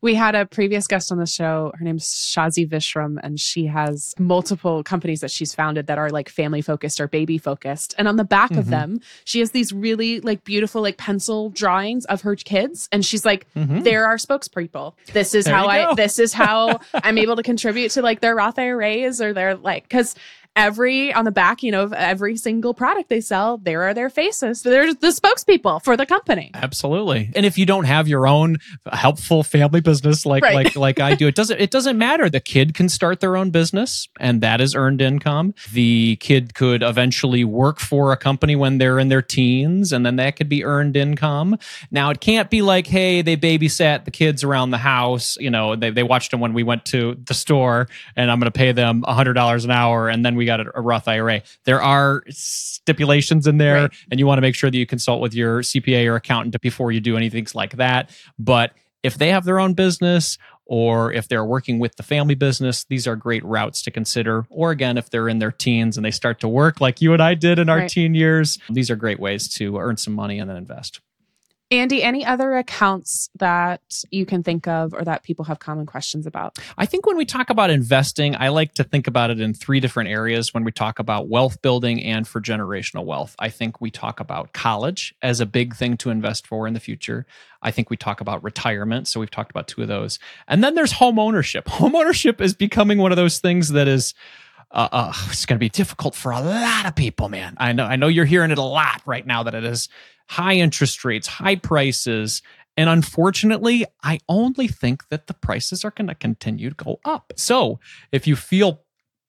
We 0.07 0.14
had 0.14 0.37
a 0.37 0.47
previous 0.47 0.87
guest 0.87 1.11
on 1.11 1.19
the 1.19 1.27
show. 1.27 1.73
Her 1.77 1.85
name's 1.85 2.05
Shazi 2.05 2.64
Visram, 2.64 3.16
and 3.25 3.40
she 3.40 3.66
has 3.66 4.14
multiple 4.21 4.85
companies 4.85 5.19
that 5.19 5.33
she's 5.33 5.53
founded 5.53 5.88
that 5.88 5.99
are 5.99 6.11
like 6.11 6.29
family 6.29 6.62
focused 6.62 7.01
or 7.01 7.09
baby 7.09 7.38
focused. 7.38 7.92
And 7.99 8.07
on 8.07 8.14
the 8.14 8.23
back 8.23 8.53
of 8.53 8.66
Mhm. 8.66 8.71
them, 8.71 9.01
she 9.25 9.40
has 9.40 9.51
these 9.51 9.73
really 9.73 10.21
like 10.21 10.45
beautiful 10.45 10.81
like 10.81 10.97
pencil 10.97 11.51
drawings 11.51 12.05
of 12.05 12.21
her 12.21 12.37
kids. 12.37 12.88
And 12.92 13.05
she's 13.05 13.25
like, 13.25 13.49
Mhm. 13.57 13.83
they're 13.83 14.07
our 14.07 14.16
spokespeople. 14.16 14.92
This 15.12 15.35
is 15.35 15.47
There 15.47 15.55
how 15.57 15.66
I 15.66 15.92
this 15.97 16.21
is 16.21 16.33
how 16.33 16.79
I'm 16.95 17.19
able 17.19 17.35
to 17.35 17.42
contribute 17.42 17.90
to 17.90 18.01
like 18.03 18.21
their 18.21 18.37
Roth 18.37 18.61
IRAs 18.61 19.21
or 19.21 19.33
their 19.33 19.57
like 19.57 19.83
because 19.88 20.14
every 20.57 21.12
on 21.12 21.25
the 21.25 21.31
back, 21.31 21.62
you 21.62 21.71
know, 21.71 21.83
of 21.83 21.92
every 21.92 22.37
single 22.37 22.75
product 22.75 23.09
they 23.09 23.21
sell, 23.21 23.59
there 23.59 23.83
are 23.83 23.95
their 23.95 24.11
faces. 24.11 24.62
They're 24.62 24.92
the 24.95 25.09
spokespeople 25.09 25.85
for 25.85 25.97
the 25.97 26.07
company. 26.07 26.51
Absolutely. 26.55 27.31
And 27.37 27.47
if 27.47 27.59
you 27.59 27.66
don't 27.66 27.85
have 27.85 28.09
your 28.09 28.27
own 28.27 28.57
helpful 28.92 29.42
family 29.42 29.81
business 29.81 30.25
like 30.27 30.42
Right. 30.42 30.55
like 30.55 30.77
like 30.77 31.01
I 31.01 31.14
do, 31.14 31.27
it 31.29 31.35
doesn't 31.35 31.61
it 31.61 31.71
doesn't 31.71 31.99
matter. 31.99 32.31
The 32.31 32.40
kid 32.40 32.75
can 32.75 32.88
start 32.88 33.21
their 33.21 33.37
own 33.37 33.51
business 33.51 34.09
and 34.19 34.40
that 34.40 34.61
is 34.61 34.75
earned 34.75 35.01
income. 35.01 35.55
The 35.73 36.16
kid 36.16 36.55
could 36.55 36.83
eventually 36.83 37.45
work 37.45 37.79
for 37.79 38.12
a 38.12 38.16
company 38.16 38.57
when 38.57 38.79
they're 38.79 38.99
in 38.99 39.09
their 39.09 39.23
teens 39.23 39.92
and 39.92 40.05
then 40.07 40.16
that 40.16 40.37
could 40.37 40.49
be 40.49 40.64
earned 40.64 40.97
income. 40.97 41.59
Now 41.90 42.11
it 42.11 42.21
can't 42.21 42.49
be 42.49 42.62
like, 42.62 42.87
hey, 42.87 43.21
they 43.23 43.37
babysat 43.37 44.05
the 44.05 44.11
kids 44.11 44.42
around 44.42 44.71
the 44.71 44.79
house, 44.79 45.37
you 45.38 45.51
know, 45.51 45.77
they, 45.77 45.90
they 45.90 46.03
watched 46.03 46.31
them 46.31 46.40
when 46.40 46.55
we 46.55 46.62
went 46.62 46.85
to 46.87 47.16
the 47.27 47.35
store 47.35 47.88
and 48.14 48.31
I'm 48.31 48.38
gonna 48.38 48.51
pay 48.51 48.73
them 48.73 49.03
hundred 49.07 49.35
dollars 49.35 49.64
an 49.64 49.71
hour 49.71 50.09
and 50.09 50.25
then 50.25 50.37
we 50.37 50.46
got 50.47 50.61
a, 50.61 50.71
a 50.79 50.81
Roth 50.81 51.07
IRA. 51.09 51.43
There 51.65 51.83
are 51.83 52.23
stipulations 52.29 53.47
in 53.47 53.59
there 53.59 53.83
Right. 53.83 53.91
and 54.11 54.19
you 54.21 54.27
want 54.27 54.39
to 54.39 54.43
make 54.43 54.55
sure 54.55 54.71
that 54.71 54.77
you 54.79 54.87
consult 54.87 55.21
with 55.21 55.35
your 55.35 55.61
CPA 55.63 56.07
or 56.07 56.17
accountant 56.17 56.61
before 56.61 56.93
you 56.93 57.01
do 57.01 57.17
anything 57.17 57.47
like 57.55 57.77
that. 57.77 58.11
But 58.39 58.73
if 59.03 59.19
they 59.19 59.29
have 59.31 59.45
their 59.45 59.59
own 59.59 59.75
business 59.75 60.39
or 60.65 61.13
if 61.13 61.29
they're 61.29 61.45
working 61.45 61.79
with 61.79 61.95
the 61.97 62.03
family 62.03 62.35
business, 62.35 62.85
these 62.85 63.07
are 63.07 63.15
great 63.15 63.45
routes 63.45 63.83
to 63.83 63.91
consider. 63.91 64.47
Or 64.51 64.73
again, 64.73 64.99
if 64.99 65.11
they're 65.11 65.29
in 65.29 65.39
their 65.39 65.53
teens 65.53 65.97
and 65.97 66.05
they 66.05 66.11
start 66.11 66.41
to 66.41 66.49
work 66.49 66.81
like 66.81 67.01
you 67.01 67.13
and 67.13 67.23
I 67.23 67.35
did 67.35 67.59
in 67.61 67.69
our 67.69 67.79
Right. 67.79 67.91
teen 67.91 68.15
years, 68.15 68.59
these 68.69 68.91
are 68.91 68.97
great 68.97 69.21
ways 69.21 69.49
to 69.55 69.79
earn 69.79 69.97
some 69.97 70.15
money 70.15 70.39
and 70.41 70.51
then 70.51 70.57
invest. 70.57 71.01
Andy, 71.72 72.00
any 72.00 72.24
other 72.24 72.57
accounts 72.57 73.29
that 73.35 73.81
you 74.12 74.24
can 74.24 74.44
think 74.44 74.68
of 74.68 74.94
or 74.94 75.02
that 75.02 75.24
people 75.24 75.46
have 75.46 75.59
common 75.59 75.85
questions 75.85 76.24
about? 76.24 76.59
I 76.79 76.87
think 76.87 77.07
when 77.07 77.16
we 77.16 77.24
talk 77.24 77.50
about 77.50 77.70
investing, 77.70 78.37
I 78.37 78.50
like 78.50 78.74
to 78.74 78.85
think 78.85 79.09
about 79.09 79.31
it 79.31 79.40
in 79.40 79.52
three 79.52 79.81
different 79.81 80.09
areas 80.09 80.55
when 80.55 80.62
we 80.62 80.70
talk 80.70 81.00
about 81.00 81.29
wealth 81.29 81.61
building 81.62 82.00
and 82.05 82.26
for 82.26 82.40
generational 82.40 83.05
wealth. 83.05 83.35
I 83.40 83.48
think 83.48 83.81
we 83.81 83.90
talk 83.90 84.20
about 84.20 84.52
college 84.52 85.12
as 85.22 85.40
a 85.40 85.46
big 85.46 85.74
thing 85.74 85.96
to 85.98 86.11
invest 86.11 86.46
for 86.46 86.68
in 86.68 86.74
the 86.74 86.79
future. 86.79 87.26
I 87.62 87.72
think 87.72 87.90
we 87.90 87.96
talk 87.96 88.20
about 88.20 88.44
retirement. 88.44 89.09
So 89.09 89.18
we've 89.18 89.31
talked 89.31 89.50
about 89.50 89.66
two 89.66 89.83
of 89.83 89.88
those. 89.88 90.20
And 90.46 90.62
then 90.62 90.76
there's 90.76 90.92
home 90.92 91.18
ownership. 91.18 91.66
Home 91.76 91.96
ownership 91.96 92.40
is 92.40 92.55
becoming 92.55 92.98
one 92.98 93.11
of 93.11 93.16
those 93.16 93.40
things 93.40 93.70
that 93.70 93.88
is 93.88 94.14
uh, 94.70 94.88
uh, 94.90 95.12
it's 95.29 95.46
going 95.46 95.57
to 95.57 95.61
be 95.61 95.68
difficult 95.68 96.14
for 96.14 96.33
a 96.33 96.40
lot 96.40 96.87
of 96.87 96.94
people, 96.94 97.29
man. 97.29 97.54
I 97.56 97.73
know, 97.73 97.85
I 97.85 97.96
know 97.96 98.08
you're 98.08 98.25
hearing 98.25 98.50
it 98.50 98.58
a 98.58 98.62
lot 98.62 99.00
right 99.06 99.25
now 99.25 99.44
that 99.44 99.54
it 99.54 99.64
is 99.64 99.88
high 100.29 100.54
interest 100.54 101.04
rates, 101.04 101.27
high 101.27 101.56
prices. 101.56 102.42
And 102.77 102.90
unfortunately, 102.90 103.87
I 104.02 104.18
only 104.29 104.68
think 104.68 105.08
that 105.08 105.27
the 105.27 105.35
prices 105.35 105.85
are 105.85 105.90
going 105.90 106.08
to 106.08 106.14
continue 106.14 106.70
to 106.70 106.77
go 106.77 107.00
up. 107.04 107.33
So 107.37 107.81
if 108.12 108.27
you 108.27 108.37
feel 108.37 108.83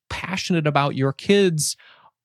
passionate 0.09 0.67
about 0.67 0.95
your 0.95 1.13
kids 1.13 1.75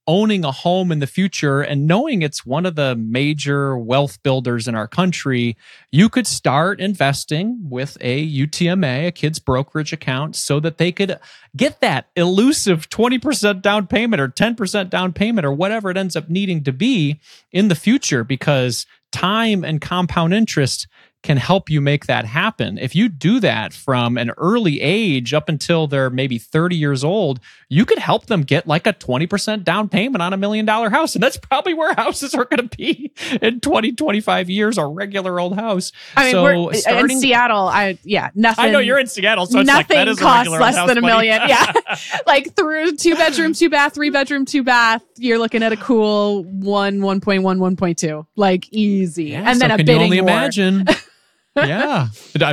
owning 0.07 0.45
a 0.45 0.51
home 0.51 0.91
in 0.91 0.99
the 0.99 1.07
future 1.07 1.61
and 1.61 1.87
knowing 1.87 2.23
it's 2.23 2.45
one 2.45 2.67
of 2.67 2.75
the 2.75 2.97
major 2.97 3.79
wealth 3.79 4.23
builders 4.23 4.67
in 4.67 4.75
our 4.75 4.89
country, 4.89 5.57
you 5.91 6.09
could 6.09 6.27
start 6.27 6.81
investing 6.81 7.59
with 7.63 7.97
a 8.01 8.29
UTMA, 8.29 9.09
a 9.09 9.13
kids 9.13 9.39
brokerage 9.39 9.93
account, 9.93 10.35
so 10.35 10.59
that 10.61 10.79
they 10.79 10.91
could 10.91 11.19
get 11.57 11.81
that 11.81 12.09
elusive 12.17 12.89
20% 12.89 13.63
down 13.63 13.87
payment 13.87 14.21
or 14.21 14.29
10% 14.29 14.91
down 14.91 15.13
payment 15.13 15.47
or 15.47 15.53
whatever 15.53 15.91
it 15.91 15.97
ends 15.97 16.17
up 16.17 16.29
needing 16.29 16.65
to 16.65 16.73
be 16.73 17.21
in 17.53 17.69
the 17.69 17.75
future 17.75 18.25
because 18.25 18.87
time 19.13 19.63
and 19.63 19.81
compound 19.81 20.35
interest 20.35 20.89
can 21.23 21.37
help 21.37 21.71
you 21.71 21.81
make 21.81 22.07
that 22.07 22.25
happen. 22.25 22.79
If 22.79 22.97
you 22.97 23.09
do 23.09 23.39
that 23.41 23.73
from 23.73 24.19
an 24.19 24.31
early 24.37 24.81
age 24.81 25.33
up 25.33 25.49
until 25.49 25.87
they're 25.87 26.11
maybe 26.11 26.39
30 26.39 26.77
years 26.77 27.05
old, 27.05 27.39
you 27.69 27.85
could 27.85 27.99
help 27.99 28.27
them 28.27 28.43
get 28.43 28.67
like 28.67 28.87
a 28.87 28.93
20% 28.93 29.63
down 29.63 29.89
payment 29.89 30.21
on 30.21 30.33
a 30.33 30.37
million 30.37 30.67
dollar 30.67 30.91
house. 30.91 31.15
And 31.15 31.23
that's 31.23 31.37
probably 31.37 31.75
where 31.75 31.95
houses 31.97 32.35
are 32.35 32.45
going 32.45 32.69
to 32.69 32.77
be 32.77 33.13
in 33.41 33.61
20, 33.61 33.93
25 33.93 34.51
years, 34.51 34.79
a 34.79 34.85
regular 34.85 35.39
old 35.39 35.55
house. 35.55 35.93
I 36.17 36.25
mean, 36.25 36.33
so 36.33 36.41
uh, 36.41 36.67
we're, 36.67 36.75
starting, 36.75 37.17
in 37.17 37.21
Seattle, 37.21 37.69
I, 37.69 37.99
yeah, 38.03 38.31
nothing. 38.35 38.65
I 38.65 38.71
know 38.71 38.81
you're 38.81 38.99
in 38.99 39.07
Seattle, 39.07 39.47
so 39.47 39.63
nothing 39.63 40.07
like, 40.09 40.19
costs 40.19 40.51
less 40.51 40.87
than 40.87 40.99
a 40.99 41.03
million. 41.03 41.41
yeah. 41.47 41.73
like 42.27 42.55
through 42.57 42.97
two 42.97 43.15
bedroom, 43.15 43.53
two 43.53 43.71
bath, 43.71 43.95
three 43.95 44.11
bedroom, 44.11 44.45
two 44.45 44.65
bath, 44.65 45.03
you're 45.19 45.39
looking 45.39 45.63
at 45.63 45.73
a 45.73 45.77
cool 45.77 46.43
one, 46.43 46.99
1.1, 46.99 47.43
1.2, 47.43 48.27
like 48.35 48.69
easy. 48.73 49.27
Yeah, 49.27 49.45
and 49.49 49.59
so 49.59 49.69
then 49.69 49.71
a 49.71 49.77
bidding 49.79 50.03
only 50.03 50.21
war. 50.21 50.31
imagine 50.31 50.87
yeah. 51.57 52.09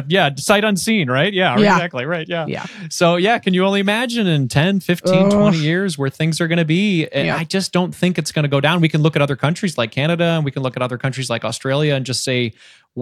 Yeah. 0.07 0.35
Sight 0.35 0.63
unseen, 0.63 1.09
right? 1.09 1.33
Yeah, 1.33 1.57
yeah, 1.57 1.75
exactly. 1.75 2.05
Right. 2.05 2.27
Yeah. 2.27 2.45
Yeah. 2.47 2.65
So, 2.89 3.15
yeah, 3.15 3.39
can 3.39 3.53
you 3.53 3.65
only 3.65 3.79
imagine 3.79 4.27
in 4.27 4.47
10, 4.47 4.81
15, 4.81 5.31
20 5.31 5.57
years 5.57 5.97
where 5.97 6.09
things 6.09 6.41
are 6.41 6.47
going 6.47 6.57
to 6.57 6.65
be? 6.65 7.07
And 7.07 7.27
yeah. 7.27 7.37
I 7.37 7.43
just 7.43 7.71
don't 7.71 7.93
think 7.93 8.17
it's 8.17 8.31
going 8.31 8.43
to 8.43 8.49
go 8.49 8.59
down. 8.59 8.81
We 8.81 8.89
can 8.89 9.01
look 9.01 9.15
at 9.15 9.21
other 9.21 9.35
countries 9.35 9.77
like 9.77 9.91
Canada 9.91 10.23
and 10.23 10.45
we 10.45 10.51
can 10.51 10.63
look 10.63 10.75
at 10.75 10.81
other 10.81 10.97
countries 10.97 11.29
like 11.29 11.45
Australia 11.45 11.95
and 11.95 12.05
just 12.05 12.23
say 12.23 12.53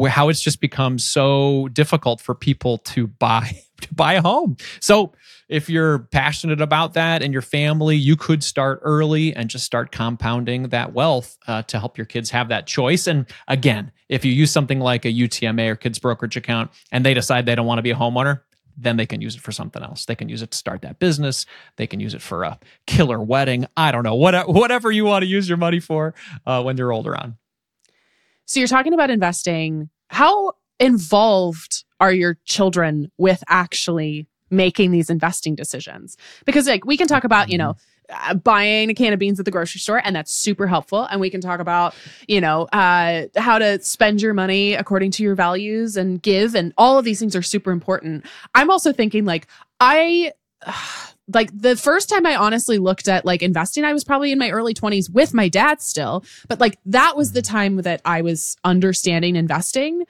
how 0.10 0.30
it's 0.30 0.42
just 0.42 0.62
become 0.62 1.00
so 1.00 1.68
difficult 1.70 2.22
for 2.22 2.36
people 2.36 2.78
to 2.80 3.08
buy 3.08 3.64
to 3.82 3.94
buy 3.94 4.14
a 4.14 4.22
home. 4.22 4.58
So, 4.80 5.14
if 5.50 5.70
you're 5.70 6.00
passionate 6.00 6.62
about 6.62 6.94
that 6.94 7.22
and 7.24 7.32
your 7.32 7.42
family, 7.42 7.96
you 7.96 8.16
could 8.16 8.44
start 8.44 8.80
early 8.84 9.36
and 9.36 9.50
just 9.50 9.66
start 9.66 9.92
compounding 9.92 10.70
that 10.70 10.94
wealth 10.94 11.38
uh, 11.48 11.62
to 11.64 11.80
help 11.80 11.98
your 11.98 12.06
kids 12.06 12.30
have 12.32 12.50
that 12.50 12.68
choice. 12.68 13.08
And 13.08 13.26
again, 13.48 13.92
if 14.10 14.26
you 14.26 14.32
use 14.32 14.52
something 14.52 14.80
like 14.80 15.06
a 15.06 15.14
UTMA 15.14 15.70
or 15.70 15.76
kids 15.76 16.00
brokerage 16.00 16.36
account 16.36 16.72
and 16.92 17.06
they 17.06 17.14
decide 17.14 17.46
they 17.46 17.56
don't 17.56 17.66
want 17.66 17.80
to 17.80 17.84
be 17.84 17.92
a 17.92 17.96
homeowner, 17.96 18.42
then 18.78 18.98
they 18.98 19.06
can 19.06 19.22
use 19.22 19.36
it 19.36 19.42
for 19.42 19.52
something 19.52 19.82
else. 19.82 20.06
They 20.06 20.16
can 20.16 20.30
use 20.30 20.42
it 20.42 20.52
to 20.52 20.58
start 20.58 20.84
that 20.84 21.00
business. 21.00 21.46
They 21.78 21.88
can 21.88 22.00
use 22.00 22.14
it 22.14 22.22
for 22.22 22.44
a 22.44 22.60
killer 22.86 23.20
wedding. 23.20 23.66
I 23.76 23.92
don't 23.92 24.04
know, 24.04 24.16
what, 24.16 24.48
whatever 24.48 24.92
you 24.92 25.06
want 25.06 25.24
to 25.24 25.28
use 25.28 25.50
your 25.50 25.58
money 25.58 25.80
for 25.80 26.14
uh, 26.46 26.62
when 26.62 26.76
they're 26.76 26.92
older 26.92 27.18
on. 27.18 27.38
So 28.46 28.60
you're 28.60 28.68
talking 28.68 28.94
about 28.94 29.10
investing. 29.10 29.90
How 30.10 30.54
involved 30.80 31.86
are 32.00 32.14
your 32.14 32.38
children 32.46 33.12
with 33.18 33.44
actually 33.48 34.28
making 34.50 34.92
these 34.92 35.10
investing 35.10 35.56
decisions 35.56 36.18
because 36.46 36.68
like 36.68 36.86
we 36.86 36.98
can 36.98 37.08
talk 37.08 37.24
about 37.24 37.50
you 37.50 37.58
know 37.58 37.76
uh, 38.10 38.34
buying 38.34 38.90
a 38.90 38.94
can 38.94 39.12
of 39.12 39.20
beans 39.20 39.40
at 39.40 39.46
the 39.46 39.52
grocery 39.52 39.80
store 39.80 40.02
and 40.04 40.16
that's 40.16 40.32
super 40.32 40.66
helpful 40.66 41.04
and 41.04 41.20
we 41.20 41.30
can 41.30 41.42
talk 41.42 41.60
about 41.60 41.94
you 42.28 42.40
know 42.40 42.64
uh, 42.74 43.24
how 43.36 43.60
to 43.60 43.82
spend 43.82 44.22
your 44.22 44.34
money 44.34 44.74
according 44.74 45.12
to 45.12 45.24
your 45.24 45.36
values 45.36 45.98
and 45.98 46.22
give 46.22 46.56
and 46.56 46.74
all 46.78 46.98
of 46.98 47.06
these 47.06 47.20
things 47.20 47.36
are 47.36 47.42
super 47.42 47.72
important 47.72 48.26
i'm 48.56 48.70
also 48.70 48.94
thinking 48.94 49.26
like 49.26 49.48
i 49.80 50.32
like 51.34 51.50
the 51.54 51.76
first 51.76 52.10
time 52.10 52.26
I 52.26 52.36
honestly 52.36 52.78
looked 52.78 53.08
at 53.08 53.26
like 53.26 53.42
investing, 53.42 53.84
I 53.84 53.94
was 53.94 54.04
probably 54.04 54.32
in 54.32 54.40
my 54.40 54.50
early 54.50 54.74
20s 54.74 55.10
with 55.10 55.34
my 55.34 55.50
dad 55.50 55.82
still. 55.82 56.24
But 56.48 56.60
like 56.60 56.78
that 56.86 57.18
was 57.18 57.34
the 57.34 57.42
time 57.42 57.78
that 57.78 58.02
I 58.06 58.22
was 58.22 58.56
understanding 58.64 59.36
investing. 59.36 60.06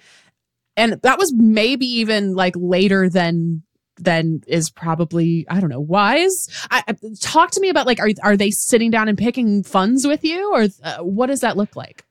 And 0.75 0.93
that 1.01 1.17
was 1.17 1.33
maybe 1.33 1.87
even 1.87 2.35
like 2.35 2.53
later 2.55 3.09
than 3.09 3.63
then 3.97 4.43
is 4.47 4.69
probably 4.69 5.45
I 5.49 5.59
don't 5.59 5.69
know 5.69 5.79
wise. 5.79 6.47
I, 6.71 6.83
talk 7.19 7.51
to 7.51 7.59
me 7.59 7.69
about 7.69 7.85
like 7.85 7.99
are 7.99 8.09
are 8.23 8.37
they 8.37 8.51
sitting 8.51 8.91
down 8.91 9.07
and 9.07 9.17
picking 9.17 9.63
funds 9.63 10.05
with 10.05 10.23
you, 10.23 10.51
or 10.53 10.67
uh, 10.83 11.03
what 11.03 11.27
does 11.27 11.41
that 11.41 11.57
look 11.57 11.75
like? 11.75 12.03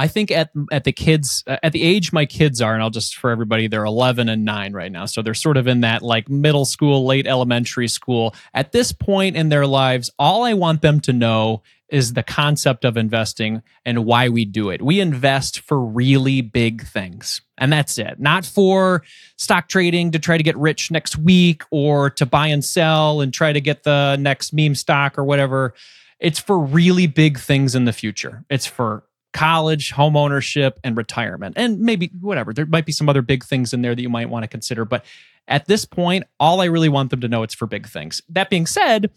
I 0.00 0.08
think 0.08 0.30
at 0.30 0.50
at 0.72 0.84
the 0.84 0.92
kids 0.92 1.44
uh, 1.46 1.58
at 1.62 1.72
the 1.72 1.82
age 1.82 2.10
my 2.10 2.24
kids 2.24 2.62
are, 2.62 2.72
and 2.72 2.82
I'll 2.82 2.88
just 2.88 3.16
for 3.16 3.30
everybody, 3.30 3.66
they're 3.66 3.84
11 3.84 4.30
and 4.30 4.46
9 4.46 4.72
right 4.72 4.90
now, 4.90 5.04
so 5.04 5.20
they're 5.20 5.34
sort 5.34 5.58
of 5.58 5.66
in 5.66 5.82
that 5.82 6.00
like 6.00 6.30
middle 6.30 6.64
school, 6.64 7.04
late 7.04 7.26
elementary 7.26 7.86
school. 7.86 8.34
At 8.54 8.72
this 8.72 8.92
point 8.92 9.36
in 9.36 9.50
their 9.50 9.66
lives, 9.66 10.10
all 10.18 10.44
I 10.44 10.54
want 10.54 10.80
them 10.80 11.00
to 11.00 11.12
know 11.12 11.62
is 11.90 12.12
the 12.12 12.22
concept 12.22 12.84
of 12.84 12.96
investing 12.96 13.62
and 13.84 14.04
why 14.04 14.28
we 14.28 14.44
do 14.44 14.70
it. 14.70 14.80
We 14.80 15.00
invest 15.00 15.60
for 15.60 15.80
really 15.80 16.40
big 16.40 16.86
things. 16.86 17.40
And 17.58 17.72
that's 17.72 17.98
it. 17.98 18.18
Not 18.18 18.44
for 18.44 19.02
stock 19.36 19.68
trading 19.68 20.12
to 20.12 20.18
try 20.18 20.36
to 20.36 20.42
get 20.42 20.56
rich 20.56 20.90
next 20.90 21.16
week 21.18 21.62
or 21.70 22.10
to 22.10 22.26
buy 22.26 22.46
and 22.46 22.64
sell 22.64 23.20
and 23.20 23.32
try 23.32 23.52
to 23.52 23.60
get 23.60 23.82
the 23.82 24.16
next 24.16 24.52
meme 24.52 24.74
stock 24.74 25.18
or 25.18 25.24
whatever. 25.24 25.74
It's 26.18 26.38
for 26.38 26.58
really 26.58 27.06
big 27.06 27.38
things 27.38 27.74
in 27.74 27.84
the 27.84 27.92
future. 27.92 28.44
It's 28.48 28.66
for 28.66 29.04
college, 29.32 29.92
home 29.92 30.16
ownership, 30.16 30.78
and 30.82 30.96
retirement. 30.96 31.54
And 31.56 31.80
maybe 31.80 32.10
whatever. 32.20 32.52
There 32.52 32.66
might 32.66 32.86
be 32.86 32.92
some 32.92 33.08
other 33.08 33.22
big 33.22 33.44
things 33.44 33.72
in 33.72 33.82
there 33.82 33.94
that 33.94 34.02
you 34.02 34.08
might 34.08 34.28
want 34.28 34.42
to 34.44 34.48
consider. 34.48 34.84
But 34.84 35.04
at 35.48 35.66
this 35.66 35.84
point, 35.84 36.24
all 36.38 36.60
I 36.60 36.66
really 36.66 36.88
want 36.88 37.10
them 37.10 37.20
to 37.20 37.28
know 37.28 37.42
it's 37.42 37.54
for 37.54 37.66
big 37.66 37.86
things. 37.86 38.22
That 38.28 38.50
being 38.50 38.66
said, 38.66 39.10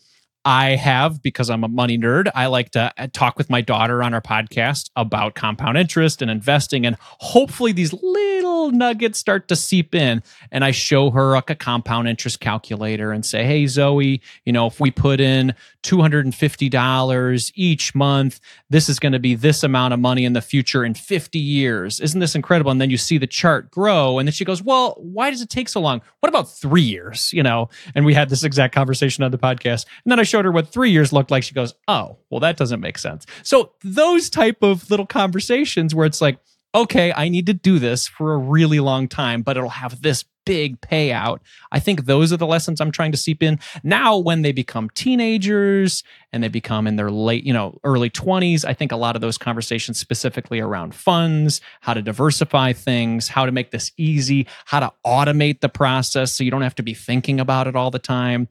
I 0.46 0.76
have, 0.76 1.22
because 1.22 1.50
I'm 1.50 1.64
a 1.64 1.70
money 1.70 1.98
nerd, 1.98 2.30
I 2.36 2.48
like 2.48 2.72
to 2.72 2.94
uh, 2.98 3.08
talk 3.14 3.38
with 3.38 3.50
my 3.50 3.62
daughter 3.62 4.04
on 4.04 4.14
our 4.14 4.22
podcast 4.22 4.90
about 4.96 5.36
compound 5.36 5.78
interest 5.78 6.22
and 6.22 6.30
investing. 6.30 6.86
And 6.86 6.98
hopefully, 7.00 7.72
these 7.72 7.94
little 7.94 8.72
nuggets 8.72 9.20
start 9.20 9.48
to 9.48 9.56
seep 9.56 9.96
in. 9.96 10.22
And 10.52 10.66
I 10.66 10.72
show 10.72 11.12
her 11.12 11.32
like 11.32 11.50
a 11.50 11.56
compound 11.56 12.10
interest 12.10 12.42
calculator 12.42 13.12
and 13.12 13.26
say, 13.26 13.46
Hey, 13.46 13.68
Zoe, 13.68 14.22
you 14.44 14.52
know, 14.52 14.68
if 14.68 14.80
we 14.82 14.92
put 14.92 15.22
in 15.22 15.56
$250 15.84 17.52
each 17.56 17.96
month, 17.96 18.40
this 18.70 18.90
is 18.90 19.00
going 19.00 19.14
to 19.14 19.20
be 19.20 19.36
this 19.36 19.64
amount 19.64 19.94
of 19.94 20.00
money 20.00 20.26
in 20.26 20.34
the 20.34 20.42
future 20.42 20.84
in 20.84 20.94
50 20.94 21.40
years. 21.40 22.00
Isn't 22.00 22.20
this 22.20 22.36
incredible? 22.36 22.72
And 22.72 22.82
then 22.82 22.90
you 22.90 22.98
see 22.98 23.18
the 23.18 23.28
chart 23.28 23.72
grow. 23.72 24.20
And 24.20 24.28
then 24.28 24.34
she 24.34 24.44
goes, 24.44 24.62
Well, 24.62 24.96
why 24.98 25.30
does 25.30 25.42
it 25.42 25.50
take 25.50 25.70
so 25.70 25.80
long? 25.80 26.02
What 26.20 26.30
about 26.30 26.52
three 26.52 26.82
years? 26.82 27.32
You 27.32 27.44
know, 27.44 27.70
and 27.96 28.04
we 28.06 28.14
had 28.14 28.30
this 28.30 28.44
exact 28.44 28.76
conversation 28.76 29.24
on 29.24 29.32
the 29.32 29.38
podcast. 29.38 29.86
And 30.04 30.12
then 30.12 30.20
I 30.20 30.24
showed 30.34 30.46
her 30.46 30.52
what 30.52 30.68
three 30.68 30.90
years 30.90 31.14
looked 31.14 31.30
like. 31.30 31.44
She 31.44 31.54
goes, 31.54 31.76
"Oh, 31.88 32.18
well, 32.32 32.40
that 32.40 32.58
doesn't 32.58 32.80
make 32.80 32.98
sense." 32.98 33.28
So 33.44 33.74
those 33.84 34.32
type 34.32 34.64
of 34.64 34.90
little 34.90 35.06
conversations 35.06 35.94
where 35.94 36.08
it's 36.08 36.22
like, 36.22 36.40
"Okay, 36.74 37.14
I 37.16 37.30
need 37.30 37.46
to 37.46 37.54
do 37.54 37.78
this 37.78 38.08
for 38.08 38.34
a 38.34 38.38
really 38.38 38.80
long 38.80 39.08
time, 39.08 39.44
but 39.44 39.58
it'll 39.58 39.70
have 39.70 40.02
this 40.02 40.26
big 40.44 40.82
payout." 40.82 41.38
I 41.72 41.80
think 41.80 42.06
those 42.06 42.34
are 42.34 42.38
the 42.38 42.48
lessons 42.48 42.82
I'm 42.82 42.92
trying 42.92 43.12
to 43.12 43.18
seep 43.18 43.44
in 43.44 43.60
now. 43.84 44.18
When 44.18 44.42
they 44.42 44.52
become 44.52 44.90
teenagers 44.96 46.04
and 46.32 46.44
they 46.44 46.48
become 46.48 46.88
in 46.88 46.96
their 46.96 47.12
late, 47.12 47.44
you 47.44 47.54
know, 47.54 47.78
early 47.84 48.10
20s, 48.10 48.66
I 48.66 48.74
think 48.74 48.92
a 48.92 48.96
lot 48.96 49.16
of 49.16 49.22
those 49.22 49.38
conversations 49.38 50.00
specifically 50.00 50.60
around 50.60 50.96
funds, 50.96 51.62
how 51.82 51.94
to 51.94 52.02
diversify 52.02 52.74
things, 52.74 53.28
how 53.28 53.46
to 53.46 53.52
make 53.52 53.70
this 53.70 53.92
easy, 53.98 54.48
how 54.66 54.80
to 54.80 54.92
automate 55.06 55.60
the 55.60 55.70
process 55.70 56.32
so 56.32 56.44
you 56.44 56.50
don't 56.50 56.64
have 56.64 56.82
to 56.82 56.84
be 56.84 56.96
thinking 56.96 57.40
about 57.40 57.68
it 57.68 57.76
all 57.76 57.92
the 57.92 58.00
time 58.00 58.48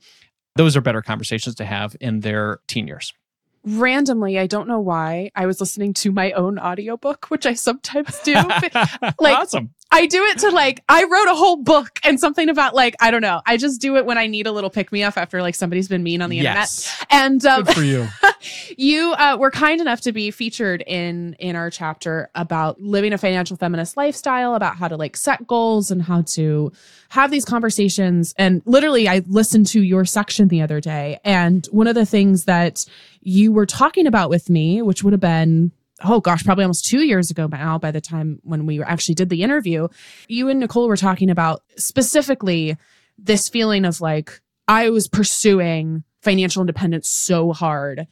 those 0.56 0.76
are 0.76 0.80
better 0.80 1.02
conversations 1.02 1.54
to 1.56 1.64
have 1.64 1.96
in 2.00 2.20
their 2.20 2.60
teen 2.66 2.86
years. 2.86 3.12
Randomly 3.64 4.40
i 4.40 4.48
don't 4.48 4.66
know 4.66 4.80
why 4.80 5.30
i 5.36 5.46
was 5.46 5.60
listening 5.60 5.94
to 5.94 6.10
my 6.10 6.32
own 6.32 6.58
audiobook 6.58 7.26
which 7.26 7.46
i 7.46 7.54
sometimes 7.54 8.18
do 8.24 8.34
like 9.20 9.38
awesome 9.38 9.72
I 9.92 10.06
do 10.06 10.24
it 10.24 10.38
to 10.38 10.50
like, 10.50 10.82
I 10.88 11.04
wrote 11.04 11.30
a 11.30 11.34
whole 11.34 11.56
book 11.56 12.00
and 12.02 12.18
something 12.18 12.48
about 12.48 12.74
like, 12.74 12.96
I 13.00 13.10
don't 13.10 13.20
know. 13.20 13.42
I 13.46 13.58
just 13.58 13.80
do 13.80 13.96
it 13.96 14.06
when 14.06 14.16
I 14.16 14.26
need 14.26 14.46
a 14.46 14.52
little 14.52 14.70
pick 14.70 14.90
me 14.90 15.02
up 15.02 15.18
after 15.18 15.42
like 15.42 15.54
somebody's 15.54 15.86
been 15.86 16.02
mean 16.02 16.22
on 16.22 16.30
the 16.30 16.38
yes. 16.38 16.90
internet. 17.10 17.22
And 17.22 17.46
um, 17.46 17.62
Good 17.64 17.74
for 17.74 17.82
you. 17.82 18.08
you 18.78 19.12
uh, 19.12 19.36
were 19.38 19.50
kind 19.50 19.80
enough 19.80 20.00
to 20.02 20.12
be 20.12 20.30
featured 20.30 20.82
in 20.86 21.34
in 21.38 21.56
our 21.56 21.70
chapter 21.70 22.30
about 22.34 22.80
living 22.80 23.12
a 23.12 23.18
financial 23.18 23.56
feminist 23.56 23.96
lifestyle, 23.96 24.54
about 24.54 24.76
how 24.76 24.88
to 24.88 24.96
like 24.96 25.16
set 25.16 25.46
goals 25.46 25.90
and 25.90 26.02
how 26.02 26.22
to 26.22 26.72
have 27.10 27.30
these 27.30 27.44
conversations. 27.44 28.34
And 28.38 28.62
literally, 28.64 29.08
I 29.08 29.22
listened 29.26 29.66
to 29.68 29.82
your 29.82 30.04
section 30.04 30.48
the 30.48 30.62
other 30.62 30.80
day, 30.80 31.18
and 31.24 31.66
one 31.66 31.86
of 31.86 31.94
the 31.94 32.06
things 32.06 32.44
that 32.44 32.86
you 33.20 33.52
were 33.52 33.66
talking 33.66 34.06
about 34.06 34.30
with 34.30 34.48
me, 34.48 34.82
which 34.82 35.04
would 35.04 35.12
have 35.12 35.20
been 35.20 35.72
oh 36.04 36.20
gosh, 36.20 36.44
probably 36.44 36.64
almost 36.64 36.84
two 36.84 37.04
years 37.04 37.30
ago 37.30 37.46
now, 37.46 37.78
by 37.78 37.90
the 37.90 38.00
time 38.00 38.38
when 38.42 38.66
we 38.66 38.82
actually 38.82 39.14
did 39.14 39.28
the 39.28 39.42
interview, 39.42 39.88
you 40.28 40.48
and 40.48 40.60
Nicole 40.60 40.88
were 40.88 40.96
talking 40.96 41.30
about 41.30 41.62
specifically 41.76 42.76
this 43.18 43.48
feeling 43.48 43.84
of 43.84 44.00
like, 44.00 44.40
I 44.68 44.90
was 44.90 45.08
pursuing 45.08 46.04
financial 46.20 46.62
independence 46.62 47.08
so 47.08 47.52
hard. 47.52 48.06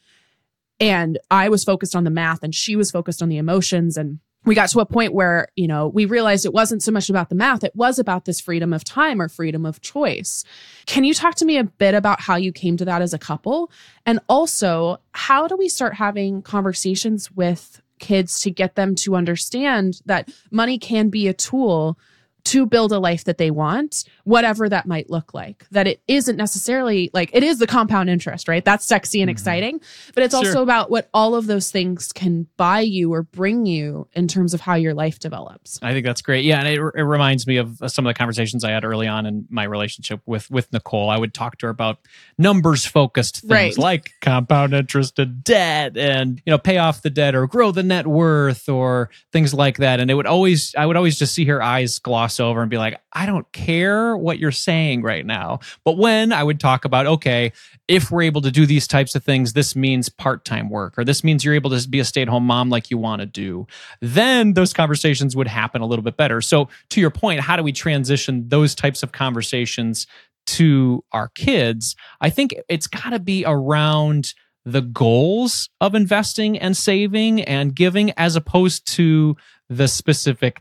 And 0.78 1.18
I 1.30 1.48
was 1.48 1.62
focused 1.62 1.94
on 1.94 2.04
the 2.04 2.10
math 2.10 2.42
and 2.42 2.54
she 2.54 2.74
was 2.74 2.90
focused 2.90 3.22
on 3.22 3.28
the 3.28 3.36
emotions. 3.36 3.96
And 3.96 4.18
we 4.44 4.54
got 4.54 4.70
to 4.70 4.80
a 4.80 4.86
point 4.86 5.12
where, 5.12 5.48
you 5.54 5.68
know, 5.68 5.88
we 5.88 6.06
realized 6.06 6.46
it 6.46 6.52
wasn't 6.52 6.82
so 6.82 6.92
much 6.92 7.10
about 7.10 7.28
the 7.28 7.34
math, 7.34 7.62
it 7.62 7.76
was 7.76 7.98
about 7.98 8.24
this 8.24 8.40
freedom 8.40 8.72
of 8.72 8.84
time 8.84 9.20
or 9.20 9.28
freedom 9.28 9.66
of 9.66 9.80
choice. 9.80 10.44
Can 10.86 11.04
you 11.04 11.12
talk 11.12 11.34
to 11.36 11.44
me 11.44 11.58
a 11.58 11.64
bit 11.64 11.94
about 11.94 12.20
how 12.20 12.36
you 12.36 12.52
came 12.52 12.76
to 12.78 12.84
that 12.86 13.02
as 13.02 13.12
a 13.12 13.18
couple? 13.18 13.70
And 14.06 14.20
also, 14.28 14.98
how 15.12 15.46
do 15.46 15.56
we 15.56 15.68
start 15.68 15.94
having 15.94 16.42
conversations 16.42 17.30
with 17.30 17.82
kids 17.98 18.40
to 18.40 18.50
get 18.50 18.76
them 18.76 18.94
to 18.94 19.14
understand 19.14 20.00
that 20.06 20.30
money 20.50 20.78
can 20.78 21.10
be 21.10 21.28
a 21.28 21.34
tool 21.34 21.98
to 22.44 22.66
build 22.66 22.92
a 22.92 22.98
life 22.98 23.24
that 23.24 23.38
they 23.38 23.50
want, 23.50 24.04
whatever 24.24 24.68
that 24.68 24.86
might 24.86 25.10
look 25.10 25.34
like. 25.34 25.66
That 25.70 25.86
it 25.86 26.02
isn't 26.08 26.36
necessarily 26.36 27.10
like 27.12 27.30
it 27.32 27.42
is 27.42 27.58
the 27.58 27.66
compound 27.66 28.10
interest, 28.10 28.48
right? 28.48 28.64
That's 28.64 28.84
sexy 28.84 29.20
and 29.20 29.28
mm-hmm. 29.28 29.32
exciting, 29.32 29.80
but 30.14 30.24
it's 30.24 30.34
sure. 30.34 30.46
also 30.46 30.62
about 30.62 30.90
what 30.90 31.08
all 31.12 31.34
of 31.34 31.46
those 31.46 31.70
things 31.70 32.12
can 32.12 32.46
buy 32.56 32.80
you 32.80 33.12
or 33.12 33.22
bring 33.22 33.66
you 33.66 34.08
in 34.12 34.28
terms 34.28 34.54
of 34.54 34.60
how 34.60 34.74
your 34.74 34.94
life 34.94 35.18
develops. 35.18 35.78
I 35.82 35.92
think 35.92 36.06
that's 36.06 36.22
great. 36.22 36.44
Yeah, 36.44 36.60
and 36.60 36.68
it, 36.68 36.80
it 36.94 37.02
reminds 37.02 37.46
me 37.46 37.56
of 37.56 37.78
some 37.86 38.06
of 38.06 38.10
the 38.10 38.18
conversations 38.18 38.64
I 38.64 38.70
had 38.70 38.84
early 38.84 39.06
on 39.06 39.26
in 39.26 39.46
my 39.50 39.64
relationship 39.64 40.20
with 40.26 40.50
with 40.50 40.72
Nicole. 40.72 41.10
I 41.10 41.18
would 41.18 41.34
talk 41.34 41.58
to 41.58 41.66
her 41.66 41.70
about 41.70 41.98
numbers 42.38 42.86
focused 42.86 43.40
things 43.40 43.50
right. 43.50 43.78
like 43.78 44.12
compound 44.20 44.74
interest 44.74 45.18
and 45.18 45.42
debt 45.42 45.96
and 45.96 46.40
you 46.44 46.50
know 46.50 46.58
pay 46.58 46.78
off 46.78 47.02
the 47.02 47.10
debt 47.10 47.34
or 47.34 47.46
grow 47.46 47.70
the 47.70 47.82
net 47.82 48.06
worth 48.06 48.68
or 48.68 49.10
things 49.32 49.54
like 49.54 49.78
that 49.78 50.00
and 50.00 50.10
it 50.10 50.14
would 50.14 50.26
always 50.26 50.74
I 50.76 50.86
would 50.86 50.96
always 50.96 51.18
just 51.18 51.34
see 51.34 51.44
her 51.46 51.62
eyes 51.62 51.98
gloss 51.98 52.29
gloss 52.30 52.40
over 52.40 52.60
and 52.60 52.70
be 52.70 52.78
like, 52.78 53.00
I 53.12 53.26
don't 53.26 53.50
care 53.52 54.16
what 54.16 54.38
you're 54.38 54.52
saying 54.52 55.02
right 55.02 55.26
now. 55.26 55.60
But 55.84 55.98
when 55.98 56.32
I 56.32 56.42
would 56.42 56.60
talk 56.60 56.84
about, 56.84 57.06
okay, 57.06 57.52
if 57.88 58.10
we're 58.10 58.22
able 58.22 58.40
to 58.42 58.50
do 58.50 58.66
these 58.66 58.86
types 58.86 59.14
of 59.14 59.24
things, 59.24 59.52
this 59.52 59.74
means 59.74 60.08
part 60.08 60.44
time 60.44 60.70
work, 60.70 60.98
or 60.98 61.04
this 61.04 61.24
means 61.24 61.44
you're 61.44 61.54
able 61.54 61.70
to 61.70 61.88
be 61.88 61.98
a 61.98 62.04
stay 62.04 62.22
at 62.22 62.28
home 62.28 62.44
mom 62.44 62.70
like 62.70 62.90
you 62.90 62.98
want 62.98 63.20
to 63.20 63.26
do, 63.26 63.66
then 64.00 64.54
those 64.54 64.72
conversations 64.72 65.34
would 65.34 65.48
happen 65.48 65.82
a 65.82 65.86
little 65.86 66.04
bit 66.04 66.16
better. 66.16 66.40
So, 66.40 66.68
to 66.90 67.00
your 67.00 67.10
point, 67.10 67.40
how 67.40 67.56
do 67.56 67.62
we 67.62 67.72
transition 67.72 68.48
those 68.48 68.74
types 68.74 69.02
of 69.02 69.12
conversations 69.12 70.06
to 70.46 71.04
our 71.12 71.28
kids? 71.28 71.96
I 72.20 72.30
think 72.30 72.54
it's 72.68 72.86
got 72.86 73.10
to 73.10 73.18
be 73.18 73.44
around 73.46 74.34
the 74.64 74.82
goals 74.82 75.70
of 75.80 75.94
investing 75.94 76.58
and 76.58 76.76
saving 76.76 77.42
and 77.42 77.74
giving 77.74 78.12
as 78.12 78.36
opposed 78.36 78.86
to 78.86 79.36
the 79.70 79.88
specific 79.88 80.60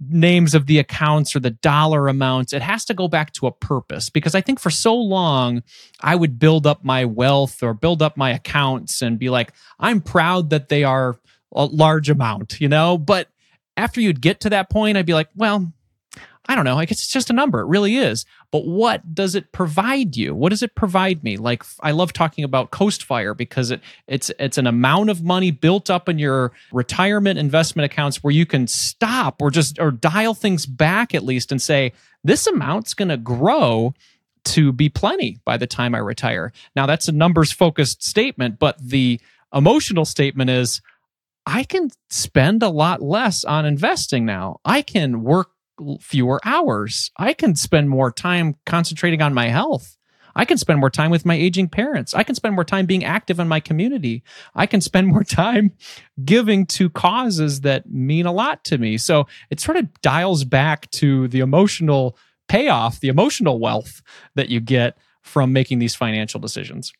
names 0.00 0.54
of 0.54 0.66
the 0.66 0.78
accounts 0.78 1.36
or 1.36 1.40
the 1.40 1.50
dollar 1.50 2.08
amounts. 2.08 2.52
It 2.52 2.62
has 2.62 2.84
to 2.86 2.94
go 2.94 3.08
back 3.08 3.32
to 3.34 3.46
a 3.46 3.52
purpose 3.52 4.10
because 4.10 4.34
I 4.34 4.40
think 4.40 4.58
for 4.58 4.70
so 4.70 4.94
long 4.94 5.62
I 6.00 6.16
would 6.16 6.38
build 6.38 6.66
up 6.66 6.84
my 6.84 7.04
wealth 7.04 7.62
or 7.62 7.74
build 7.74 8.02
up 8.02 8.16
my 8.16 8.30
accounts 8.30 9.02
and 9.02 9.18
be 9.18 9.30
like, 9.30 9.52
I'm 9.78 10.00
proud 10.00 10.50
that 10.50 10.68
they 10.68 10.84
are 10.84 11.16
a 11.54 11.64
large 11.66 12.10
amount, 12.10 12.60
you 12.60 12.68
know? 12.68 12.98
But 12.98 13.28
after 13.76 14.00
you'd 14.00 14.20
get 14.20 14.40
to 14.40 14.50
that 14.50 14.70
point, 14.70 14.96
I'd 14.96 15.06
be 15.06 15.14
like, 15.14 15.28
well, 15.34 15.72
I 16.46 16.54
don't 16.54 16.64
know. 16.64 16.78
I 16.78 16.84
guess 16.84 16.98
it's 16.98 17.12
just 17.12 17.30
a 17.30 17.32
number. 17.32 17.60
It 17.60 17.66
really 17.66 17.96
is. 17.96 18.26
But 18.50 18.66
what 18.66 19.14
does 19.14 19.34
it 19.34 19.52
provide 19.52 20.16
you? 20.16 20.34
What 20.34 20.50
does 20.50 20.62
it 20.62 20.74
provide 20.74 21.24
me? 21.24 21.36
Like 21.38 21.64
I 21.80 21.92
love 21.92 22.12
talking 22.12 22.44
about 22.44 22.70
Coast 22.70 23.02
Fire 23.02 23.32
because 23.34 23.70
it 23.70 23.80
it's 24.06 24.30
it's 24.38 24.58
an 24.58 24.66
amount 24.66 25.08
of 25.08 25.22
money 25.22 25.50
built 25.50 25.88
up 25.88 26.08
in 26.08 26.18
your 26.18 26.52
retirement 26.70 27.38
investment 27.38 27.86
accounts 27.90 28.22
where 28.22 28.32
you 28.32 28.44
can 28.44 28.66
stop 28.66 29.40
or 29.40 29.50
just 29.50 29.78
or 29.78 29.90
dial 29.90 30.34
things 30.34 30.66
back 30.66 31.14
at 31.14 31.24
least 31.24 31.50
and 31.50 31.62
say 31.62 31.92
this 32.22 32.46
amount's 32.46 32.92
going 32.92 33.08
to 33.08 33.16
grow 33.16 33.94
to 34.44 34.70
be 34.72 34.90
plenty 34.90 35.38
by 35.46 35.56
the 35.56 35.66
time 35.66 35.94
I 35.94 35.98
retire. 35.98 36.52
Now 36.76 36.84
that's 36.84 37.08
a 37.08 37.12
numbers 37.12 37.52
focused 37.52 38.02
statement, 38.02 38.58
but 38.58 38.76
the 38.78 39.18
emotional 39.54 40.04
statement 40.04 40.50
is 40.50 40.82
I 41.46 41.64
can 41.64 41.90
spend 42.08 42.62
a 42.62 42.68
lot 42.68 43.02
less 43.02 43.44
on 43.44 43.66
investing 43.66 44.24
now. 44.24 44.60
I 44.64 44.82
can 44.82 45.22
work 45.22 45.50
fewer 46.00 46.40
hours. 46.44 47.10
I 47.16 47.32
can 47.32 47.56
spend 47.56 47.90
more 47.90 48.10
time 48.10 48.56
concentrating 48.66 49.22
on 49.22 49.34
my 49.34 49.48
health. 49.48 49.96
I 50.36 50.44
can 50.44 50.58
spend 50.58 50.80
more 50.80 50.90
time 50.90 51.10
with 51.10 51.24
my 51.24 51.34
aging 51.34 51.68
parents. 51.68 52.14
I 52.14 52.24
can 52.24 52.34
spend 52.34 52.54
more 52.54 52.64
time 52.64 52.86
being 52.86 53.04
active 53.04 53.38
in 53.38 53.46
my 53.46 53.60
community. 53.60 54.24
I 54.54 54.66
can 54.66 54.80
spend 54.80 55.06
more 55.14 55.24
time 55.24 55.72
giving 56.24 56.66
to 56.66 56.90
causes 56.90 57.60
that 57.60 57.90
mean 57.90 58.26
a 58.26 58.32
lot 58.32 58.64
to 58.64 58.78
me. 58.78 58.98
So 58.98 59.26
it 59.50 59.60
sort 59.60 59.76
of 59.76 60.00
dials 60.02 60.44
back 60.44 60.90
to 60.92 61.28
the 61.28 61.40
emotional 61.40 62.16
payoff, 62.48 63.00
the 63.00 63.08
emotional 63.08 63.58
wealth 63.58 64.02
that 64.34 64.48
you 64.48 64.60
get 64.60 64.98
from 65.22 65.52
making 65.52 65.78
these 65.78 65.94
financial 65.94 66.40
decisions. 66.40 66.92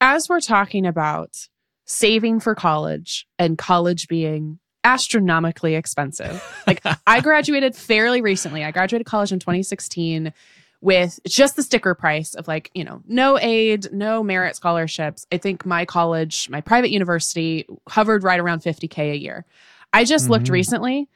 As 0.00 0.28
we're 0.28 0.40
talking 0.40 0.86
about 0.86 1.48
saving 1.86 2.40
for 2.40 2.54
college 2.54 3.26
and 3.38 3.58
college 3.58 4.08
being 4.08 4.58
astronomically 4.84 5.74
expensive. 5.74 6.42
Like 6.66 6.80
I 7.06 7.20
graduated 7.22 7.74
fairly 7.74 8.22
recently. 8.22 8.64
I 8.64 8.70
graduated 8.70 9.06
college 9.06 9.32
in 9.32 9.38
2016 9.38 10.32
with 10.80 11.20
just 11.26 11.56
the 11.56 11.62
sticker 11.62 11.94
price 11.94 12.34
of 12.34 12.48
like, 12.48 12.70
you 12.74 12.84
know, 12.84 13.02
no 13.06 13.38
aid, 13.38 13.92
no 13.92 14.22
merit 14.22 14.56
scholarships. 14.56 15.26
I 15.30 15.36
think 15.36 15.66
my 15.66 15.84
college, 15.84 16.48
my 16.48 16.60
private 16.60 16.90
university 16.90 17.66
hovered 17.88 18.22
right 18.22 18.40
around 18.40 18.62
50k 18.62 19.12
a 19.12 19.18
year. 19.18 19.44
I 19.92 20.04
just 20.04 20.24
mm-hmm. 20.24 20.32
looked 20.32 20.48
recently. 20.48 21.08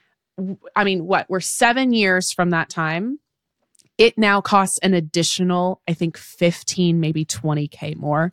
I 0.77 0.85
mean, 0.85 1.07
what? 1.07 1.31
We're 1.31 1.41
7 1.41 1.93
years 1.93 2.33
from 2.33 2.51
that 2.51 2.69
time. 2.69 3.21
It 3.99 4.19
now 4.19 4.41
costs 4.41 4.79
an 4.79 4.95
additional, 4.95 5.81
I 5.89 5.95
think 5.95 6.17
15 6.17 6.99
maybe 7.01 7.25
20k 7.25 7.97
more. 7.97 8.33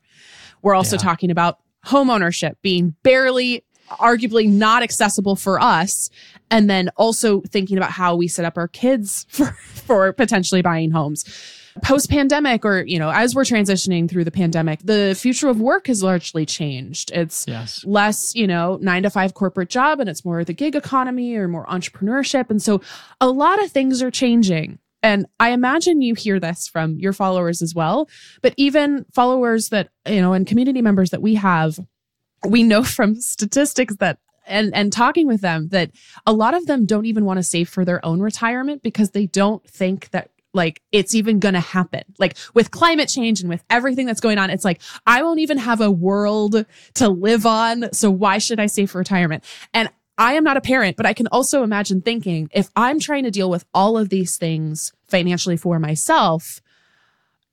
We're 0.61 0.75
also 0.75 0.95
yeah. 0.95 1.03
talking 1.03 1.31
about 1.31 1.59
home 1.83 2.09
ownership 2.09 2.57
being 2.61 2.95
barely 3.03 3.63
arguably 3.99 4.47
not 4.47 4.83
accessible 4.83 5.35
for 5.35 5.59
us 5.59 6.09
and 6.49 6.69
then 6.69 6.89
also 6.95 7.41
thinking 7.41 7.77
about 7.77 7.91
how 7.91 8.15
we 8.15 8.27
set 8.27 8.45
up 8.45 8.57
our 8.57 8.67
kids 8.67 9.25
for 9.29 9.51
for 9.73 10.13
potentially 10.13 10.61
buying 10.61 10.91
homes 10.91 11.25
post 11.83 12.09
pandemic 12.09 12.65
or 12.65 12.83
you 12.83 12.99
know 12.99 13.09
as 13.09 13.33
we're 13.33 13.43
transitioning 13.43 14.09
through 14.09 14.23
the 14.23 14.31
pandemic 14.31 14.79
the 14.83 15.17
future 15.19 15.49
of 15.49 15.59
work 15.59 15.87
has 15.87 16.03
largely 16.03 16.45
changed 16.45 17.11
it's 17.13 17.45
yes. 17.47 17.83
less 17.85 18.35
you 18.35 18.45
know 18.45 18.77
9 18.81 19.03
to 19.03 19.09
5 19.09 19.33
corporate 19.33 19.69
job 19.69 19.99
and 19.99 20.09
it's 20.09 20.25
more 20.25 20.43
the 20.43 20.53
gig 20.53 20.75
economy 20.75 21.35
or 21.35 21.47
more 21.47 21.65
entrepreneurship 21.67 22.49
and 22.49 22.61
so 22.61 22.81
a 23.19 23.29
lot 23.29 23.61
of 23.63 23.71
things 23.71 24.01
are 24.01 24.11
changing 24.11 24.79
and 25.03 25.25
I 25.39 25.51
imagine 25.51 26.01
you 26.01 26.13
hear 26.13 26.39
this 26.39 26.67
from 26.67 26.97
your 26.97 27.13
followers 27.13 27.61
as 27.61 27.73
well, 27.73 28.09
but 28.41 28.53
even 28.57 29.05
followers 29.11 29.69
that, 29.69 29.89
you 30.07 30.21
know, 30.21 30.33
and 30.33 30.45
community 30.45 30.81
members 30.81 31.09
that 31.09 31.21
we 31.21 31.35
have, 31.35 31.79
we 32.47 32.63
know 32.63 32.83
from 32.97 33.15
statistics 33.15 33.95
that 33.97 34.19
and 34.47 34.73
and 34.73 34.91
talking 34.91 35.27
with 35.27 35.41
them 35.41 35.69
that 35.69 35.91
a 36.25 36.33
lot 36.33 36.53
of 36.53 36.65
them 36.65 36.85
don't 36.85 37.05
even 37.05 37.25
want 37.25 37.37
to 37.37 37.43
save 37.43 37.69
for 37.69 37.85
their 37.85 38.03
own 38.03 38.19
retirement 38.19 38.81
because 38.81 39.11
they 39.11 39.27
don't 39.27 39.63
think 39.67 40.09
that 40.09 40.31
like 40.53 40.81
it's 40.91 41.15
even 41.15 41.39
going 41.39 41.53
to 41.53 41.61
happen. 41.61 42.03
Like 42.19 42.35
with 42.53 42.71
climate 42.71 43.07
change 43.07 43.39
and 43.39 43.49
with 43.49 43.63
everything 43.69 44.05
that's 44.05 44.19
going 44.19 44.37
on, 44.37 44.49
it's 44.49 44.65
like 44.65 44.81
I 45.05 45.23
won't 45.23 45.39
even 45.39 45.57
have 45.57 45.79
a 45.79 45.91
world 45.91 46.65
to 46.95 47.09
live 47.09 47.45
on, 47.45 47.93
so 47.93 48.11
why 48.11 48.37
should 48.37 48.59
I 48.59 48.65
save 48.65 48.91
for 48.91 48.97
retirement? 48.97 49.43
And 49.73 49.89
I 50.17 50.33
am 50.33 50.43
not 50.43 50.57
a 50.57 50.61
parent, 50.61 50.97
but 50.97 51.05
I 51.05 51.13
can 51.13 51.27
also 51.27 51.63
imagine 51.63 52.01
thinking 52.01 52.49
if 52.51 52.69
I'm 52.75 52.99
trying 52.99 53.23
to 53.23 53.31
deal 53.31 53.49
with 53.49 53.65
all 53.73 53.97
of 53.97 54.09
these 54.09 54.37
things 54.37 54.93
financially 55.07 55.57
for 55.57 55.79
myself 55.79 56.61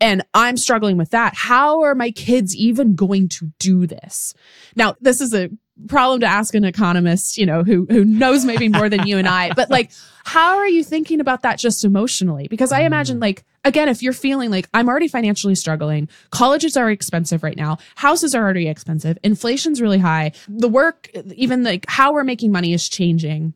and 0.00 0.22
I'm 0.32 0.56
struggling 0.56 0.96
with 0.96 1.10
that, 1.10 1.34
how 1.34 1.82
are 1.82 1.94
my 1.94 2.10
kids 2.10 2.54
even 2.54 2.94
going 2.94 3.28
to 3.30 3.52
do 3.58 3.86
this? 3.86 4.34
Now, 4.76 4.94
this 5.00 5.20
is 5.20 5.34
a 5.34 5.50
problem 5.86 6.20
to 6.20 6.26
ask 6.26 6.54
an 6.54 6.64
economist, 6.64 7.38
you 7.38 7.46
know, 7.46 7.62
who 7.62 7.86
who 7.90 8.04
knows 8.04 8.44
maybe 8.44 8.68
more 8.68 8.88
than 8.88 9.06
you 9.06 9.18
and 9.18 9.28
I. 9.28 9.52
But 9.58 9.70
like, 9.70 9.90
how 10.24 10.58
are 10.58 10.68
you 10.68 10.84
thinking 10.84 11.20
about 11.20 11.42
that 11.42 11.58
just 11.58 11.84
emotionally? 11.84 12.48
Because 12.48 12.70
I 12.70 12.82
imagine 12.82 13.18
mm. 13.18 13.22
like 13.22 13.44
again, 13.64 13.88
if 13.88 14.02
you're 14.02 14.12
feeling 14.12 14.50
like 14.50 14.68
I'm 14.72 14.88
already 14.88 15.08
financially 15.08 15.54
struggling, 15.54 16.08
colleges 16.30 16.76
are 16.76 16.90
expensive 16.90 17.42
right 17.42 17.56
now, 17.56 17.78
houses 17.96 18.34
are 18.34 18.42
already 18.42 18.68
expensive, 18.68 19.18
inflation's 19.24 19.80
really 19.80 19.98
high, 19.98 20.32
the 20.48 20.68
work, 20.68 21.08
even 21.34 21.64
like 21.64 21.86
how 21.88 22.12
we're 22.12 22.24
making 22.24 22.52
money 22.52 22.72
is 22.72 22.88
changing 22.88 23.54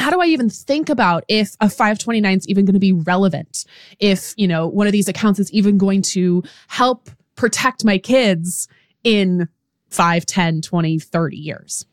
how 0.00 0.10
do 0.10 0.20
I 0.20 0.26
even 0.26 0.48
think 0.48 0.88
about 0.88 1.24
if 1.28 1.56
a 1.60 1.68
529 1.68 2.38
is 2.38 2.48
even 2.48 2.64
going 2.64 2.74
to 2.74 2.80
be 2.80 2.92
relevant? 2.92 3.66
If, 3.98 4.32
you 4.36 4.48
know, 4.48 4.66
one 4.66 4.86
of 4.86 4.92
these 4.92 5.08
accounts 5.08 5.38
is 5.38 5.52
even 5.52 5.78
going 5.78 6.02
to 6.02 6.42
help 6.68 7.10
protect 7.36 7.84
my 7.84 7.98
kids 7.98 8.66
in 9.04 9.48
5, 9.90 10.26
10, 10.26 10.60
20, 10.62 10.98
30 10.98 11.36
years? 11.36 11.86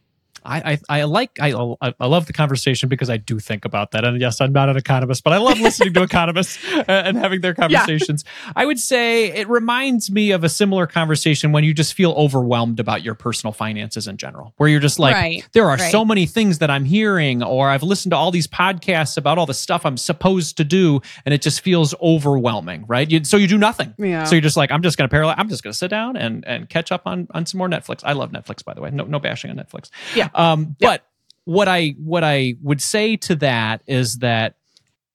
I, 0.47 0.71
I, 0.71 0.79
I 0.89 1.03
like 1.03 1.37
I, 1.39 1.51
I 1.99 2.07
love 2.07 2.25
the 2.25 2.33
conversation 2.33 2.89
because 2.89 3.09
I 3.09 3.17
do 3.17 3.39
think 3.39 3.65
about 3.65 3.91
that. 3.91 4.05
And 4.05 4.19
yes, 4.19 4.39
I'm 4.39 4.53
not 4.53 4.69
an 4.69 4.77
economist, 4.77 5.23
but 5.23 5.33
I 5.33 5.37
love 5.37 5.59
listening 5.59 5.93
to 5.93 6.03
economists 6.07 6.57
uh, 6.73 6.83
and 6.87 7.17
having 7.17 7.41
their 7.41 7.53
conversations. 7.53 8.23
Yeah. 8.25 8.53
I 8.55 8.65
would 8.65 8.79
say 8.79 9.31
it 9.31 9.49
reminds 9.49 10.09
me 10.09 10.31
of 10.31 10.43
a 10.43 10.49
similar 10.49 10.87
conversation 10.87 11.51
when 11.51 11.63
you 11.63 11.73
just 11.73 11.93
feel 11.93 12.11
overwhelmed 12.11 12.79
about 12.79 13.03
your 13.03 13.13
personal 13.13 13.51
finances 13.51 14.07
in 14.07 14.17
general, 14.17 14.53
where 14.57 14.69
you're 14.69 14.79
just 14.79 14.99
like, 14.99 15.15
right. 15.15 15.47
there 15.51 15.65
are 15.65 15.77
right. 15.77 15.91
so 15.91 16.05
many 16.05 16.25
things 16.25 16.59
that 16.59 16.69
I'm 16.69 16.85
hearing, 16.85 17.43
or 17.43 17.69
I've 17.69 17.83
listened 17.83 18.11
to 18.11 18.17
all 18.17 18.31
these 18.31 18.47
podcasts 18.47 19.17
about 19.17 19.37
all 19.37 19.45
the 19.45 19.53
stuff 19.53 19.85
I'm 19.85 19.97
supposed 19.97 20.57
to 20.57 20.63
do, 20.63 21.01
and 21.25 21.33
it 21.33 21.41
just 21.41 21.61
feels 21.61 21.93
overwhelming, 22.01 22.85
right? 22.87 23.09
You, 23.09 23.23
so 23.23 23.37
you 23.37 23.47
do 23.47 23.57
nothing. 23.57 23.93
Yeah. 23.97 24.23
So 24.23 24.35
you're 24.35 24.41
just 24.41 24.57
like, 24.57 24.71
I'm 24.71 24.81
just 24.81 24.97
going 24.97 25.09
to 25.09 25.11
parallel. 25.11 25.35
I'm 25.37 25.49
just 25.49 25.63
going 25.63 25.71
to 25.71 25.77
sit 25.77 25.89
down 25.89 26.15
and 26.15 26.45
and 26.47 26.69
catch 26.69 26.91
up 26.91 27.01
on 27.05 27.27
on 27.31 27.45
some 27.45 27.57
more 27.57 27.67
Netflix. 27.67 28.01
I 28.03 28.13
love 28.13 28.31
Netflix, 28.31 28.63
by 28.63 28.73
the 28.73 28.81
way. 28.81 28.91
No 28.91 29.03
no 29.03 29.19
bashing 29.19 29.51
on 29.51 29.57
Netflix. 29.57 29.89
Yeah. 30.15 30.29
Um, 30.37 30.75
yeah. 30.79 30.89
but 30.89 31.07
what 31.43 31.67
I 31.67 31.95
what 31.97 32.23
I 32.23 32.55
would 32.61 32.81
say 32.81 33.17
to 33.17 33.35
that 33.35 33.81
is 33.87 34.19
that 34.19 34.55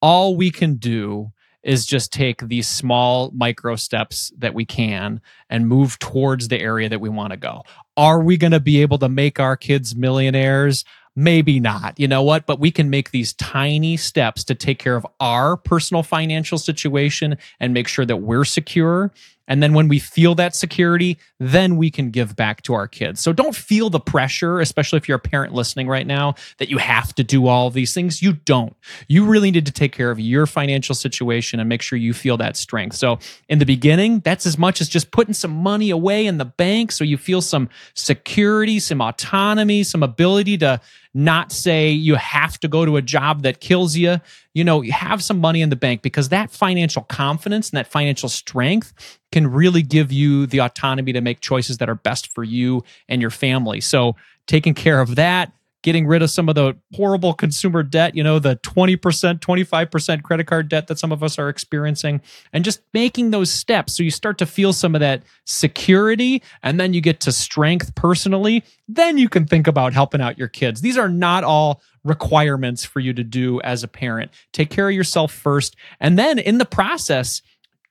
all 0.00 0.36
we 0.36 0.50
can 0.50 0.74
do 0.74 1.32
is 1.62 1.86
just 1.86 2.12
take 2.12 2.40
these 2.48 2.66
small 2.66 3.30
micro 3.32 3.76
steps 3.76 4.32
that 4.38 4.52
we 4.52 4.64
can 4.64 5.20
and 5.48 5.68
move 5.68 5.98
towards 6.00 6.48
the 6.48 6.60
area 6.60 6.88
that 6.88 7.00
we 7.00 7.08
want 7.08 7.30
to 7.32 7.36
go. 7.36 7.62
Are 7.96 8.20
we 8.20 8.36
going 8.36 8.52
to 8.52 8.60
be 8.60 8.82
able 8.82 8.98
to 8.98 9.08
make 9.08 9.38
our 9.38 9.56
kids 9.56 9.94
millionaires? 9.94 10.84
Maybe 11.14 11.60
not. 11.60 12.00
You 12.00 12.08
know 12.08 12.22
what? 12.22 12.46
But 12.46 12.58
we 12.58 12.70
can 12.70 12.90
make 12.90 13.10
these 13.10 13.34
tiny 13.34 13.96
steps 13.96 14.42
to 14.44 14.54
take 14.54 14.78
care 14.78 14.96
of 14.96 15.06
our 15.20 15.56
personal 15.56 16.02
financial 16.02 16.58
situation 16.58 17.36
and 17.60 17.74
make 17.74 17.86
sure 17.86 18.06
that 18.06 18.16
we're 18.16 18.46
secure 18.46 19.12
and 19.48 19.62
then 19.62 19.74
when 19.74 19.88
we 19.88 19.98
feel 19.98 20.34
that 20.36 20.54
security, 20.54 21.18
then 21.38 21.76
we 21.76 21.90
can 21.90 22.10
give 22.10 22.36
back 22.36 22.62
to 22.62 22.74
our 22.74 22.86
kids. 22.86 23.20
So 23.20 23.32
don't 23.32 23.54
feel 23.54 23.90
the 23.90 24.00
pressure, 24.00 24.60
especially 24.60 24.98
if 24.98 25.08
you're 25.08 25.16
a 25.16 25.20
parent 25.20 25.52
listening 25.52 25.88
right 25.88 26.06
now, 26.06 26.34
that 26.58 26.70
you 26.70 26.78
have 26.78 27.14
to 27.16 27.24
do 27.24 27.46
all 27.46 27.70
these 27.70 27.92
things. 27.92 28.22
You 28.22 28.34
don't. 28.34 28.74
You 29.08 29.24
really 29.26 29.50
need 29.50 29.66
to 29.66 29.72
take 29.72 29.92
care 29.92 30.10
of 30.10 30.20
your 30.20 30.46
financial 30.46 30.94
situation 30.94 31.60
and 31.60 31.68
make 31.68 31.82
sure 31.82 31.98
you 31.98 32.14
feel 32.14 32.36
that 32.38 32.56
strength. 32.56 32.96
So 32.96 33.18
in 33.48 33.58
the 33.58 33.66
beginning, 33.66 34.20
that's 34.20 34.46
as 34.46 34.56
much 34.58 34.80
as 34.80 34.88
just 34.88 35.10
putting 35.10 35.34
some 35.34 35.52
money 35.52 35.90
away 35.90 36.26
in 36.26 36.38
the 36.38 36.44
bank 36.44 36.92
so 36.92 37.04
you 37.04 37.18
feel 37.18 37.42
some 37.42 37.68
security, 37.94 38.78
some 38.78 39.00
autonomy, 39.00 39.82
some 39.82 40.02
ability 40.02 40.58
to 40.58 40.80
not 41.14 41.52
say 41.52 41.90
you 41.90 42.14
have 42.14 42.58
to 42.60 42.68
go 42.68 42.84
to 42.84 42.96
a 42.96 43.02
job 43.02 43.42
that 43.42 43.60
kills 43.60 43.96
you. 43.96 44.18
You 44.54 44.64
know, 44.64 44.80
you 44.80 44.92
have 44.92 45.22
some 45.22 45.38
money 45.38 45.60
in 45.60 45.68
the 45.68 45.76
bank 45.76 46.02
because 46.02 46.30
that 46.30 46.50
financial 46.50 47.02
confidence 47.02 47.70
and 47.70 47.76
that 47.76 47.86
financial 47.86 48.28
strength 48.28 49.20
can 49.30 49.46
really 49.46 49.82
give 49.82 50.10
you 50.10 50.46
the 50.46 50.60
autonomy 50.60 51.12
to 51.12 51.20
make 51.20 51.40
choices 51.40 51.78
that 51.78 51.90
are 51.90 51.94
best 51.94 52.32
for 52.32 52.44
you 52.44 52.82
and 53.08 53.20
your 53.20 53.30
family. 53.30 53.80
So, 53.80 54.16
taking 54.46 54.74
care 54.74 55.00
of 55.00 55.14
that, 55.16 55.52
getting 55.82 56.06
rid 56.06 56.22
of 56.22 56.30
some 56.30 56.48
of 56.48 56.54
the 56.54 56.76
horrible 56.94 57.34
consumer 57.34 57.82
debt, 57.82 58.14
you 58.14 58.22
know, 58.22 58.38
the 58.38 58.56
20%, 58.56 58.96
25% 59.40 60.22
credit 60.22 60.46
card 60.46 60.68
debt 60.68 60.86
that 60.86 60.98
some 60.98 61.12
of 61.12 61.22
us 61.22 61.38
are 61.38 61.48
experiencing, 61.48 62.20
and 62.52 62.64
just 62.64 62.80
making 62.94 63.30
those 63.30 63.50
steps 63.50 63.96
so 63.96 64.02
you 64.02 64.10
start 64.10 64.38
to 64.38 64.46
feel 64.46 64.72
some 64.72 64.94
of 64.94 65.00
that 65.00 65.22
security 65.44 66.42
and 66.62 66.78
then 66.78 66.94
you 66.94 67.00
get 67.00 67.20
to 67.20 67.32
strength 67.32 67.94
personally. 67.94 68.64
Then 68.88 69.18
you 69.18 69.28
can 69.28 69.46
think 69.46 69.66
about 69.66 69.92
helping 69.92 70.20
out 70.20 70.38
your 70.38 70.48
kids. 70.48 70.80
These 70.80 70.98
are 70.98 71.08
not 71.08 71.44
all 71.44 71.80
requirements 72.04 72.84
for 72.84 73.00
you 73.00 73.12
to 73.12 73.24
do 73.24 73.60
as 73.62 73.82
a 73.82 73.88
parent. 73.88 74.30
Take 74.52 74.70
care 74.70 74.88
of 74.88 74.94
yourself 74.94 75.32
first. 75.32 75.76
And 76.00 76.18
then 76.18 76.38
in 76.38 76.58
the 76.58 76.64
process, 76.64 77.42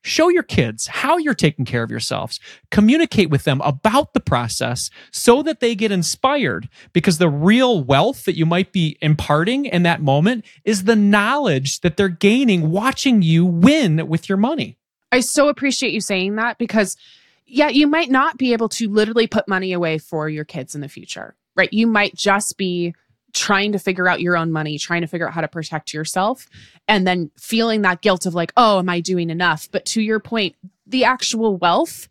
Show 0.03 0.29
your 0.29 0.43
kids 0.43 0.87
how 0.87 1.17
you're 1.17 1.35
taking 1.35 1.63
care 1.63 1.83
of 1.83 1.91
yourselves. 1.91 2.39
Communicate 2.71 3.29
with 3.29 3.43
them 3.43 3.61
about 3.61 4.13
the 4.13 4.19
process 4.19 4.89
so 5.11 5.43
that 5.43 5.59
they 5.59 5.75
get 5.75 5.91
inspired 5.91 6.69
because 6.91 7.19
the 7.19 7.29
real 7.29 7.83
wealth 7.83 8.25
that 8.25 8.35
you 8.35 8.45
might 8.45 8.71
be 8.71 8.97
imparting 9.01 9.65
in 9.65 9.83
that 9.83 10.01
moment 10.01 10.43
is 10.65 10.85
the 10.85 10.95
knowledge 10.95 11.81
that 11.81 11.97
they're 11.97 12.09
gaining 12.09 12.71
watching 12.71 13.21
you 13.21 13.45
win 13.45 14.07
with 14.07 14.27
your 14.27 14.39
money. 14.39 14.77
I 15.11 15.19
so 15.19 15.49
appreciate 15.49 15.93
you 15.93 16.01
saying 16.01 16.35
that 16.37 16.57
because, 16.57 16.97
yeah, 17.45 17.69
you 17.69 17.85
might 17.85 18.09
not 18.09 18.37
be 18.37 18.53
able 18.53 18.69
to 18.69 18.89
literally 18.89 19.27
put 19.27 19.47
money 19.47 19.73
away 19.73 19.97
for 19.99 20.29
your 20.29 20.45
kids 20.45 20.73
in 20.73 20.81
the 20.81 20.89
future, 20.89 21.35
right? 21.55 21.71
You 21.71 21.85
might 21.85 22.15
just 22.15 22.57
be 22.57 22.95
trying 23.34 23.71
to 23.71 23.79
figure 23.79 24.07
out 24.07 24.21
your 24.21 24.38
own 24.38 24.51
money, 24.51 24.77
trying 24.77 25.01
to 25.01 25.07
figure 25.07 25.27
out 25.27 25.34
how 25.34 25.41
to 25.41 25.47
protect 25.47 25.93
yourself, 25.93 26.47
and 26.88 27.07
then 27.07 27.32
feeling 27.38 27.82
that 27.82 28.01
guilt 28.01 28.25
of 28.25 28.34
like, 28.34 28.51
oh, 28.57 28.79
am 28.79 28.89
I 28.89 28.99
doing 28.99 29.29
enough? 29.29 29.69
But 29.71 29.86
to 29.88 30.01
your 30.01 30.19
point, 30.19 30.55
the 30.86 31.05
actual 31.05 31.57
wealth 31.57 32.09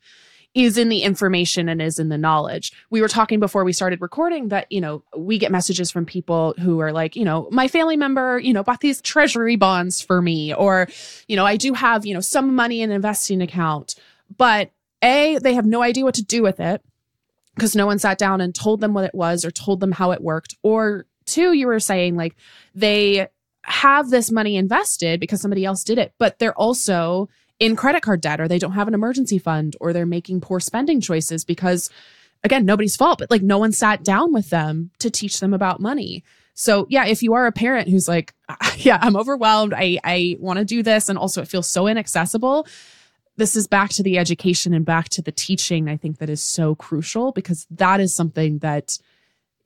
is 0.52 0.76
in 0.76 0.88
the 0.88 1.02
information 1.02 1.68
and 1.68 1.80
is 1.80 2.00
in 2.00 2.08
the 2.08 2.18
knowledge. 2.18 2.72
We 2.90 3.00
were 3.00 3.08
talking 3.08 3.38
before 3.38 3.62
we 3.62 3.72
started 3.72 4.00
recording 4.00 4.48
that, 4.48 4.66
you 4.70 4.80
know, 4.80 5.04
we 5.16 5.38
get 5.38 5.52
messages 5.52 5.92
from 5.92 6.04
people 6.04 6.54
who 6.58 6.80
are 6.80 6.92
like, 6.92 7.14
you 7.14 7.24
know, 7.24 7.48
my 7.52 7.68
family 7.68 7.96
member, 7.96 8.36
you 8.40 8.52
know, 8.52 8.64
bought 8.64 8.80
these 8.80 9.00
treasury 9.00 9.54
bonds 9.54 10.02
for 10.02 10.20
me, 10.20 10.52
or, 10.52 10.88
you 11.28 11.36
know, 11.36 11.46
I 11.46 11.56
do 11.56 11.72
have, 11.74 12.04
you 12.04 12.14
know, 12.14 12.20
some 12.20 12.56
money 12.56 12.82
in 12.82 12.90
an 12.90 12.96
investing 12.96 13.40
account, 13.42 13.94
but 14.36 14.72
A, 15.02 15.38
they 15.38 15.54
have 15.54 15.66
no 15.66 15.82
idea 15.82 16.02
what 16.04 16.16
to 16.16 16.24
do 16.24 16.42
with 16.42 16.58
it 16.58 16.82
because 17.54 17.76
no 17.76 17.86
one 17.86 18.00
sat 18.00 18.18
down 18.18 18.40
and 18.40 18.52
told 18.52 18.80
them 18.80 18.92
what 18.92 19.04
it 19.04 19.14
was 19.14 19.44
or 19.44 19.52
told 19.52 19.78
them 19.78 19.92
how 19.92 20.10
it 20.10 20.20
worked, 20.20 20.56
or 20.64 21.06
two, 21.30 21.52
you 21.52 21.66
were 21.66 21.80
saying 21.80 22.16
like 22.16 22.36
they 22.74 23.28
have 23.62 24.10
this 24.10 24.30
money 24.30 24.56
invested 24.56 25.20
because 25.20 25.40
somebody 25.40 25.64
else 25.64 25.84
did 25.84 25.98
it, 25.98 26.12
but 26.18 26.38
they're 26.38 26.54
also 26.54 27.28
in 27.58 27.76
credit 27.76 28.02
card 28.02 28.20
debt 28.20 28.40
or 28.40 28.48
they 28.48 28.58
don't 28.58 28.72
have 28.72 28.88
an 28.88 28.94
emergency 28.94 29.38
fund 29.38 29.76
or 29.80 29.92
they're 29.92 30.06
making 30.06 30.40
poor 30.40 30.60
spending 30.60 31.00
choices 31.00 31.44
because 31.44 31.90
again, 32.42 32.64
nobody's 32.64 32.96
fault, 32.96 33.18
but 33.18 33.30
like 33.30 33.42
no 33.42 33.58
one 33.58 33.72
sat 33.72 34.02
down 34.02 34.32
with 34.32 34.50
them 34.50 34.90
to 34.98 35.10
teach 35.10 35.40
them 35.40 35.52
about 35.52 35.80
money. 35.80 36.24
So 36.54 36.86
yeah, 36.88 37.06
if 37.06 37.22
you 37.22 37.34
are 37.34 37.46
a 37.46 37.52
parent 37.52 37.88
who's 37.88 38.08
like, 38.08 38.34
yeah, 38.76 38.98
I'm 39.00 39.16
overwhelmed, 39.16 39.74
I 39.74 39.98
I 40.02 40.36
want 40.40 40.58
to 40.58 40.64
do 40.64 40.82
this. 40.82 41.08
And 41.08 41.18
also 41.18 41.42
it 41.42 41.48
feels 41.48 41.66
so 41.66 41.86
inaccessible, 41.86 42.66
this 43.36 43.56
is 43.56 43.66
back 43.66 43.90
to 43.90 44.02
the 44.02 44.18
education 44.18 44.74
and 44.74 44.84
back 44.84 45.08
to 45.10 45.22
the 45.22 45.32
teaching 45.32 45.88
I 45.88 45.96
think 45.96 46.18
that 46.18 46.30
is 46.30 46.42
so 46.42 46.74
crucial 46.74 47.32
because 47.32 47.66
that 47.70 48.00
is 48.00 48.14
something 48.14 48.58
that 48.58 48.98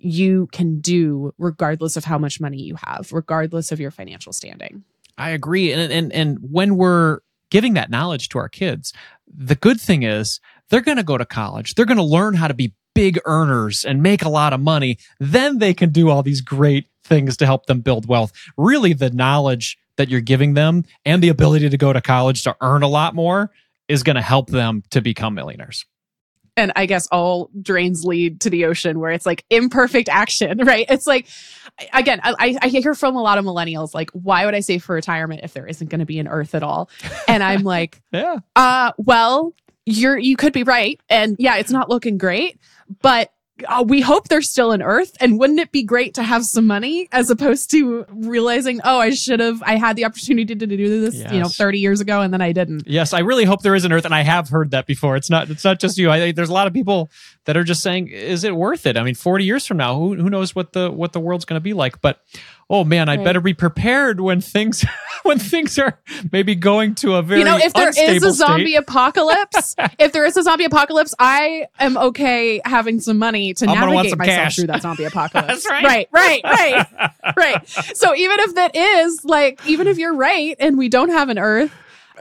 you 0.04 0.48
can 0.52 0.80
do 0.80 1.32
regardless 1.38 1.96
of 1.96 2.04
how 2.04 2.18
much 2.18 2.40
money 2.40 2.60
you 2.60 2.76
have, 2.84 3.10
regardless 3.10 3.72
of 3.72 3.80
your 3.80 3.90
financial 3.90 4.32
standing. 4.32 4.84
I 5.16 5.30
agree. 5.30 5.72
And 5.72 5.90
and 5.90 6.12
and 6.12 6.38
when 6.42 6.76
we're 6.76 7.20
giving 7.50 7.74
that 7.74 7.90
knowledge 7.90 8.28
to 8.30 8.38
our 8.38 8.48
kids, 8.48 8.92
the 9.26 9.54
good 9.54 9.80
thing 9.80 10.02
is 10.02 10.40
they're 10.68 10.80
going 10.80 10.98
to 10.98 11.02
go 11.02 11.16
to 11.16 11.24
college. 11.24 11.74
They're 11.74 11.86
going 11.86 11.98
to 11.98 12.02
learn 12.02 12.34
how 12.34 12.48
to 12.48 12.54
be 12.54 12.74
big 12.94 13.18
earners 13.24 13.84
and 13.84 14.02
make 14.02 14.22
a 14.22 14.28
lot 14.28 14.52
of 14.52 14.60
money. 14.60 14.98
Then 15.18 15.58
they 15.58 15.74
can 15.74 15.90
do 15.90 16.10
all 16.10 16.22
these 16.22 16.40
great 16.40 16.86
things 17.02 17.36
to 17.38 17.46
help 17.46 17.66
them 17.66 17.80
build 17.80 18.06
wealth. 18.06 18.32
Really 18.56 18.92
the 18.92 19.10
knowledge 19.10 19.78
that 19.96 20.08
you're 20.08 20.20
giving 20.20 20.54
them 20.54 20.84
and 21.04 21.22
the 21.22 21.28
ability 21.28 21.68
to 21.70 21.78
go 21.78 21.92
to 21.92 22.00
college 22.00 22.42
to 22.42 22.56
earn 22.60 22.82
a 22.82 22.88
lot 22.88 23.14
more 23.14 23.50
is 23.88 24.02
going 24.02 24.16
to 24.16 24.22
help 24.22 24.48
them 24.50 24.82
to 24.90 25.00
become 25.00 25.34
millionaires 25.34 25.84
and 26.56 26.72
I 26.76 26.86
guess 26.86 27.06
all 27.08 27.50
drains 27.60 28.04
lead 28.04 28.40
to 28.42 28.50
the 28.50 28.64
ocean 28.66 29.00
where 29.00 29.10
it's 29.10 29.26
like 29.26 29.44
imperfect 29.50 30.08
action, 30.08 30.58
right? 30.64 30.86
It's 30.88 31.06
like, 31.06 31.26
again, 31.92 32.20
I, 32.22 32.56
I 32.62 32.68
hear 32.68 32.94
from 32.94 33.16
a 33.16 33.22
lot 33.22 33.38
of 33.38 33.44
millennials, 33.44 33.94
like, 33.94 34.10
why 34.12 34.44
would 34.44 34.54
I 34.54 34.60
save 34.60 34.84
for 34.84 34.94
retirement 34.94 35.40
if 35.42 35.52
there 35.52 35.66
isn't 35.66 35.88
going 35.88 35.98
to 36.00 36.06
be 36.06 36.18
an 36.18 36.28
earth 36.28 36.54
at 36.54 36.62
all? 36.62 36.90
And 37.26 37.42
I'm 37.42 37.62
like, 37.62 38.00
yeah, 38.12 38.36
uh, 38.54 38.92
well, 38.98 39.54
you're, 39.86 40.16
you 40.16 40.36
could 40.36 40.52
be 40.52 40.62
right. 40.62 41.00
And 41.08 41.36
yeah, 41.38 41.56
it's 41.56 41.70
not 41.70 41.88
looking 41.88 42.18
great, 42.18 42.60
but 43.02 43.32
uh, 43.68 43.84
we 43.86 44.00
hope 44.00 44.28
there's 44.28 44.50
still 44.50 44.72
an 44.72 44.82
earth 44.82 45.16
and 45.20 45.38
wouldn't 45.38 45.60
it 45.60 45.70
be 45.70 45.82
great 45.82 46.14
to 46.14 46.22
have 46.24 46.44
some 46.44 46.66
money 46.66 47.08
as 47.12 47.30
opposed 47.30 47.70
to 47.70 48.04
realizing 48.10 48.80
oh 48.84 48.98
i 48.98 49.10
should 49.10 49.38
have 49.38 49.62
i 49.62 49.76
had 49.76 49.94
the 49.94 50.04
opportunity 50.04 50.56
to 50.56 50.66
do 50.66 51.00
this 51.00 51.14
yes. 51.14 51.32
you 51.32 51.38
know 51.38 51.48
30 51.48 51.78
years 51.78 52.00
ago 52.00 52.20
and 52.20 52.34
then 52.34 52.40
i 52.40 52.50
didn't. 52.52 52.82
Yes 52.86 53.12
i 53.12 53.20
really 53.20 53.44
hope 53.44 53.62
there 53.62 53.74
is 53.74 53.84
an 53.84 53.92
earth 53.92 54.04
and 54.04 54.14
i 54.14 54.22
have 54.22 54.48
heard 54.48 54.72
that 54.72 54.86
before. 54.86 55.16
It's 55.16 55.30
not 55.30 55.50
it's 55.50 55.64
not 55.64 55.78
just 55.78 55.98
you. 55.98 56.10
I, 56.10 56.32
there's 56.32 56.48
a 56.48 56.52
lot 56.52 56.66
of 56.66 56.72
people 56.72 57.10
that 57.44 57.56
are 57.56 57.64
just 57.64 57.82
saying 57.82 58.08
is 58.08 58.42
it 58.42 58.56
worth 58.56 58.86
it? 58.86 58.96
I 58.96 59.02
mean 59.02 59.14
40 59.14 59.44
years 59.44 59.66
from 59.66 59.76
now 59.76 59.96
who, 59.96 60.14
who 60.16 60.30
knows 60.30 60.54
what 60.54 60.72
the 60.72 60.90
what 60.90 61.12
the 61.12 61.20
world's 61.20 61.44
going 61.44 61.56
to 61.56 61.62
be 61.62 61.74
like 61.74 62.00
but 62.00 62.20
oh 62.70 62.84
man, 62.84 63.08
I 63.08 63.16
right. 63.16 63.24
better 63.24 63.40
be 63.40 63.54
prepared 63.54 64.20
when 64.20 64.40
things 64.40 64.84
when 65.22 65.38
things 65.38 65.78
are 65.78 65.98
maybe 66.32 66.54
going 66.54 66.94
to 66.96 67.14
a 67.14 67.22
very 67.22 67.40
you 67.40 67.44
know 67.44 67.56
if 67.56 67.72
there 67.72 67.90
is 67.90 68.22
a 68.22 68.32
zombie 68.32 68.72
state. 68.72 68.76
apocalypse. 68.76 69.74
if 69.98 70.12
there 70.12 70.24
is 70.24 70.36
a 70.36 70.42
zombie 70.42 70.64
apocalypse, 70.64 71.14
I 71.18 71.66
am 71.78 71.96
okay 71.96 72.60
having 72.64 73.00
some 73.00 73.18
money 73.18 73.54
to 73.54 73.66
I'm 73.66 73.74
navigate 73.74 74.18
myself 74.18 74.36
cash. 74.36 74.56
through 74.56 74.66
that 74.68 74.82
zombie 74.82 75.04
apocalypse. 75.04 75.66
right. 75.68 75.84
right, 75.84 76.08
right, 76.12 76.42
right, 76.44 77.36
right. 77.36 77.68
So 77.68 78.14
even 78.14 78.40
if 78.40 78.54
that 78.54 78.74
is 78.76 79.24
like, 79.24 79.64
even 79.66 79.86
if 79.86 79.98
you're 79.98 80.14
right 80.14 80.56
and 80.58 80.78
we 80.78 80.88
don't 80.88 81.10
have 81.10 81.28
an 81.28 81.38
Earth, 81.38 81.72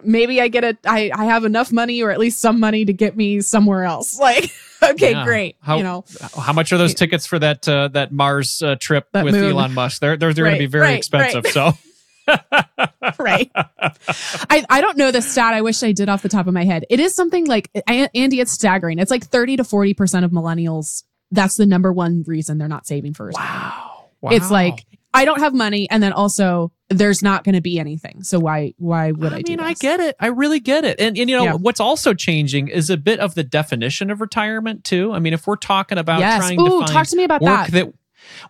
maybe 0.05 0.41
I 0.41 0.47
get 0.47 0.63
a 0.63 0.77
I 0.85 1.11
I 1.13 1.25
have 1.25 1.45
enough 1.45 1.71
money 1.71 2.01
or 2.01 2.11
at 2.11 2.19
least 2.19 2.39
some 2.39 2.59
money 2.59 2.85
to 2.85 2.93
get 2.93 3.15
me 3.15 3.41
somewhere 3.41 3.83
else. 3.83 4.19
Like 4.23 4.51
okay, 4.81 5.11
yeah. 5.11 5.25
great. 5.25 5.57
How, 5.61 5.77
you 5.77 5.83
know, 5.83 6.05
how 6.37 6.53
much 6.53 6.71
are 6.71 6.77
those 6.77 6.93
tickets 6.93 7.25
for 7.25 7.39
that 7.39 7.67
uh, 7.67 7.89
that 7.89 8.11
Mars 8.11 8.61
uh, 8.61 8.75
trip 8.75 9.07
that 9.11 9.25
with 9.25 9.33
moon. 9.33 9.51
Elon 9.51 9.73
Musk? 9.73 9.99
They're 9.99 10.15
they're, 10.17 10.33
they're 10.33 10.45
right, 10.45 10.51
going 10.51 10.59
to 10.59 10.67
be 10.67 10.71
very 10.71 10.83
right, 10.85 10.97
expensive. 10.97 11.43
Right. 11.43 11.53
So. 11.53 11.73
right. 13.19 13.51
I, 13.53 14.65
I 14.69 14.79
don't 14.79 14.97
know 14.97 15.11
the 15.11 15.21
stat. 15.21 15.53
I 15.53 15.61
wish 15.61 15.83
I 15.83 15.91
did 15.91 16.07
off 16.07 16.21
the 16.21 16.29
top 16.29 16.47
of 16.47 16.53
my 16.53 16.63
head. 16.63 16.85
It 16.89 17.01
is 17.01 17.13
something 17.13 17.47
like, 17.47 17.69
Andy, 17.85 18.39
it's 18.39 18.53
staggering. 18.53 18.97
It's 18.97 19.11
like 19.11 19.25
30 19.25 19.57
to 19.57 19.63
40% 19.63 20.23
of 20.23 20.31
millennials 20.31 21.03
that's 21.33 21.55
the 21.55 21.65
number 21.65 21.91
one 21.91 22.23
reason 22.27 22.57
they're 22.57 22.67
not 22.67 22.87
saving 22.87 23.13
for 23.13 23.25
retirement. 23.25 23.73
Wow. 24.21 24.31
It's 24.31 24.51
like 24.51 24.85
I 25.13 25.25
don't 25.25 25.39
have 25.39 25.53
money, 25.53 25.87
and 25.89 26.01
then 26.01 26.13
also 26.13 26.71
there's 26.89 27.21
not 27.23 27.43
going 27.43 27.55
to 27.55 27.61
be 27.61 27.79
anything. 27.79 28.23
So 28.23 28.39
why 28.39 28.73
why 28.77 29.11
would 29.11 29.33
I, 29.33 29.37
I 29.37 29.41
mean, 29.47 29.59
I 29.59 29.73
get 29.73 29.99
it. 29.99 30.15
I 30.19 30.27
really 30.27 30.59
get 30.59 30.85
it. 30.85 30.99
And, 30.99 31.17
and 31.17 31.29
you 31.29 31.35
know, 31.37 31.43
Yeah. 31.43 31.53
what's 31.53 31.79
also 31.79 32.13
changing 32.13 32.67
is 32.67 32.89
a 32.89 32.97
bit 32.97 33.19
of 33.19 33.35
the 33.35 33.43
definition 33.43 34.09
of 34.11 34.21
retirement 34.21 34.83
too. 34.83 35.11
I 35.13 35.19
mean, 35.19 35.33
if 35.33 35.47
we're 35.47 35.55
talking 35.55 35.97
about 35.97 36.19
Yes. 36.19 36.39
trying 36.39 36.59
Ooh, 36.61 36.65
to 36.65 36.79
find 36.79 36.91
talk 36.91 37.07
to 37.07 37.15
me 37.15 37.23
about 37.23 37.41
work 37.41 37.67
that. 37.67 37.71
that 37.71 37.93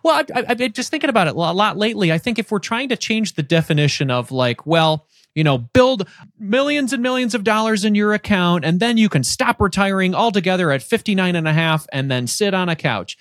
well, 0.02 0.24
I, 0.34 0.44
I've 0.48 0.58
been 0.58 0.72
just 0.72 0.90
thinking 0.90 1.10
about 1.10 1.26
it 1.26 1.34
a 1.34 1.38
lot 1.38 1.76
lately. 1.76 2.12
I 2.12 2.18
think 2.18 2.38
if 2.38 2.50
we're 2.52 2.58
trying 2.60 2.88
to 2.90 2.96
change 2.96 3.34
the 3.34 3.42
definition 3.42 4.10
of 4.10 4.30
like, 4.30 4.66
well, 4.66 5.06
you 5.34 5.42
know, 5.42 5.58
build 5.58 6.08
millions 6.38 6.92
and 6.92 7.02
millions 7.02 7.34
of 7.34 7.42
dollars 7.42 7.84
in 7.84 7.94
your 7.96 8.14
account 8.14 8.64
and 8.64 8.78
then 8.78 8.96
you 8.98 9.08
can 9.08 9.24
stop 9.24 9.60
retiring 9.60 10.14
altogether 10.14 10.70
at 10.70 10.80
59 10.82 11.34
and 11.34 11.48
a 11.48 11.52
half 11.52 11.86
and 11.92 12.08
then 12.10 12.26
sit 12.28 12.54
on 12.54 12.68
a 12.68 12.76
couch. 12.76 13.16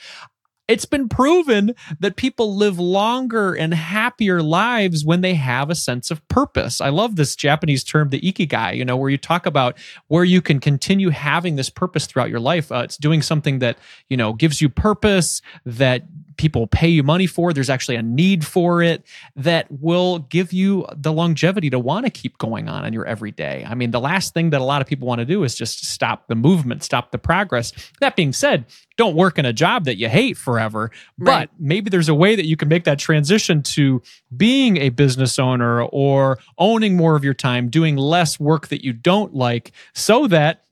It's 0.68 0.86
been 0.86 1.09
proven 1.09 1.76
that 1.99 2.16
people 2.16 2.55
live 2.55 2.80
longer 2.80 3.53
and 3.53 3.74
happier 3.74 4.41
lives 4.41 5.03
when 5.03 5.20
they 5.20 5.34
have 5.34 5.70
a 5.70 5.76
sense 5.76 6.09
of 6.09 6.26
purpose. 6.30 6.80
I 6.80 6.88
love 6.88 7.18
this 7.18 7.36
Japanese 7.36 7.84
term, 7.84 8.09
the 8.09 8.22
ikigai, 8.22 8.78
you 8.78 8.86
know, 8.86 8.95
where 8.95 9.09
you 9.09 9.18
talk 9.18 9.45
about 9.45 9.78
where 10.07 10.24
you 10.24 10.41
can 10.41 10.59
continue 10.61 11.09
having 11.09 11.57
this 11.57 11.70
purpose 11.70 12.05
throughout 12.05 12.30
your 12.30 12.39
life. 12.39 12.72
Uh, 12.72 12.82
it's 12.86 12.95
doing 12.95 13.22
something 13.22 13.59
that, 13.59 13.78
you 14.07 14.16
know, 14.16 14.32
gives 14.32 14.61
you 14.61 14.70
purpose, 14.70 15.41
that 15.66 16.03
people 16.38 16.67
pay 16.67 16.88
you 16.88 17.03
money 17.03 17.27
for. 17.27 17.53
There's 17.53 17.69
actually 17.69 17.95
a 17.95 18.01
need 18.01 18.45
for 18.45 18.81
it 18.81 19.05
that 19.36 19.67
will 19.69 20.19
give 20.19 20.53
you 20.53 20.86
the 20.95 21.11
longevity 21.11 21.69
to 21.69 21.79
want 21.79 22.05
to 22.05 22.09
keep 22.09 22.38
going 22.38 22.67
on 22.69 22.86
in 22.86 22.93
your 22.93 23.05
everyday. 23.05 23.65
I 23.67 23.75
mean, 23.75 23.91
the 23.91 23.99
last 23.99 24.34
thing 24.34 24.49
that 24.51 24.61
a 24.61 24.63
lot 24.63 24.81
of 24.81 24.88
people 24.88 25.07
want 25.07 25.19
to 25.19 25.25
do 25.25 25.43
is 25.43 25.55
just 25.55 25.86
stop 25.86 26.27
the 26.27 26.36
movement, 26.36 26.84
stop 26.84 27.11
the 27.11 27.17
progress. 27.17 27.71
That 27.99 28.15
being 28.15 28.34
said, 28.34 28.65
don't 28.97 29.15
work 29.15 29.38
in 29.39 29.45
a 29.45 29.53
job 29.53 29.86
that 29.86 29.97
you 29.97 30.09
hate 30.09 30.38
forever, 30.38 30.91
but 31.17 31.25
Right. 31.31 31.49
maybe 31.59 31.89
there's 31.89 32.09
a 32.09 32.15
way 32.15 32.36
that 32.36 32.45
you 32.45 32.55
can 32.55 32.67
make 32.67 32.84
that 32.84 32.99
transition 32.99 33.63
to 33.63 34.01
being 34.36 34.77
a 34.77 34.89
business 34.89 35.39
owner 35.39 35.81
or 35.84 36.39
owning 36.57 36.95
more 36.95 37.15
of 37.15 37.23
your 37.23 37.34
time, 37.34 37.69
doing 37.69 37.95
less 37.95 38.39
work 38.39 38.67
that 38.67 38.84
you 38.84 38.93
don't 38.93 39.34
like 39.34 39.71
so 39.93 40.27
that 40.27 40.63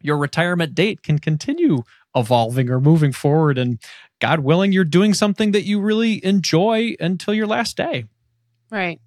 your 0.00 0.16
retirement 0.18 0.74
date 0.74 1.02
can 1.02 1.18
continue 1.18 1.82
evolving 2.16 2.70
or 2.70 2.80
moving 2.80 3.12
forward 3.12 3.58
and 3.58 3.78
God 4.20 4.40
willing 4.40 4.72
you're 4.72 4.84
doing 4.84 5.12
something 5.14 5.52
that 5.52 5.64
you 5.64 5.80
really 5.80 6.24
enjoy 6.24 6.96
until 6.98 7.34
your 7.34 7.46
last 7.46 7.76
day. 7.76 8.06
right 8.70 9.00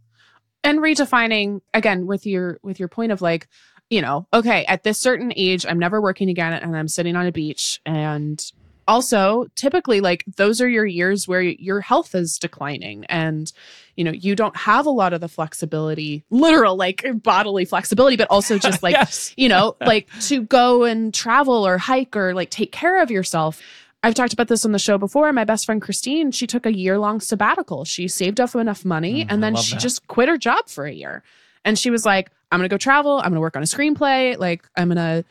and 0.64 0.80
redefining 0.80 1.62
again 1.74 2.06
with 2.06 2.26
your 2.26 2.60
with 2.62 2.80
your 2.80 2.90
point 2.90 3.12
of 3.12 3.22
like 3.22 3.48
you 3.90 4.02
know 4.02 4.28
okay 4.34 4.66
at 4.66 4.84
this 4.84 5.00
certain 5.00 5.34
age 5.36 5.66
i'm 5.66 5.80
never 5.80 6.02
working 6.02 6.30
again 6.30 6.54
and 6.54 6.76
i'm 6.76 6.88
sitting 6.88 7.16
on 7.16 7.26
a 7.26 7.32
beach 7.32 7.82
and 7.86 8.52
also 8.90 9.46
typically 9.56 10.02
like 10.02 10.24
those 10.36 10.60
are 10.60 10.68
your 10.68 10.86
years 10.86 11.28
where 11.28 11.42
your 11.42 11.80
health 11.80 12.16
is 12.16 12.38
declining 12.40 13.06
and 13.06 13.54
you 13.96 14.04
know 14.04 14.12
you 14.12 14.36
don't 14.36 14.58
have 14.58 14.86
a 14.86 14.90
lot 14.90 15.14
of 15.14 15.22
the 15.22 15.28
flexibility 15.28 16.24
literal 16.30 16.76
like 16.76 17.06
bodily 17.22 17.66
flexibility 17.66 18.18
but 18.18 18.28
also 18.30 18.58
just 18.68 18.82
like 18.84 18.94
yes. 18.94 19.34
you 19.38 19.50
know, 19.50 19.76
like 19.86 20.08
to 20.22 20.44
go 20.44 20.84
and 20.84 21.14
travel 21.14 21.66
or 21.66 21.78
hike 21.78 22.16
or 22.16 22.34
like 22.34 22.50
take 22.50 22.72
care 22.72 23.02
of 23.02 23.12
yourself. 23.12 23.62
I've 24.02 24.14
talked 24.14 24.32
about 24.32 24.48
this 24.48 24.64
on 24.64 24.72
the 24.72 24.80
show 24.80 24.98
before. 24.98 25.32
My 25.34 25.44
best 25.44 25.66
friend 25.66 25.82
Christine, 25.82 26.32
she 26.32 26.48
took 26.48 26.66
a 26.66 26.74
year 26.74 26.98
long 26.98 27.20
sabbatical. 27.20 27.84
She 27.84 28.08
saved 28.08 28.40
up 28.40 28.56
enough 28.56 28.86
money 28.86 29.26
Mm, 29.26 29.28
and 29.30 29.44
then 29.44 29.56
she 29.58 29.76
that. 29.76 29.82
just 29.82 30.08
quit 30.08 30.30
her 30.30 30.38
job 30.38 30.70
for 30.70 30.86
a 30.86 30.94
year. 30.94 31.22
And 31.66 31.78
she 31.78 31.90
was 31.90 32.06
like, 32.06 32.32
I'm 32.52 32.60
going 32.60 32.68
to 32.68 32.74
go 32.74 32.78
travel. 32.78 33.18
I'm 33.18 33.26
going 33.26 33.36
to 33.36 33.42
work 33.42 33.56
on 33.56 33.64
a 33.64 33.66
screenplay. 33.66 34.38
Like, 34.38 34.68
I'm 34.76 34.90
going 34.90 34.98
to, 34.98 35.26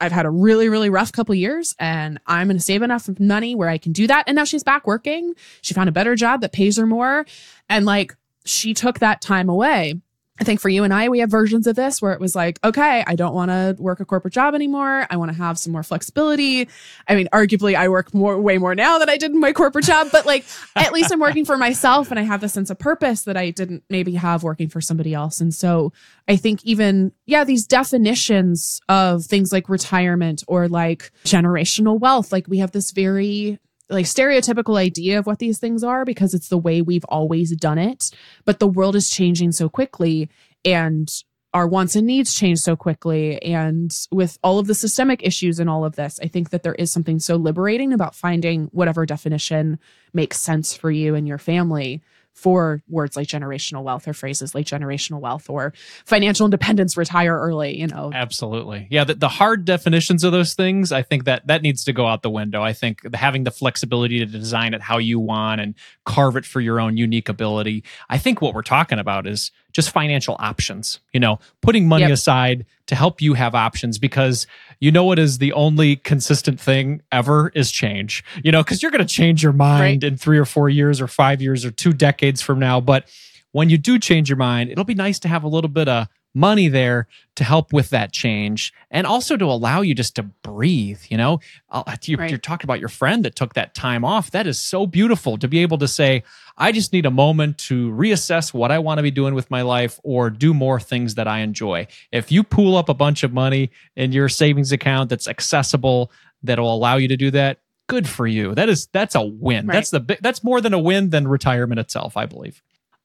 I've 0.00 0.12
had 0.12 0.26
a 0.26 0.30
really, 0.30 0.68
really 0.68 0.90
rough 0.90 1.12
couple 1.12 1.34
years 1.34 1.74
and 1.78 2.20
I'm 2.26 2.48
going 2.48 2.56
to 2.56 2.62
save 2.62 2.82
enough 2.82 3.08
money 3.20 3.54
where 3.54 3.68
I 3.68 3.78
can 3.78 3.92
do 3.92 4.06
that. 4.06 4.24
And 4.26 4.36
now 4.36 4.44
she's 4.44 4.64
back 4.64 4.86
working. 4.86 5.34
She 5.62 5.74
found 5.74 5.88
a 5.88 5.92
better 5.92 6.14
job 6.16 6.40
that 6.40 6.52
pays 6.52 6.76
her 6.76 6.86
more. 6.86 7.26
And 7.68 7.84
like, 7.84 8.16
she 8.44 8.74
took 8.74 8.98
that 8.98 9.20
time 9.20 9.48
away. 9.48 10.00
I 10.40 10.42
think 10.42 10.60
for 10.60 10.68
you 10.68 10.82
and 10.82 10.92
I, 10.92 11.08
we 11.08 11.20
have 11.20 11.30
versions 11.30 11.68
of 11.68 11.76
this 11.76 12.02
where 12.02 12.12
it 12.12 12.18
was 12.18 12.34
like, 12.34 12.58
okay, 12.64 13.04
I 13.06 13.14
don't 13.14 13.34
want 13.34 13.52
to 13.52 13.76
work 13.80 14.00
a 14.00 14.04
corporate 14.04 14.34
job 14.34 14.52
anymore. 14.52 15.06
I 15.08 15.16
want 15.16 15.30
to 15.30 15.36
have 15.36 15.60
some 15.60 15.72
more 15.72 15.84
flexibility. 15.84 16.68
I 17.06 17.14
mean, 17.14 17.28
arguably, 17.32 17.76
I 17.76 17.88
work 17.88 18.12
more, 18.12 18.40
way 18.40 18.58
more 18.58 18.74
now 18.74 18.98
than 18.98 19.08
I 19.08 19.16
did 19.16 19.30
in 19.30 19.38
my 19.38 19.52
corporate 19.52 19.84
job, 19.84 20.08
but 20.10 20.26
like, 20.26 20.44
at 20.74 20.92
least 20.92 21.12
I'm 21.12 21.20
working 21.20 21.44
for 21.44 21.56
myself 21.56 22.10
and 22.10 22.18
I 22.18 22.24
have 22.24 22.40
the 22.40 22.48
sense 22.48 22.68
of 22.68 22.80
purpose 22.80 23.22
that 23.22 23.36
I 23.36 23.50
didn't 23.50 23.84
maybe 23.88 24.14
have 24.14 24.42
working 24.42 24.68
for 24.68 24.80
somebody 24.80 25.14
else. 25.14 25.40
And 25.40 25.54
so 25.54 25.92
I 26.26 26.34
think 26.34 26.64
even, 26.64 27.12
yeah, 27.26 27.44
these 27.44 27.64
definitions 27.64 28.80
of 28.88 29.24
things 29.24 29.52
like 29.52 29.68
retirement 29.68 30.42
or 30.48 30.66
like 30.66 31.12
generational 31.24 32.00
wealth, 32.00 32.32
like 32.32 32.48
we 32.48 32.58
have 32.58 32.72
this 32.72 32.90
very 32.90 33.60
like 33.90 34.06
stereotypical 34.06 34.78
idea 34.78 35.18
of 35.18 35.26
what 35.26 35.38
these 35.38 35.58
things 35.58 35.84
are 35.84 36.04
because 36.04 36.34
it's 36.34 36.48
the 36.48 36.58
way 36.58 36.82
we've 36.82 37.04
always 37.04 37.54
done 37.56 37.78
it. 37.78 38.10
But 38.44 38.58
the 38.58 38.66
world 38.66 38.96
is 38.96 39.10
changing 39.10 39.52
so 39.52 39.68
quickly 39.68 40.30
and 40.64 41.10
our 41.52 41.68
wants 41.68 41.94
and 41.94 42.06
needs 42.06 42.34
change 42.34 42.58
so 42.58 42.74
quickly. 42.74 43.40
And 43.42 43.94
with 44.10 44.38
all 44.42 44.58
of 44.58 44.66
the 44.66 44.74
systemic 44.74 45.22
issues 45.22 45.60
and 45.60 45.70
all 45.70 45.84
of 45.84 45.94
this, 45.94 46.18
I 46.20 46.26
think 46.26 46.50
that 46.50 46.64
there 46.64 46.74
is 46.74 46.92
something 46.92 47.20
so 47.20 47.36
liberating 47.36 47.92
about 47.92 48.16
finding 48.16 48.64
whatever 48.72 49.06
definition 49.06 49.78
makes 50.12 50.40
sense 50.40 50.74
for 50.74 50.90
you 50.90 51.14
and 51.14 51.28
your 51.28 51.38
family 51.38 52.02
for 52.34 52.82
words 52.88 53.16
like 53.16 53.28
generational 53.28 53.82
wealth 53.84 54.06
or 54.06 54.12
phrases 54.12 54.54
like 54.54 54.66
generational 54.66 55.20
wealth 55.20 55.48
or 55.48 55.72
financial 56.04 56.44
independence, 56.44 56.96
retire 56.96 57.38
early, 57.38 57.78
you 57.78 57.86
know. 57.86 58.10
Absolutely. 58.12 58.88
Yeah, 58.90 59.04
the, 59.04 59.14
the 59.14 59.28
hard 59.28 59.64
definitions 59.64 60.24
of 60.24 60.32
those 60.32 60.54
things, 60.54 60.92
I 60.92 61.02
think 61.02 61.24
that 61.24 61.46
that 61.46 61.62
needs 61.62 61.84
to 61.84 61.92
go 61.92 62.06
out 62.06 62.22
the 62.22 62.30
window. 62.30 62.62
I 62.62 62.72
think 62.72 63.14
having 63.14 63.44
the 63.44 63.50
flexibility 63.50 64.18
to 64.18 64.26
design 64.26 64.74
it 64.74 64.82
how 64.82 64.98
you 64.98 65.20
want 65.20 65.60
and 65.60 65.74
carve 66.04 66.36
it 66.36 66.44
for 66.44 66.60
your 66.60 66.80
own 66.80 66.96
unique 66.96 67.28
ability. 67.28 67.84
I 68.10 68.18
think 68.18 68.42
what 68.42 68.52
we're 68.52 68.62
talking 68.62 68.98
about 68.98 69.26
is 69.26 69.52
just 69.74 69.90
financial 69.90 70.36
options, 70.38 71.00
you 71.12 71.20
know, 71.20 71.38
putting 71.60 71.86
money 71.86 72.04
Yep. 72.04 72.12
aside 72.12 72.66
to 72.86 72.94
help 72.94 73.20
you 73.20 73.34
have 73.34 73.54
options 73.54 73.98
because 73.98 74.46
you 74.80 74.90
know 74.92 75.04
what 75.04 75.18
is 75.18 75.38
the 75.38 75.52
only 75.52 75.96
consistent 75.96 76.58
thing 76.60 77.02
ever 77.12 77.50
is 77.54 77.70
change. 77.70 78.24
You 78.42 78.52
know, 78.52 78.62
cuz 78.64 78.82
you're 78.82 78.90
going 78.92 79.06
to 79.06 79.14
change 79.14 79.42
your 79.42 79.52
mind 79.52 80.04
in 80.04 80.16
3 80.16 80.38
or 80.38 80.44
4 80.44 80.68
years 80.70 81.00
or 81.00 81.08
5 81.08 81.42
years 81.42 81.64
or 81.64 81.70
2 81.70 81.92
decades 81.92 82.40
from 82.40 82.58
now, 82.58 82.80
but 82.80 83.06
when 83.52 83.68
you 83.68 83.76
do 83.78 83.98
change 83.98 84.28
your 84.30 84.36
mind, 84.36 84.70
it'll 84.70 84.84
be 84.84 84.94
nice 84.94 85.18
to 85.20 85.28
have 85.28 85.42
a 85.44 85.48
little 85.48 85.70
bit 85.70 85.88
of 85.88 86.08
money 86.34 86.68
there 86.68 87.06
to 87.36 87.44
help 87.44 87.72
with 87.72 87.90
that 87.90 88.12
change 88.12 88.72
and 88.90 89.06
also 89.06 89.36
to 89.36 89.44
allow 89.44 89.80
you 89.80 89.94
just 89.94 90.16
to 90.16 90.22
breathe 90.22 91.00
you 91.08 91.16
know? 91.16 91.40
Uh, 91.70 91.96
you, 92.04 92.16
Right. 92.16 92.28
you're 92.30 92.38
talking 92.38 92.66
about 92.66 92.80
your 92.80 92.88
friend 92.88 93.24
that 93.24 93.36
took 93.36 93.54
that 93.54 93.74
time 93.74 94.04
off. 94.04 94.30
That 94.32 94.46
is 94.46 94.58
so 94.58 94.86
beautiful 94.86 95.36
to 95.38 95.48
be 95.48 95.60
able 95.60 95.78
to 95.78 95.88
say 95.88 96.22
i 96.56 96.70
just 96.70 96.92
need 96.92 97.04
a 97.06 97.10
moment 97.10 97.58
to 97.58 97.90
reassess 97.92 98.54
what 98.54 98.70
i 98.70 98.78
want 98.78 98.98
to 98.98 99.02
be 99.02 99.10
doing 99.10 99.34
with 99.34 99.50
my 99.50 99.62
life 99.62 99.98
or 100.04 100.30
do 100.30 100.54
more 100.54 100.78
things 100.78 101.14
that 101.16 101.26
i 101.26 101.38
enjoy. 101.40 101.86
If 102.12 102.30
you 102.30 102.42
pool 102.44 102.76
up 102.76 102.88
a 102.88 102.94
bunch 102.94 103.22
of 103.24 103.32
money 103.32 103.70
in 103.96 104.12
your 104.12 104.28
savings 104.28 104.70
account 104.72 105.10
that's 105.10 105.26
accessible 105.28 106.10
that'll 106.42 106.72
allow 106.72 106.96
you 106.96 107.08
to 107.08 107.16
do 107.16 107.30
that 107.32 107.58
good 107.86 108.08
for 108.08 108.26
you. 108.26 108.54
That 108.54 108.68
is 108.68 108.86
that's 108.92 109.14
a 109.14 109.22
win. 109.22 109.66
Right. 109.66 109.74
that's 109.74 109.90
the 109.90 110.18
that's 110.20 110.42
more 110.44 110.60
than 110.60 110.72
a 110.74 110.78
win 110.78 111.10
than 111.10 111.26
retirement 111.28 111.78
itself 111.80 112.16
i 112.16 112.24
believe 112.26 112.62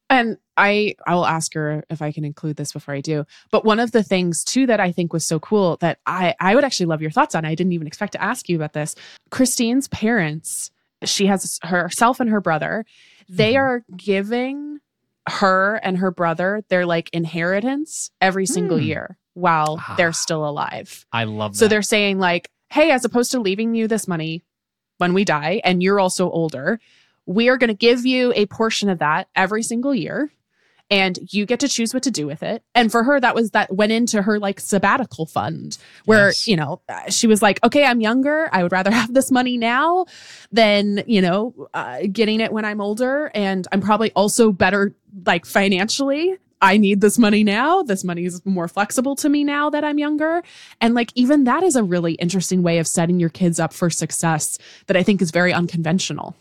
And 0.09 0.37
I 0.57 0.95
I 1.05 1.13
will 1.15 1.25
ask 1.25 1.53
her 1.53 1.83
if 1.89 2.01
I 2.01 2.11
can 2.11 2.25
include 2.25 2.55
this 2.57 2.73
before 2.73 2.93
I 2.95 3.01
do. 3.01 3.25
But 3.51 3.63
one 3.65 3.79
of 3.79 3.91
the 3.91 4.03
things 4.03 4.43
too 4.43 4.65
that 4.67 4.79
I 4.79 4.91
think 4.91 5.13
was 5.13 5.25
so 5.25 5.39
cool 5.39 5.77
that 5.81 5.99
I 6.05 6.35
I 6.39 6.55
would 6.55 6.63
actually 6.63 6.87
love 6.87 7.01
your 7.01 7.11
thoughts 7.11 7.35
on. 7.35 7.45
I 7.45 7.55
didn't 7.55 7.73
even 7.73 7.87
expect 7.87 8.13
to 8.13 8.21
ask 8.21 8.49
you 8.49 8.55
about 8.55 8.73
this. 8.73 8.95
Christine's 9.29 9.87
parents, 9.87 10.71
she 11.03 11.27
has 11.27 11.59
herself 11.63 12.19
and 12.19 12.29
her 12.29 12.41
brother. 12.41 12.85
They 13.29 13.53
Mhm. 13.53 13.59
are 13.59 13.83
giving 13.95 14.79
her 15.27 15.75
and 15.83 15.97
her 15.99 16.09
brother 16.11 16.63
their 16.69 16.85
like 16.87 17.09
inheritance 17.13 18.09
every 18.19 18.47
single 18.47 18.77
Hmm. 18.77 18.83
year 18.83 19.17
while 19.35 19.77
Ah. 19.79 19.93
they're 19.95 20.11
still 20.13 20.47
alive. 20.47 21.05
i 21.13 21.23
love 21.23 21.55
So 21.55 21.67
they're 21.67 21.83
saying 21.83 22.17
like, 22.19 22.49
"Hey, 22.71 22.89
as 22.91 23.05
opposed 23.05 23.31
to 23.31 23.39
leaving 23.39 23.75
you 23.75 23.87
this 23.87 24.07
money 24.07 24.43
when 24.97 25.13
we 25.13 25.23
die 25.23 25.61
and 25.63 25.83
you're 25.83 25.99
also 25.99 26.29
older, 26.31 26.79
we 27.29 27.47
are 27.49 27.57
going 27.57 27.69
to 27.69 27.73
give 27.73 28.05
you 28.05 28.33
a 28.35 28.45
portion 28.47 28.89
of 28.89 28.99
that 28.99 29.27
every 29.35 29.63
single 29.63 29.93
year." 29.95 30.31
And 30.91 31.19
you 31.31 31.45
get 31.45 31.59
to 31.59 31.67
choose 31.67 31.93
what 31.93 32.01
to 32.01 32.09
do 32.09 32.25
with 32.25 32.41
it. 32.41 32.63
And 32.73 32.91
for 32.91 33.03
her, 33.03 33.19
that 33.19 33.35
was 33.35 33.51
that 33.51 33.71
went 33.71 33.91
into 33.91 34.23
her 34.23 34.39
like 34.39 34.59
sabbatical 34.59 35.27
fund, 35.27 35.77
where, 36.05 36.29
Yes. 36.29 36.47
you 36.47 36.55
know, 36.55 36.81
she 37.09 37.27
was 37.27 37.43
like, 37.43 37.63
okay, 37.63 37.85
I'm 37.85 38.01
younger. 38.01 38.49
I 38.51 38.63
would 38.63 38.71
rather 38.71 38.89
have 39.01 39.13
this 39.13 39.29
money 39.29 39.55
now 39.55 40.07
than, 40.51 41.03
you 41.05 41.21
know, 41.21 41.53
uh, 41.75 41.99
getting 42.11 42.39
it 42.39 42.51
when 42.51 42.65
I'm 42.65 42.81
older. 42.81 43.29
And 43.35 43.67
I'm 43.71 43.81
probably 43.81 44.11
also 44.13 44.51
better, 44.51 44.95
like 45.27 45.45
financially. 45.45 46.35
I 46.59 46.77
need 46.77 47.01
this 47.01 47.19
money 47.19 47.43
now. 47.43 47.83
This 47.83 48.03
money 48.03 48.25
is 48.25 48.43
more 48.43 48.67
flexible 48.67 49.15
to 49.17 49.29
me 49.29 49.43
now 49.43 49.69
that 49.69 49.83
I'm 49.83 49.99
younger. 49.99 50.41
And 50.81 50.95
like, 50.95 51.11
even 51.13 51.43
that 51.43 51.61
is 51.61 51.75
a 51.75 51.83
really 51.83 52.13
interesting 52.13 52.63
way 52.63 52.79
of 52.79 52.87
setting 52.87 53.19
your 53.19 53.29
kids 53.29 53.59
up 53.59 53.73
for 53.73 53.91
success 53.91 54.57
that 54.87 54.97
I 54.97 55.03
think 55.03 55.21
is 55.21 55.29
very 55.29 55.53
unconventional. 55.53 56.35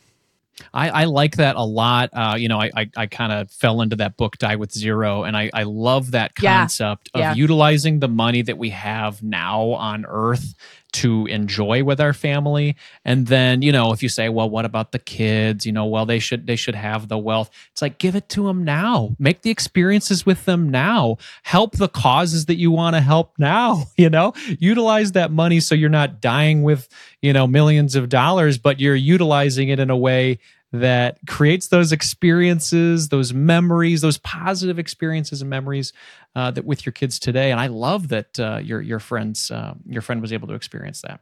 I, 0.75 0.89
I 0.91 1.05
like 1.05 1.37
that 1.37 1.57
a 1.57 1.63
lot. 1.63 2.11
Uh, 2.13 2.35
you 2.39 2.49
know, 2.49 2.59
I 2.61 2.71
I, 2.77 2.91
I 2.97 3.07
kind 3.07 3.33
of 3.33 3.51
fell 3.51 3.81
into 3.81 3.97
that 3.97 4.17
book, 4.17 4.39
Die 4.39 4.57
with 4.57 4.73
Zero, 4.73 5.25
and 5.25 5.37
I, 5.37 5.51
I 5.55 5.63
love 5.65 6.11
that 6.13 6.33
Yeah. 6.41 6.61
concept 6.61 7.11
of 7.15 7.21
Yeah. 7.21 7.35
utilizing 7.35 8.01
the 8.01 8.09
money 8.09 8.43
that 8.43 8.59
we 8.59 8.71
have 8.71 9.23
now 9.23 9.71
on 9.73 10.05
Earth 10.09 10.55
to 10.93 11.27
enjoy 11.27 11.85
with 11.85 12.01
our 12.01 12.13
family. 12.13 12.77
And 13.05 13.27
then 13.27 13.63
you 13.63 13.73
know 13.73 13.93
if 13.93 14.03
you 14.03 14.09
say 14.09 14.29
well 14.29 14.49
what 14.49 14.65
about 14.65 14.93
the 14.93 14.99
kids? 14.99 15.67
You 15.67 15.73
know 15.73 15.87
well 15.87 16.07
they 16.07 16.19
should 16.19 16.47
they 16.47 16.57
should 16.57 16.75
have 16.75 17.09
the 17.09 17.19
wealth. 17.19 17.51
It's 17.73 17.83
like 17.83 17.99
give 17.99 18.17
it 18.17 18.29
to 18.31 18.47
them 18.47 18.65
now. 18.65 19.17
Make 19.19 19.43
the 19.43 19.51
experiences 19.51 20.25
with 20.25 20.45
them 20.45 20.71
now. 20.71 21.19
Help 21.43 21.77
the 21.77 21.89
causes 21.89 22.47
that 22.47 22.57
you 22.57 22.71
want 22.71 22.97
to 22.97 23.01
help 23.01 23.35
now 23.39 23.85
you 23.97 24.11
know? 24.11 24.33
Utilize 24.59 25.13
that 25.13 25.31
money 25.31 25.61
so 25.61 25.75
you're 25.75 25.89
not 25.89 26.21
dying 26.21 26.63
with 26.63 26.89
you 27.23 27.33
know 27.33 27.47
millions 27.47 27.95
of 27.95 28.09
dollars 28.09 28.59
but 28.59 28.81
you're 28.81 28.95
utilizing 28.95 29.69
it 29.69 29.79
in 29.79 29.91
a 29.91 29.97
way 29.97 30.39
that 30.73 31.19
creates 31.27 31.69
those 31.69 31.93
experiences, 31.93 33.09
those 33.09 33.33
memories, 33.33 34.03
those 34.03 34.19
positive 34.19 34.79
experiences 34.79 35.41
and 35.41 35.49
memories 35.49 35.93
uh, 36.35 36.51
that 36.51 36.65
with 36.65 36.87
your 36.87 36.93
kids 36.93 37.19
today. 37.19 37.51
And 37.51 37.61
I 37.61 37.67
love 37.67 38.09
that 38.09 38.39
uh, 38.39 38.61
your 38.63 38.81
your 38.81 39.01
friends 39.01 39.51
uh, 39.51 39.75
your 39.87 40.03
friend 40.03 40.21
was 40.21 40.33
able 40.33 40.49
to 40.49 40.55
experience 40.55 41.03
that. 41.03 41.21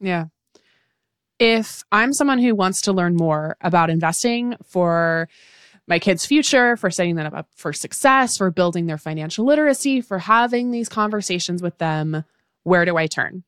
Yeah. 0.00 0.26
If 1.38 1.82
I'm 1.90 2.12
someone 2.12 2.38
who 2.38 2.54
wants 2.54 2.82
to 2.82 2.92
learn 2.92 3.16
more 3.16 3.56
about 3.60 3.90
investing 3.90 4.54
for 4.64 5.28
my 5.88 5.98
kids' 5.98 6.24
future, 6.24 6.76
for 6.76 6.90
setting 6.90 7.16
them 7.16 7.34
up 7.34 7.48
for 7.56 7.72
success, 7.72 8.36
for 8.36 8.50
building 8.50 8.86
their 8.86 8.98
financial 8.98 9.44
literacy, 9.44 10.00
for 10.00 10.18
having 10.18 10.70
these 10.70 10.88
conversations 10.88 11.60
with 11.62 11.78
them, 11.78 12.24
where 12.62 12.84
do 12.84 12.96
I 12.96 13.06
turn? 13.08 13.42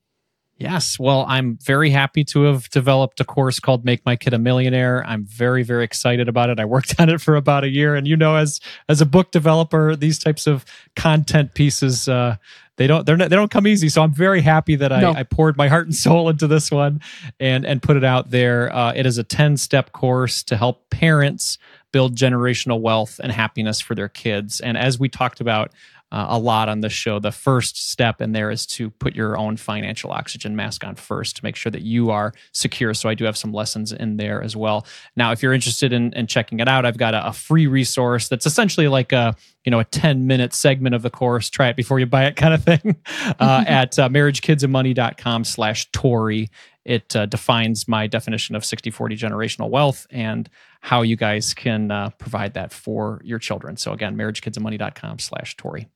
Yes. 0.56 1.00
Well, 1.00 1.24
I'm 1.28 1.58
very 1.58 1.90
happy 1.90 2.22
to 2.24 2.44
have 2.44 2.70
developed 2.70 3.20
a 3.20 3.24
course 3.24 3.58
called 3.58 3.84
Make 3.84 4.06
My 4.06 4.14
Kid 4.14 4.34
a 4.34 4.38
Millionaire. 4.38 5.04
I'm 5.04 5.24
very, 5.24 5.64
very 5.64 5.82
excited 5.82 6.28
about 6.28 6.48
it. 6.48 6.60
I 6.60 6.64
worked 6.64 6.94
on 7.00 7.08
it 7.08 7.20
for 7.20 7.34
about 7.34 7.64
a 7.64 7.68
year. 7.68 7.94
And 7.94 8.06
you 8.06 8.16
know, 8.16 8.36
as 8.36 8.60
as 8.88 9.00
a 9.00 9.06
book 9.06 9.32
developer, 9.32 9.96
these 9.96 10.18
types 10.18 10.46
of 10.46 10.64
content 10.94 11.54
pieces 11.54 12.08
uh 12.08 12.36
they 12.76 12.86
don't 12.86 13.06
they're 13.06 13.16
not, 13.16 13.30
they 13.30 13.36
don't 13.36 13.50
come 13.50 13.66
easy. 13.66 13.88
So 13.88 14.02
I'm 14.02 14.14
very 14.14 14.40
happy 14.40 14.76
that 14.76 14.92
I, 14.92 15.00
no. 15.00 15.12
I 15.12 15.22
poured 15.24 15.56
my 15.56 15.68
heart 15.74 15.86
and 15.86 15.94
soul 15.94 16.28
into 16.28 16.46
this 16.46 16.70
one 16.70 17.00
and 17.40 17.66
and 17.66 17.82
put 17.82 17.96
it 17.96 18.04
out 18.04 18.30
there. 18.30 18.74
Uh, 18.74 18.92
it 18.94 19.06
is 19.06 19.18
a 19.18 19.24
10 19.24 19.56
step 19.56 19.92
course 19.92 20.42
to 20.44 20.56
help 20.56 20.88
parents 20.90 21.58
build 21.92 22.16
generational 22.16 22.80
wealth 22.80 23.20
and 23.22 23.30
happiness 23.30 23.80
for 23.80 23.94
their 23.94 24.08
kids. 24.08 24.60
And 24.60 24.76
as 24.76 24.98
we 24.98 25.08
talked 25.08 25.40
about 25.40 25.70
uh, 26.14 26.26
a 26.28 26.38
lot 26.38 26.68
on 26.68 26.80
this 26.80 26.92
show. 26.92 27.18
The 27.18 27.32
first 27.32 27.90
step 27.90 28.20
in 28.20 28.30
there 28.30 28.48
is 28.52 28.66
to 28.66 28.88
put 28.88 29.16
your 29.16 29.36
own 29.36 29.56
financial 29.56 30.12
oxygen 30.12 30.54
mask 30.54 30.84
on 30.84 30.94
first 30.94 31.36
to 31.36 31.44
make 31.44 31.56
sure 31.56 31.72
that 31.72 31.82
you 31.82 32.10
are 32.10 32.32
secure. 32.52 32.94
So 32.94 33.08
I 33.08 33.14
do 33.14 33.24
have 33.24 33.36
some 33.36 33.52
lessons 33.52 33.90
in 33.92 34.16
there 34.16 34.40
as 34.40 34.54
well. 34.54 34.86
Now, 35.16 35.32
if 35.32 35.42
you're 35.42 35.52
interested 35.52 35.92
in, 35.92 36.12
in 36.12 36.28
checking 36.28 36.60
it 36.60 36.68
out, 36.68 36.86
I've 36.86 36.98
got 36.98 37.14
a, 37.14 37.26
a 37.26 37.32
free 37.32 37.66
resource 37.66 38.28
that's 38.28 38.46
essentially 38.46 38.86
like 38.86 39.10
a 39.10 39.34
you 39.64 39.72
know 39.72 39.80
a 39.80 39.84
10 39.84 40.28
minute 40.28 40.54
segment 40.54 40.94
of 40.94 41.02
the 41.02 41.10
course. 41.10 41.50
Try 41.50 41.70
it 41.70 41.76
before 41.76 41.98
you 41.98 42.06
buy 42.06 42.26
it, 42.26 42.36
kind 42.36 42.54
of 42.54 42.62
thing. 42.62 42.94
Uh, 43.40 43.64
at 43.66 43.98
uh, 43.98 44.08
marriagekidsandmoney.com 44.08 45.42
slash 45.42 45.90
Tori 45.90 46.48
it 46.84 47.16
uh, 47.16 47.24
defines 47.24 47.88
my 47.88 48.06
definition 48.06 48.54
of 48.54 48.62
60 48.62 48.90
40 48.90 49.16
generational 49.16 49.70
wealth 49.70 50.06
and 50.10 50.50
how 50.82 51.00
you 51.00 51.16
guys 51.16 51.54
can 51.54 51.90
uh, 51.90 52.10
provide 52.18 52.52
that 52.52 52.74
for 52.74 53.22
your 53.24 53.38
children 53.38 53.78
so 53.78 53.92
again 53.92 54.14
marriagekidsandmoney.com 54.18 55.18
slash 55.18 55.56
tori 55.56 55.88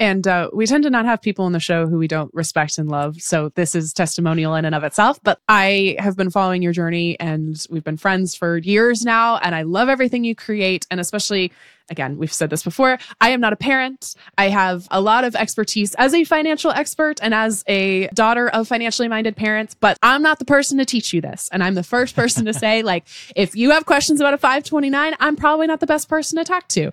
and 0.00 0.26
uh, 0.26 0.50
we 0.52 0.66
tend 0.66 0.82
to 0.84 0.90
not 0.90 1.04
have 1.04 1.22
people 1.22 1.44
on 1.44 1.52
the 1.52 1.60
show 1.60 1.86
who 1.86 1.98
we 1.98 2.08
don't 2.08 2.32
respect 2.34 2.78
and 2.78 2.88
love. 2.88 3.20
So 3.20 3.50
this 3.54 3.76
is 3.76 3.92
testimonial 3.92 4.54
in 4.56 4.64
and 4.64 4.74
of 4.74 4.82
itself. 4.82 5.20
But 5.22 5.38
I 5.48 5.96
have 6.00 6.16
been 6.16 6.30
following 6.30 6.62
your 6.62 6.72
journey 6.72 7.18
and 7.20 7.56
we've 7.70 7.84
been 7.84 7.96
friends 7.96 8.34
for 8.34 8.58
years 8.58 9.04
now. 9.04 9.36
And 9.36 9.54
I 9.54 9.62
love 9.62 9.88
everything 9.88 10.24
you 10.24 10.34
create. 10.34 10.84
And 10.90 10.98
especially, 10.98 11.52
again, 11.90 12.16
we've 12.16 12.32
said 12.32 12.50
this 12.50 12.64
before, 12.64 12.98
I 13.20 13.30
am 13.30 13.40
not 13.40 13.52
a 13.52 13.56
parent. 13.56 14.16
I 14.36 14.48
have 14.48 14.88
a 14.90 15.00
lot 15.00 15.22
of 15.22 15.36
expertise 15.36 15.94
as 15.94 16.12
a 16.12 16.24
financial 16.24 16.72
expert 16.72 17.20
and 17.22 17.32
as 17.32 17.62
a 17.68 18.08
daughter 18.08 18.48
of 18.48 18.66
financially 18.66 19.06
minded 19.06 19.36
parents, 19.36 19.76
but 19.78 19.96
I'm 20.02 20.22
not 20.22 20.40
the 20.40 20.44
person 20.44 20.78
to 20.78 20.84
teach 20.84 21.12
you 21.12 21.20
this. 21.20 21.48
And 21.52 21.62
I'm 21.62 21.74
the 21.74 21.84
first 21.84 22.16
person 22.16 22.46
to 22.46 22.54
say, 22.54 22.82
like, 22.82 23.06
if 23.36 23.54
you 23.54 23.70
have 23.70 23.86
questions 23.86 24.20
about 24.20 24.34
a 24.34 24.38
529, 24.38 25.14
I'm 25.20 25.36
probably 25.36 25.68
not 25.68 25.78
the 25.78 25.86
best 25.86 26.08
person 26.08 26.38
to 26.38 26.44
talk 26.44 26.66
to. 26.68 26.90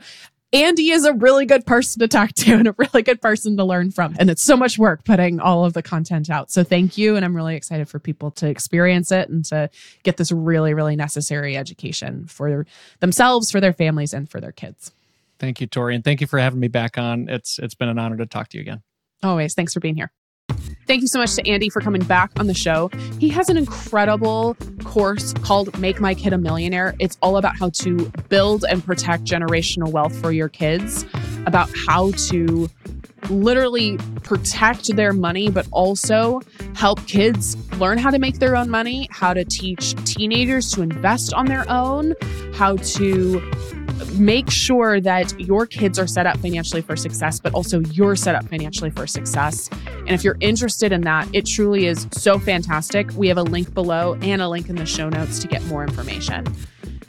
Andy 0.53 0.89
is 0.89 1.05
a 1.05 1.13
really 1.13 1.45
good 1.45 1.65
person 1.65 2.01
to 2.01 2.07
talk 2.07 2.33
to 2.33 2.53
and 2.55 2.67
a 2.67 2.75
really 2.77 3.03
good 3.03 3.21
person 3.21 3.57
to 3.57 3.63
learn 3.63 3.91
from. 3.91 4.15
And 4.19 4.29
it's 4.29 4.41
so 4.41 4.57
much 4.57 4.77
work 4.77 5.05
putting 5.05 5.39
all 5.39 5.65
of 5.65 5.73
the 5.73 5.81
content 5.81 6.29
out. 6.29 6.51
So 6.51 6.63
thank 6.63 6.97
you. 6.97 7.15
And 7.15 7.23
I'm 7.23 7.35
really 7.35 7.55
excited 7.55 7.87
for 7.87 7.99
people 7.99 8.31
to 8.31 8.47
experience 8.47 9.11
it 9.11 9.29
and 9.29 9.45
to 9.45 9.69
get 10.03 10.17
this 10.17 10.31
really, 10.31 10.73
really 10.73 10.95
necessary 10.95 11.55
education 11.55 12.25
for 12.25 12.65
themselves, 12.99 13.51
for 13.51 13.61
their 13.61 13.73
families, 13.73 14.13
and 14.13 14.29
for 14.29 14.41
their 14.41 14.51
kids. 14.51 14.91
Thank 15.39 15.61
you, 15.61 15.67
Tori. 15.67 15.95
And 15.95 16.03
thank 16.03 16.21
you 16.21 16.27
for 16.27 16.37
having 16.37 16.59
me 16.59 16.67
back 16.67 16.97
on. 16.97 17.27
It's 17.29 17.57
it's 17.57 17.73
been 17.73 17.89
an 17.89 17.97
honor 17.97 18.17
to 18.17 18.25
talk 18.25 18.49
to 18.49 18.57
you 18.57 18.61
again. 18.61 18.83
Always. 19.23 19.53
Thanks 19.53 19.73
for 19.73 19.79
being 19.79 19.95
here. 19.95 20.11
Thank 20.88 21.01
you 21.01 21.07
so 21.07 21.19
much 21.19 21.36
to 21.36 21.49
Andy 21.49 21.69
for 21.69 21.79
coming 21.79 22.03
back 22.03 22.32
on 22.38 22.47
the 22.47 22.53
show. 22.53 22.89
He 23.19 23.29
has 23.29 23.49
an 23.49 23.57
incredible 23.57 24.55
course 24.84 25.34
called 25.36 25.77
Make 25.79 26.01
My 26.01 26.13
Kid 26.13 26.34
a 26.34 26.38
Millionaire. 26.38 26.95
It's 26.99 27.17
all 27.21 27.38
about 27.38 27.57
how 27.57 27.69
to 27.69 28.11
build 28.29 28.65
and 28.69 28.84
protect 28.84 29.23
generational 29.23 29.89
wealth 29.91 30.13
for 30.19 30.32
your 30.32 30.49
kids, 30.49 31.05
about 31.45 31.69
how 31.88 32.11
to 32.11 32.69
literally 33.29 33.97
protect 34.23 34.93
their 34.95 35.13
money, 35.13 35.49
but 35.49 35.67
also 35.71 36.41
help 36.75 37.05
kids 37.07 37.55
learn 37.77 37.97
how 37.97 38.09
to 38.09 38.19
make 38.19 38.39
their 38.39 38.55
own 38.55 38.69
money, 38.69 39.07
how 39.11 39.34
to 39.34 39.45
teach 39.45 39.95
teenagers 40.03 40.71
to 40.71 40.82
invest 40.82 41.34
on 41.34 41.45
their 41.45 41.69
own, 41.69 42.15
how 42.53 42.75
to 42.77 43.39
make 44.13 44.49
sure 44.49 44.99
that 45.01 45.39
your 45.39 45.65
kids 45.65 45.99
are 45.99 46.07
set 46.07 46.25
up 46.25 46.37
financially 46.39 46.81
for 46.81 46.95
success, 46.95 47.39
but 47.39 47.53
also 47.53 47.79
you're 47.91 48.15
set 48.15 48.35
up 48.35 48.47
financially 48.47 48.89
for 48.89 49.07
success. 49.07 49.69
And 49.99 50.11
if 50.11 50.23
you're 50.23 50.37
interested 50.39 50.91
in 50.91 51.01
that, 51.01 51.27
it 51.33 51.45
truly 51.45 51.85
is 51.85 52.07
so 52.11 52.39
fantastic. 52.39 53.11
We 53.13 53.27
have 53.27 53.37
a 53.37 53.43
link 53.43 53.73
below 53.73 54.17
and 54.21 54.41
a 54.41 54.49
link 54.49 54.69
in 54.69 54.75
the 54.75 54.85
show 54.85 55.09
notes 55.09 55.39
to 55.39 55.47
get 55.47 55.63
more 55.65 55.83
information. 55.83 56.45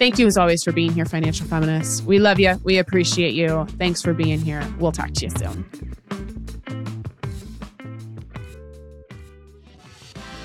Thank 0.02 0.18
you, 0.18 0.26
as 0.26 0.36
always, 0.36 0.64
for 0.64 0.72
being 0.72 0.92
here, 0.92 1.04
Financial 1.04 1.46
Feminists. 1.46 2.02
We 2.02 2.18
love 2.18 2.40
you. 2.40 2.58
We 2.64 2.78
appreciate 2.78 3.34
you. 3.34 3.66
Thanks 3.78 4.02
for 4.02 4.12
being 4.12 4.40
here. 4.40 4.66
We'll 4.78 4.92
talk 4.92 5.12
to 5.12 5.24
you 5.24 5.30
soon. 5.30 5.64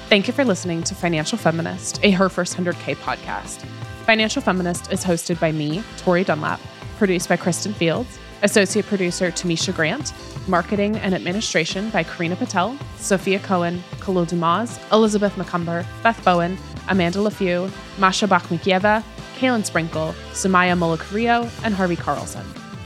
Thank 0.09 0.27
you 0.27 0.33
for 0.33 0.45
listening 0.45 0.83
to 0.83 0.95
Financial 0.95 1.37
Feminist, 1.37 1.99
a 2.03 2.11
Her 2.11 2.29
First 2.29 2.55
100K 2.55 2.95
podcast. 2.97 3.65
Financial 4.07 4.41
Feminist 4.41 4.89
is 4.93 5.03
hosted 5.03 5.37
by 5.37 5.51
me, 5.51 5.83
Tori 5.97 6.23
Dunlap, 6.23 6.61
produced 6.97 7.27
by 7.27 7.35
Kristen 7.35 7.73
Fields, 7.73 8.17
associate 8.41 8.85
producer 8.85 9.31
Tamisha 9.31 9.75
Grant, 9.75 10.13
marketing 10.47 10.95
and 10.99 11.13
administration 11.13 11.89
by 11.89 12.03
Karina 12.03 12.37
Patel, 12.37 12.79
Sophia 12.95 13.37
Cohen, 13.39 13.83
Khalil 13.99 14.23
Dumas, 14.23 14.79
Elizabeth 14.93 15.35
McCumber, 15.35 15.85
Beth 16.03 16.23
Bowen, 16.23 16.57
Amanda 16.87 17.19
LeFew, 17.19 17.69
Masha 17.99 18.29
Bakhmikieva, 18.29 19.03
Kaylin 19.39 19.65
Sprinkle, 19.65 20.15
Sumaya 20.31 20.79
Molacario, 20.79 21.51
and 21.65 21.73
Harvey 21.73 21.97
Carlson. 21.97 22.45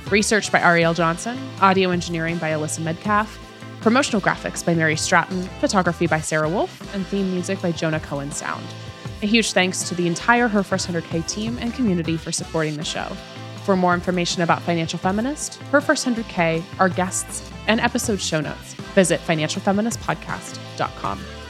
Research 0.09 0.51
by 0.51 0.59
Ariel 0.59 0.95
Johnson, 0.95 1.37
audio 1.61 1.91
engineering 1.91 2.39
by 2.39 2.49
Alyssa 2.49 2.81
Medcalf, 2.81 3.37
promotional 3.81 4.23
graphics 4.23 4.65
by 4.65 4.73
Mary 4.73 4.95
Stratton, 4.95 5.43
photography 5.59 6.07
by 6.07 6.19
Sarah 6.19 6.49
Wolf, 6.49 6.81
and 6.95 7.05
theme 7.05 7.31
music 7.31 7.61
by 7.61 7.71
Jonah 7.71 7.99
Cohen 7.99 8.31
Sound. 8.31 8.65
A 9.23 9.27
huge 9.27 9.53
thanks 9.53 9.87
to 9.87 9.93
the 9.93 10.07
entire 10.07 10.47
Her 10.47 10.63
First 10.63 10.87
100K 10.87 11.27
team 11.27 11.59
and 11.59 11.71
community 11.73 12.17
for 12.17 12.31
supporting 12.31 12.77
the 12.77 12.83
show. 12.83 13.05
For 13.65 13.75
more 13.75 13.93
information 13.93 14.41
about 14.41 14.63
Financial 14.63 14.97
Feminist, 14.97 15.57
Her 15.71 15.79
First 15.79 16.07
100K, 16.07 16.63
our 16.79 16.89
guests, 16.89 17.47
and 17.67 17.79
episode 17.79 18.19
show 18.19 18.41
notes, 18.41 18.73
visit 18.95 19.19
financialfeministpodcast.com. 19.21 21.40